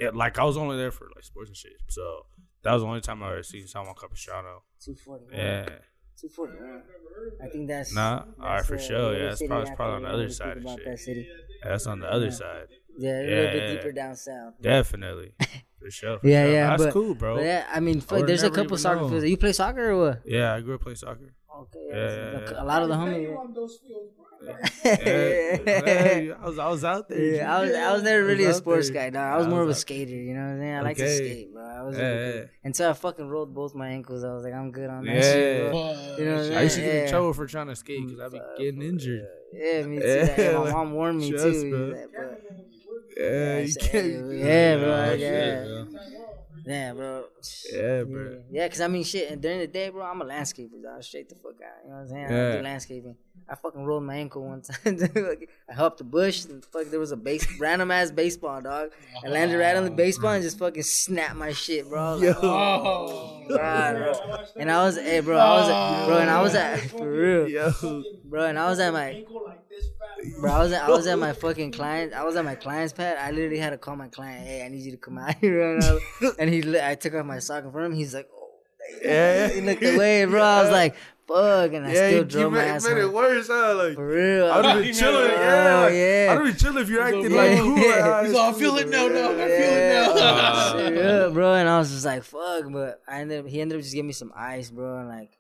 it, 0.08 0.16
like 0.16 0.38
I 0.40 0.44
was 0.44 0.58
only 0.58 0.78
there 0.78 0.92
for 0.92 1.08
like 1.16 1.24
sports 1.24 1.50
and 1.50 1.56
shit. 1.58 1.74
So 1.88 2.26
that 2.64 2.74
was 2.74 2.82
the 2.84 2.88
only 2.88 3.02
time 3.02 3.24
I 3.24 3.32
ever 3.32 3.44
seen 3.44 3.66
San 3.68 3.86
Juan 3.86 3.96
Capistrano. 4.00 4.64
two 4.84 4.96
forty 4.96 5.26
one. 5.26 5.34
Yeah. 5.36 5.66
Two 6.20 6.30
forty 6.30 6.54
one. 6.60 6.84
I 7.44 7.48
think 7.48 7.68
that's 7.68 7.94
Nah? 7.94 8.26
that's, 8.26 8.40
Alright, 8.40 8.66
for 8.66 8.76
uh, 8.76 8.80
sure. 8.80 9.14
Yeah, 9.14 9.20
other 9.20 9.28
it's 9.30 9.44
probably- 9.48 9.68
it's 9.70 9.76
probably 9.76 9.96
on 9.96 10.02
the 10.04 10.10
other 10.10 10.30
side 10.30 10.46
think 10.48 10.58
and 10.58 10.66
about 10.66 10.78
shit. 10.80 10.86
that 10.88 11.00
city. 11.00 11.30
That's 11.64 11.88
on 11.88 12.00
the 12.00 12.12
other 12.12 12.26
Yeah. 12.26 12.32
side. 12.32 12.68
Yeah, 12.98 13.10
a 13.10 13.24
little 13.24 13.30
Yeah, 13.44 13.52
bit 13.52 13.76
deeper 13.78 13.92
down 13.94 14.16
south. 14.16 14.54
Definitely. 14.62 15.34
For 15.80 15.90
sure. 15.90 16.20
For 16.20 16.28
Yeah, 16.28 16.44
sure. 16.46 16.54
yeah, 16.54 16.70
That's 16.70 16.84
but- 16.86 16.94
cool, 16.94 17.16
bro. 17.16 17.40
Yeah, 17.40 17.66
I 17.72 17.80
mean, 17.80 18.02
fuck, 18.02 18.12
would've 18.12 18.28
there's 18.28 18.44
a 18.44 18.52
couple 18.52 18.78
soccer 18.78 19.08
fields. 19.10 19.26
You 19.26 19.38
play 19.38 19.52
soccer 19.54 19.92
or 19.92 20.00
what? 20.00 20.22
Yeah, 20.26 20.54
I 20.54 20.62
grew 20.62 20.76
up 20.76 20.82
playing 20.82 20.98
soccer. 20.98 21.34
Okay, 21.62 21.80
Yeah, 21.90 21.96
yeah, 21.96 22.32
yeah, 22.42 22.52
yeah. 22.52 22.64
a 22.64 22.66
lot 22.66 22.82
of 22.84 22.90
the 22.90 22.96
homies. 22.96 23.38
Hey, 24.84 26.32
I 26.32 26.46
was 26.50 26.58
I 26.58 26.68
was 26.70 26.84
out 26.84 27.08
there. 27.08 27.20
Yeah, 27.20 27.56
I 27.56 27.62
was 27.62 27.70
G. 27.72 27.76
I 27.78 27.94
was 27.94 28.02
never 28.04 28.24
really 28.26 28.46
a 28.46 28.54
sports 28.56 28.90
there. 28.90 29.12
guy, 29.12 29.18
dog. 29.18 29.34
I 29.34 29.38
was 29.38 29.46
I 29.46 29.50
more 29.50 29.62
of 29.62 29.70
a 29.70 29.76
skater, 29.76 30.16
you 30.16 30.34
know 30.34 30.42
what 30.42 30.54
I'm 30.54 30.60
saying? 30.60 30.76
I 30.76 30.82
like 30.82 30.98
to 30.98 31.16
skate, 31.16 31.54
bro. 31.54 31.64
I 31.64 31.82
was 31.84 31.98
Yeah, 31.98 32.10
really 32.10 32.38
yeah. 32.40 32.46
until 32.64 32.90
I 32.90 32.94
fucking 32.94 33.28
rolled 33.30 33.54
both 33.54 33.76
my 33.76 33.90
ankles. 33.90 34.24
I 34.24 34.34
was 34.34 34.44
like, 34.44 34.54
I'm 34.56 34.72
good 34.72 34.90
on 34.90 35.06
that 35.06 35.14
Yeah. 35.16 35.22
shit, 35.22 35.72
bro. 35.72 35.92
You 36.18 36.26
know 36.26 36.36
what 36.38 36.46
I'm 36.52 36.58
I 36.58 36.62
used 36.64 36.76
to 36.78 36.82
get 36.82 36.94
Yeah. 36.96 37.04
in 37.04 37.10
trouble 37.10 37.34
for 37.34 37.46
trying 37.46 37.68
to 37.68 37.76
skate 37.76 38.02
because 38.08 38.20
I'd 38.20 38.32
be 38.32 38.42
getting 38.58 38.82
injured. 38.82 39.28
Yeah, 39.54 39.84
me 39.84 40.00
too. 40.00 40.08
Yeah, 40.08 40.58
Like, 40.58 40.66
my 40.66 40.72
mom 40.78 40.94
warned 40.94 41.20
me 41.20 41.30
trust, 41.30 41.44
too. 41.46 41.70
bro. 41.70 42.00
Like, 42.00 42.10
but- 42.18 42.42
Yeah, 43.18 43.60
you 43.60 43.68
Yeah, 43.68 43.88
can't. 43.88 44.34
yeah, 44.34 44.78
bro, 44.78 45.14
yeah. 45.14 45.84
Yeah, 46.66 46.94
bro. 46.94 47.26
Yeah, 47.72 48.04
bro. 48.04 48.42
Yeah, 48.52 48.68
cause 48.68 48.82
I 48.82 48.88
mean, 48.88 49.04
shit. 49.04 49.32
And 49.32 49.42
during 49.42 49.60
the 49.60 49.68
day, 49.68 49.90
bro, 49.90 50.04
I'm 50.04 50.22
a 50.22 50.26
landscaper. 50.26 50.82
Dog. 50.84 51.04
Straight 51.04 51.30
the 51.30 51.36
fuck 51.36 51.54
out. 51.64 51.84
You 51.84 51.90
know 51.90 51.96
what 51.96 52.02
I'm 52.02 52.08
saying? 52.10 52.26
I 52.26 52.30
Yeah. 52.30 52.58
do 52.58 52.64
landscaping. 52.64 53.16
I 53.50 53.56
fucking 53.56 53.84
rolled 53.84 54.04
my 54.04 54.16
ankle 54.16 54.44
one 54.48 54.62
time. 54.84 55.00
I 55.70 55.74
helped 55.74 55.98
the 55.98 56.04
bush. 56.04 56.46
And 56.46 56.64
fuck, 56.64 56.86
there 56.86 57.00
was 57.00 57.12
a 57.12 57.18
base, 57.18 57.48
random 57.60 57.92
ass 57.92 58.12
baseball, 58.12 58.62
dog. 58.62 58.92
I 59.26 59.28
landed 59.30 59.58
right 59.58 59.76
on 59.76 59.86
the 59.86 59.92
ah. 59.92 59.96
baseball 59.96 60.32
and 60.34 60.44
just 60.44 60.60
fucking 60.60 60.84
snapped 60.84 61.36
my 61.36 61.52
shit, 61.52 61.90
bro. 61.90 62.02
I 62.02 62.14
like, 62.14 62.38
Oh, 62.44 63.44
God, 63.50 63.96
bro. 63.96 64.44
And 64.56 64.72
I 64.72 64.84
was, 64.84 64.98
hey, 64.98 65.20
bro, 65.22 65.38
I 65.38 65.54
was, 65.60 65.70
at, 65.70 66.06
bro, 66.08 66.18
and 66.20 66.30
I 66.30 66.42
was 66.42 66.56
at, 66.56 66.80
for 66.92 67.10
real, 67.12 67.48
Yo, 67.50 68.04
bro, 68.26 68.46
and 68.46 68.60
I 68.60 68.70
was 68.70 68.80
at 68.80 68.94
my, 68.94 69.26
bro, 70.40 70.52
I 70.52 70.60
was 70.64 70.72
at, 70.72 70.84
I 70.84 70.90
was 70.90 71.08
at 71.08 71.18
my 71.20 71.34
fucking 71.44 71.72
client, 71.72 72.14
I 72.14 72.24
was 72.24 72.36
at 72.36 72.46
my 72.46 72.56
client's 72.56 72.94
pad. 72.94 73.18
I 73.18 73.32
literally 73.32 73.58
had 73.60 73.72
to 73.72 73.78
call 73.78 73.96
my 73.96 74.08
client, 74.08 74.46
hey, 74.46 74.66
I 74.66 74.70
need 74.70 74.82
you 74.84 74.92
to 74.92 74.98
come 74.98 75.18
out 75.18 75.36
here 75.36 75.74
right 75.76 75.84
now. 76.22 76.32
And 76.40 76.50
he, 76.50 76.62
li- 76.62 76.82
I 76.84 76.96
took 76.96 77.14
off 77.14 77.26
my 77.26 77.40
sock 77.40 77.64
in 77.64 77.72
front 77.72 77.86
of 77.88 77.92
him. 77.94 77.98
He's 77.98 78.14
like, 78.14 78.28
oh, 78.34 78.50
yeah. 79.04 79.48
he 79.50 79.62
looked 79.62 79.84
away, 79.84 80.26
bro. 80.26 80.42
I 80.42 80.62
was 80.64 80.72
like, 80.82 80.96
fuck, 81.28 81.72
and 81.74 81.86
I 81.86 81.90
yeah, 81.94 82.08
still 82.08 82.12
you, 82.20 82.24
drove 82.26 82.44
you 82.44 82.50
my 82.52 82.58
made, 82.58 82.68
ass 82.70 82.88
made 82.88 82.98
it 82.98 83.02
home. 83.04 83.14
worse, 83.14 83.48
huh? 83.48 83.76
Like, 83.76 83.96
For 83.96 84.08
real, 84.08 84.52
I 84.52 84.58
I'd 84.60 84.66
have 84.66 84.76
was 84.78 84.86
been 84.86 84.94
he 84.94 85.00
chilling. 85.00 85.28
made 85.28 85.34
it 85.34 85.40
Yeah, 85.40 85.78
Oh, 85.78 85.82
like, 85.84 85.94
yeah. 85.94 86.28
I'd 86.30 86.34
have 86.36 86.44
been 86.44 86.56
chilling 86.58 86.84
if 86.84 86.90
you're 86.90 87.02
acting 87.04 87.32
Yeah. 87.32 87.38
like 87.38 87.58
cool. 87.60 87.76
Like, 87.76 88.26
He's 88.26 88.36
all, 88.36 88.42
I 88.50 88.52
cool, 88.52 88.60
feel 88.60 88.78
it 88.78 88.90
bro. 88.92 89.08
now, 89.08 89.14
dog. 89.14 89.40
I 89.40 89.48
Yeah. 89.48 90.06
feel 90.08 90.12
it 90.12 90.16
now. 90.20 90.70
Straight 90.70 90.98
up, 91.06 91.34
bro. 91.34 91.54
And 91.56 91.70
I 91.70 91.80
was 91.80 91.92
just 91.92 92.06
like, 92.06 92.24
fuck. 92.24 92.66
But 92.72 93.02
I 93.08 93.22
ended 93.22 93.40
up, 93.40 93.48
he 93.48 93.62
ended 93.62 93.78
up 93.78 93.82
just 93.84 93.94
giving 93.94 94.08
me 94.08 94.14
some 94.14 94.34
ice, 94.36 94.70
bro. 94.70 95.00
And 95.00 95.08
like, 95.08 95.38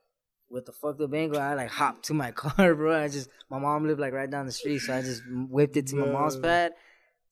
with 0.51 0.65
the 0.65 0.71
fucked 0.71 1.01
up 1.01 1.13
ankle, 1.13 1.39
I 1.39 1.53
like 1.53 1.69
hopped 1.69 2.05
to 2.05 2.13
my 2.13 2.31
car, 2.43 2.75
bro. 2.75 3.01
I 3.01 3.07
just, 3.07 3.29
my 3.49 3.59
mom 3.59 3.87
lived 3.87 3.99
like 3.99 4.13
right 4.13 4.29
down 4.29 4.45
the 4.45 4.51
street. 4.51 4.79
So 4.79 4.93
I 4.93 5.01
just 5.01 5.21
whipped 5.29 5.77
it 5.77 5.87
to 5.87 5.95
my 5.95 6.07
mom's 6.07 6.37
pad. 6.37 6.73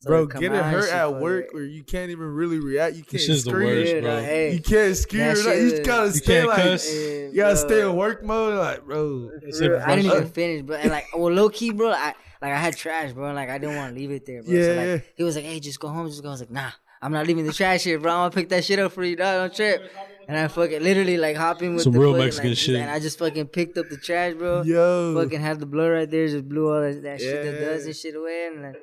So 0.02 0.12
Bro, 0.12 0.24
I 0.24 0.26
come 0.28 0.42
getting 0.42 0.58
out 0.58 0.72
hurt 0.72 0.90
at 0.90 1.06
fucking- 1.08 1.20
work 1.20 1.46
where 1.54 1.66
you 1.66 1.84
can't 1.84 2.10
even 2.10 2.28
really 2.28 2.58
react. 2.60 2.96
You 2.96 3.04
can't 3.04 3.12
This 3.28 3.28
the 3.44 3.50
scream. 3.50 3.68
worst, 3.68 3.94
Yeah, 3.96 4.00
bro. 4.00 4.22
hey. 4.22 4.54
You 4.54 4.62
can't 4.62 4.96
scream. 4.96 5.24
That 5.24 5.38
shit 5.38 5.62
You 5.62 5.70
just 5.72 5.84
gotta 5.84 6.06
You 6.08 6.14
stay 6.14 6.44
like. 6.46 6.56
cuss. 6.58 6.94
You 6.94 7.32
gotta 7.36 7.56
bro. 7.56 7.68
stay 7.68 7.82
in 7.82 7.96
work 7.98 8.24
mode, 8.24 8.58
like, 8.58 8.86
bro. 8.86 9.30
It's 9.42 9.60
Bro, 9.60 9.76
a 9.76 9.84
I 9.84 9.96
didn't 9.98 10.12
even 10.12 10.24
uh, 10.24 10.28
finish, 10.28 10.62
bro. 10.62 10.78
And 10.78 10.90
like, 10.92 11.08
well, 11.14 11.34
low 11.34 11.50
key, 11.50 11.72
bro. 11.72 11.92
I 11.92 12.14
like 12.42 12.54
I 12.54 12.56
had 12.58 12.78
trash, 12.78 13.12
bro. 13.12 13.34
Like 13.34 13.50
I 13.50 13.58
didn't 13.58 13.76
want 13.76 13.94
to 13.94 14.00
leave 14.00 14.12
it 14.12 14.26
there, 14.26 14.42
bro. 14.42 14.54
So 14.54 14.58
Yeah. 14.58 14.92
like 14.94 15.14
he 15.18 15.24
was 15.26 15.36
like, 15.36 15.44
"Hey, 15.44 15.60
just 15.60 15.82
go 15.82 15.90
home, 15.90 16.08
just 16.08 16.24
go." 16.24 16.30
I 16.30 16.32
was 16.32 16.40
like, 16.40 16.52
"Nah, 16.52 16.70
I'm 17.02 17.12
not 17.12 17.28
leaving 17.28 17.46
the 17.46 17.52
trash 17.52 17.84
here, 17.84 18.00
bro. 18.00 18.14
I'm 18.14 18.18
gonna 18.20 18.32
pick 18.32 18.48
that 18.50 18.64
shit 18.64 18.80
up 18.80 18.94
for 18.94 19.04
you, 19.04 19.18
dog. 19.18 19.50
Don't 19.50 19.54
trip." 19.54 19.92
And 20.30 20.38
I 20.38 20.48
fucking 20.48 20.84
literally 20.84 21.18
like 21.18 21.36
hopping 21.36 21.74
with 21.74 21.84
Some 21.86 21.94
the 21.94 22.00
real 22.00 22.12
fucking, 22.14 22.26
Mexican 22.26 22.50
like, 22.52 22.58
shit. 22.60 22.76
and 22.76 22.90
I 22.92 23.00
just 23.00 23.18
fucking 23.18 23.48
picked 23.48 23.80
up 23.80 23.90
the 23.90 23.98
trash, 23.98 24.36
bro. 24.36 24.62
Yo. 24.62 25.16
Fucking 25.16 25.42
had 25.42 25.60
the 25.60 25.66
blood 25.66 25.88
right 25.88 26.10
there, 26.10 26.28
just 26.28 26.48
blew 26.48 26.72
all 26.72 26.82
that, 26.82 27.02
that 27.02 27.20
shit 27.20 27.44
that 27.46 27.54
Yeah. 27.60 27.68
does 27.70 27.86
and 27.88 27.96
shit 27.96 28.16
away, 28.16 28.46
and 28.54 28.62
like, 28.62 28.76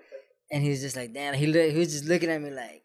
and 0.51 0.63
he 0.65 0.71
was 0.71 0.81
just 0.81 0.97
like, 0.97 1.15
"Damn," 1.15 1.35
he 1.35 1.47
look, 1.47 1.71
he 1.71 1.79
was 1.79 1.93
just 1.93 2.05
looking 2.07 2.31
at 2.31 2.43
me 2.43 2.51
like. 2.51 2.83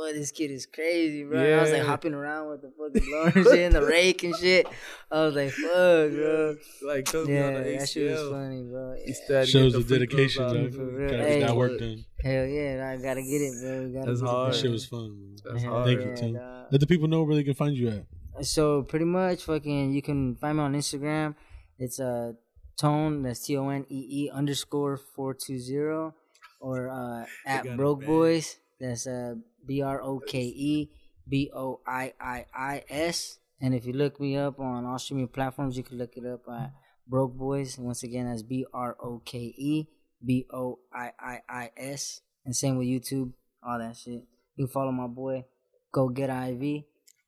What 0.00 0.08
fuck? 0.08 0.14
This 0.20 0.30
kid 0.32 0.50
is 0.50 0.66
crazy, 0.66 1.24
bro. 1.24 1.38
And 1.38 1.54
I 1.54 1.60
was 1.62 1.72
like 1.72 1.82
hopping 1.82 2.14
around 2.14 2.48
with 2.50 2.62
the 2.62 2.70
fucking 2.70 3.08
blower 3.10 3.32
and 3.34 3.44
shit 3.44 3.58
and 3.66 3.74
the 3.74 3.84
rake 3.84 4.22
and 4.24 4.34
shit. 4.36 4.66
I 5.10 5.24
was 5.26 5.34
like, 5.34 5.50
fuck, 5.50 6.10
bro. 6.12 6.56
Like, 6.82 7.04
told 7.04 7.28
me 7.28 7.34
Yeah, 7.34 7.46
on 7.48 7.54
the 7.54 7.76
that 7.78 7.88
shit 7.88 8.10
was 8.10 8.30
funny, 8.30 8.62
bro. 8.62 8.96
He 9.04 9.12
still 9.12 9.36
had 9.36 9.44
to 9.46 9.50
Shows 9.50 9.76
get 9.76 9.88
the 9.88 9.98
dedication, 9.98 10.48
throws 10.48 10.52
dog. 10.54 10.66
out. 10.66 10.74
For. 10.74 11.00
Gotta 11.08 11.22
Hey. 11.24 11.38
get 11.40 11.46
that 11.46 11.56
work 11.56 11.78
done. 11.78 12.04
Hell 12.22 12.46
yeah, 12.46 12.90
I 12.98 13.02
gotta 13.02 13.22
get 13.22 13.40
it, 13.42 13.54
bro. 13.62 13.86
We 13.86 13.92
gotta 13.92 14.06
That's 14.10 14.20
hard. 14.22 14.52
That 14.52 14.58
shit 14.58 14.70
was 14.70 14.86
fun. 14.86 15.36
bro. 15.42 15.52
That's 15.52 15.62
Hell 15.64 15.72
hard. 15.72 15.86
Thank 15.86 16.00
you, 16.00 16.16
Tim. 16.16 16.32
dog. 16.34 16.66
Let 16.70 16.80
the 16.80 16.86
people 16.86 17.08
know 17.08 17.22
where 17.22 17.34
they 17.36 17.44
can 17.44 17.54
find 17.54 17.76
you 17.76 17.88
at. 17.88 18.46
So 18.46 18.82
pretty 18.82 19.04
much, 19.04 19.42
fucking, 19.44 19.92
you 19.92 20.00
can 20.02 20.36
find 20.36 20.56
me 20.58 20.64
on 20.64 20.74
Instagram. 20.74 21.34
It's 21.78 22.00
uh, 22.00 22.32
tone. 22.78 23.22
That's 23.22 23.40
T 23.44 23.56
O 23.56 23.68
N 23.68 23.84
E 23.90 24.06
E 24.24 24.30
underscore 24.32 24.96
four 24.96 25.34
two 25.34 25.58
zero, 25.58 26.14
or 26.60 26.88
uh, 26.90 27.24
at 27.46 27.66
it 27.66 27.76
broke 27.76 28.00
bad. 28.00 28.06
boys. 28.06 28.56
That's 28.78 29.06
uh, 29.06 29.34
B 29.66 29.82
R 29.82 30.00
O 30.02 30.20
K 30.20 30.40
E 30.40 30.90
B 31.28 31.50
O 31.54 31.80
I 31.86 32.12
I 32.20 32.46
I 32.54 32.82
S. 32.88 33.38
And 33.60 33.74
if 33.74 33.84
you 33.84 33.92
look 33.92 34.20
me 34.20 34.36
up 34.36 34.58
on 34.58 34.86
all 34.86 34.98
streaming 34.98 35.28
platforms, 35.28 35.76
you 35.76 35.82
can 35.82 35.98
look 35.98 36.16
it 36.16 36.24
up 36.26 36.42
at 36.48 36.72
Broke 37.06 37.36
Boiis. 37.36 37.78
Once 37.78 38.02
again, 38.02 38.28
that's 38.28 38.42
B 38.42 38.64
R 38.72 38.96
O 39.02 39.20
K 39.24 39.38
E 39.38 39.88
B 40.24 40.46
O 40.52 40.78
I 40.92 41.12
I 41.18 41.40
I 41.48 41.70
S. 41.76 42.22
And 42.44 42.56
same 42.56 42.78
with 42.78 42.86
YouTube, 42.86 43.32
all 43.62 43.78
that 43.78 43.96
shit. 43.96 44.24
You 44.56 44.66
can 44.66 44.68
follow 44.68 44.92
my 44.92 45.06
boy, 45.06 45.44
Go 45.92 46.08
Get 46.08 46.30
IV. 46.30 46.84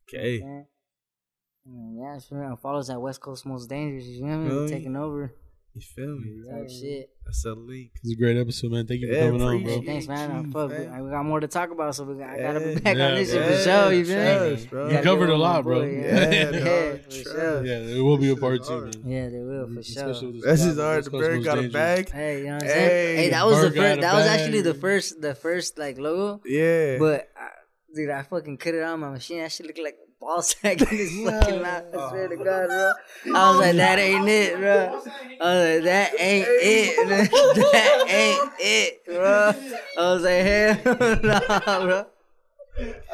Okay. 0.08 0.40
Yeah, 0.42 0.62
yeah 1.64 2.18
sure. 2.18 2.42
And 2.42 2.58
follow 2.58 2.80
us 2.80 2.90
at 2.90 3.00
West 3.00 3.20
Coast 3.20 3.46
Most 3.46 3.68
Dangerous. 3.68 4.06
You 4.06 4.26
know 4.26 4.28
what 4.28 4.34
I 4.34 4.38
mean? 4.38 4.48
Really? 4.48 4.68
Taking 4.68 4.96
over 4.96 5.34
You 5.74 5.80
feel 5.80 6.18
me? 6.18 6.28
Mm, 6.46 6.50
type 6.50 6.68
shit. 6.70 7.10
That's 7.24 7.44
a 7.46 7.54
link. 7.54 7.92
It's 8.02 8.12
a 8.12 8.16
great 8.16 8.36
episode, 8.36 8.72
man. 8.72 8.86
Thank 8.86 9.00
you 9.00 9.08
for 9.08 9.14
Yeah, 9.14 9.26
coming 9.28 9.40
on, 9.42 9.62
bro. 9.62 9.72
it. 9.78 9.86
Thanks, 9.86 10.06
man. 10.06 10.30
I'm 10.30 10.50
fuck, 10.52 10.70
fam. 10.70 10.96
we, 10.96 11.02
we 11.04 11.10
got 11.10 11.24
more 11.24 11.40
to 11.40 11.48
talk 11.48 11.70
about, 11.70 11.94
so 11.94 12.04
we 12.04 12.16
got, 12.18 12.28
I 12.28 12.38
gotta 12.40 12.60
be 12.60 12.74
back 12.74 12.94
Yeah, 12.96 13.06
on 13.08 13.14
this 13.14 13.32
shit 13.32 13.42
for 13.46 13.56
sure. 13.70 13.92
You 13.92 14.04
feel 14.04 14.50
me? 14.56 14.66
Bro. 14.66 14.90
You 14.90 14.98
covered 15.02 15.30
a 15.30 15.36
lot, 15.36 15.64
bro. 15.64 15.82
Yeah, 15.82 16.30
Yeah, 16.30 16.50
yeah, 16.50 16.96
for 17.04 17.10
sure. 17.10 17.64
Yeah, 17.64 17.78
there 17.80 18.04
will 18.04 18.18
be 18.18 18.30
a 18.30 18.36
part 18.36 18.62
two, 18.64 18.80
man. 18.82 18.92
Yeah, 19.06 19.28
they 19.30 19.38
will 19.40 19.66
for 19.74 19.82
sure. 19.82 20.12
This 20.12 20.44
That's 20.44 20.60
spot, 20.60 20.68
just 20.68 20.78
hard. 20.78 20.96
West 20.96 21.10
The 21.10 21.10
Coast 21.20 21.44
got 21.44 21.58
a 21.58 21.68
bag. 21.68 22.10
Hey, 22.10 22.38
you 22.40 22.44
know 22.48 22.52
what 22.54 22.62
I'm 22.64 22.68
Hey, 22.68 22.74
saying? 22.74 23.16
Hey, 23.16 23.28
that 23.30 23.46
was 23.46 23.60
the 23.62 23.70
first. 23.70 24.00
That 24.02 24.14
was 24.14 24.26
actually 24.26 24.60
the 24.60 24.74
first, 24.74 25.20
the 25.22 25.34
first 25.34 25.78
like 25.78 25.96
logo. 25.98 26.42
Yeah. 26.44 26.98
But 26.98 27.30
I, 27.34 27.48
dude, 27.94 28.10
I 28.10 28.22
fucking 28.24 28.58
cut 28.58 28.74
it 28.74 28.82
out 28.82 28.92
on 28.92 29.00
my 29.00 29.10
machine. 29.10 29.38
That 29.38 29.50
shit 29.52 29.64
looked 29.66 29.78
like 29.78 29.94
a 29.94 30.11
ball 30.22 30.40
sack 30.42 30.80
in 30.80 30.86
his 30.86 31.10
fucking 31.24 31.60
mouth. 31.60 31.84
I 31.92 32.08
swear 32.08 32.28
to 32.28 32.36
God, 32.36 32.68
bro. 32.68 32.92
I 33.34 33.50
was 33.50 33.60
like, 33.60 33.76
that 33.76 33.98
ain't 33.98 34.28
it, 34.28 34.56
bro. 34.58 35.02
I 35.40 35.54
was 35.54 35.74
like, 35.74 35.84
that 35.84 36.12
ain't 36.18 36.46
it. 36.48 37.30
that 37.72 38.04
ain't 38.08 38.52
it, 38.58 39.04
bro. 39.04 39.52
I 39.98 40.12
was 40.14 40.22
like, 40.22 40.44
hell 40.44 41.18
no, 41.22 41.86
bro. 41.86 42.06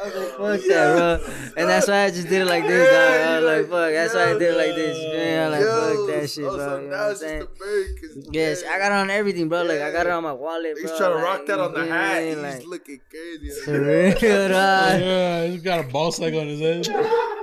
I 0.01 0.05
was 0.05 0.15
like, 0.15 0.29
fuck 0.29 0.61
that, 0.69 0.95
bro. 0.95 1.33
And 1.57 1.69
that's 1.69 1.87
why 1.87 2.03
I 2.05 2.09
just 2.09 2.29
did 2.29 2.41
it 2.41 2.45
like 2.45 2.65
this, 2.65 2.87
dog. 2.89 3.27
I 3.27 3.39
was 3.39 3.45
like, 3.45 3.69
fuck. 3.69 3.91
That's 3.93 4.13
why 4.13 4.23
I 4.29 4.33
did 4.33 4.41
it 4.53 4.57
like 4.57 4.75
this. 4.75 4.97
Man, 5.13 5.45
I'm 5.45 5.51
like, 5.51 5.61
fuck 5.67 6.07
that 6.21 6.29
shit, 6.29 6.45
oh, 6.45 6.55
bro. 6.55 6.57
so 6.57 6.79
You 6.81 6.87
know 6.89 6.97
what 6.97 7.09
I'm 7.09 7.15
saying? 7.15 7.39
the 7.39 7.45
bird. 7.47 7.87
'cause- 7.99 8.27
Yes, 8.31 8.63
I 8.63 8.77
got 8.79 8.91
it 8.91 8.95
on 8.95 9.09
everything, 9.09 9.49
bro. 9.49 9.63
Like 9.63 9.81
I 9.81 9.91
got 9.91 10.05
it 10.07 10.11
on 10.11 10.23
my 10.23 10.31
wallet, 10.33 10.75
bro. 10.75 10.81
He's 10.81 10.97
trying 10.97 11.11
to 11.11 11.15
like, 11.15 11.23
rock 11.25 11.45
that 11.47 11.59
on 11.59 11.73
the 11.73 11.79
feel 11.83 11.91
hat. 11.91 12.21
me? 12.23 12.29
He's 12.29 12.37
Like, 12.37 12.65
looking 12.65 12.99
crazy. 13.09 13.61
for 13.65 13.81
real, 13.81 14.11
dog. 14.49 15.01
Yeah, 15.01 15.45
he's 15.47 15.61
got 15.61 15.79
a 15.85 15.87
ball 15.87 16.11
sack 16.11 16.33
on 16.33 16.47
his 16.47 16.59
head. 16.59 16.87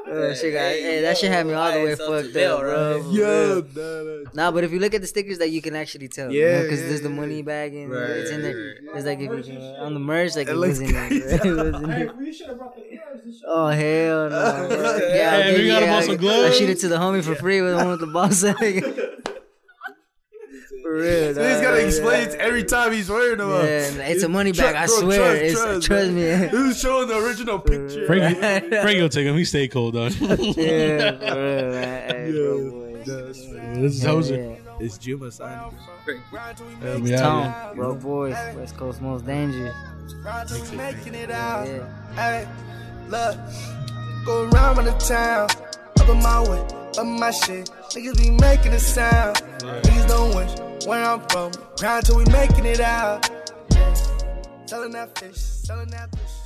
Uh, 0.07 0.33
shit 0.35 0.53
got, 0.53 0.61
hey, 0.61 1.01
that 1.03 1.19
shit 1.19 1.33
had 1.33 1.45
me 1.47 1.53
all 1.53 1.71
the 1.73 1.79
way 1.79 1.91
It's 1.91 2.01
up 2.01 2.07
to 2.09 2.23
fucked 2.23 2.37
up, 2.37 2.61
bro. 2.61 2.95
right? 2.95 3.03
for 3.03 3.11
Yo, 3.11 3.55
real. 3.55 3.67
nah, 3.75 4.23
nah. 4.23 4.31
Nah, 4.35 4.51
but 4.53 4.63
if 4.63 4.71
you 4.71 4.79
look 4.79 4.95
at 4.95 5.01
the 5.01 5.07
stickers, 5.09 5.39
that 5.39 5.51
you 5.51 5.61
can 5.61 5.75
actually 5.75 6.07
tell. 6.09 6.31
Yeah, 6.33 6.63
because 6.63 6.81
yeah, 6.81 6.89
there's 6.89 7.01
the 7.03 7.09
money 7.11 7.43
bag 7.43 7.75
and 7.75 7.91
Right, 7.91 8.11
it's 8.11 8.31
in 8.31 8.41
there. 8.43 8.55
right, 8.57 8.97
It's 8.97 9.05
like 9.05 9.19
if 9.19 9.49
you 9.49 9.59
on 9.81 9.95
the 9.95 10.01
merch, 10.01 10.37
like 10.37 10.47
It 10.47 10.53
it, 10.53 10.57
looks 10.57 10.79
was 10.79 10.89
in 10.89 10.93
there. 10.93 12.13
bro. 12.55 12.73
it 12.77 13.01
was 13.13 13.25
in 13.25 13.31
there. 13.31 13.41
Oh 13.47 13.67
hell 13.69 14.31
no! 14.31 14.69
Bro. 14.69 14.99
Yeah, 15.15 15.31
Hey, 15.43 15.51
give 15.51 15.59
we 15.61 15.65
you- 15.67 15.73
got 15.73 15.83
him 15.83 15.89
yeah, 15.89 15.95
on 15.97 16.03
I- 16.03 16.07
some 16.07 16.15
I 16.15 16.17
gloves. 16.19 16.59
shoot 16.59 16.69
it 16.71 16.79
to 16.81 16.89
the 16.89 16.97
homie 16.97 17.23
for 17.25 17.35
free 17.35 17.61
with 17.63 17.73
the 17.73 17.77
one 17.77 17.89
with 17.91 18.01
the 18.01 18.07
ball 18.07 18.31
sack. 18.43 18.57
For 20.83 20.93
real, 20.95 21.35
So 21.35 21.43
he's 21.43 21.55
dog. 21.57 21.63
gotta 21.63 21.81
Yeah. 21.81 21.87
explain 21.87 22.29
it 22.29 22.35
every 22.37 22.63
time 22.65 22.93
he's 22.93 23.09
wearing 23.11 23.39
them. 23.39 23.49
Yeah, 23.51 23.57
uh, 23.57 23.59
and 23.59 24.01
it's 24.13 24.23
a 24.23 24.29
money 24.29 24.53
Tru- 24.53 24.65
bag. 24.65 24.77
I 24.77 24.87
bro, 24.87 25.01
swear. 25.01 25.19
trust, 25.19 25.43
it's, 25.43 25.61
trust, 25.61 25.87
trust, 25.87 26.11
man. 26.13 26.41
me. 26.43 26.49
Who's 26.49 26.81
showing 26.81 27.09
the 27.09 27.17
original 27.19 27.59
picture? 27.59 28.07
Frankie, 28.07 28.41
Frankie 28.71 29.01
will 29.03 29.09
take 29.09 29.27
him. 29.27 29.37
He 29.37 29.45
stay 29.45 29.67
cold, 29.69 29.95
dog. 29.95 30.13
yeah, 30.13 30.21
for 30.21 30.37
real, 30.37 31.71
man. 31.73 32.11
Hey, 32.11 32.33
bro, 32.33 32.71
boys. 32.71 33.07
this 33.07 33.39
is 33.39 34.03
Hell 34.03 34.17
Hoser. 34.19 34.59
It's 34.79 34.99
Juma 34.99 35.31
signing. 35.33 35.73
Yeah, 36.07 36.53
It's 36.99 37.11
yeah. 37.11 37.21
Tone, 37.21 37.77
bro, 37.77 37.95
boys. 37.95 38.37
West 38.55 38.77
Coast 38.77 39.01
most 39.03 39.27
dangerous. 39.27 39.75
Till 40.47 40.63
we 40.63 40.77
making 40.77 41.15
it 41.15 41.31
out. 41.31 41.67
Hey, 42.15 42.47
look, 43.09 43.37
go 44.25 44.49
around 44.49 44.79
on 44.79 44.85
the 44.85 44.93
town, 44.93 45.49
up 46.01 46.09
in 46.09 46.23
my 46.23 46.41
way, 46.49 46.61
up 46.99 47.07
my 47.07 47.31
shit. 47.31 47.71
Niggas 47.91 48.17
be 48.17 48.31
making 48.31 48.73
a 48.73 48.79
sound. 48.79 49.37
Niggas 49.59 50.09
don't 50.09 50.35
wish 50.37 50.87
where 50.87 51.05
I'm 51.05 51.21
from. 51.29 51.53
Grind 51.79 52.07
till 52.07 52.19
we 52.19 52.25
making 52.27 52.67
it 52.67 52.81
out. 52.81 53.29
Selling 54.67 54.93
that 54.93 55.19
fish, 55.19 55.37
selling 55.37 55.91
that 55.91 56.11
fish. 56.11 56.46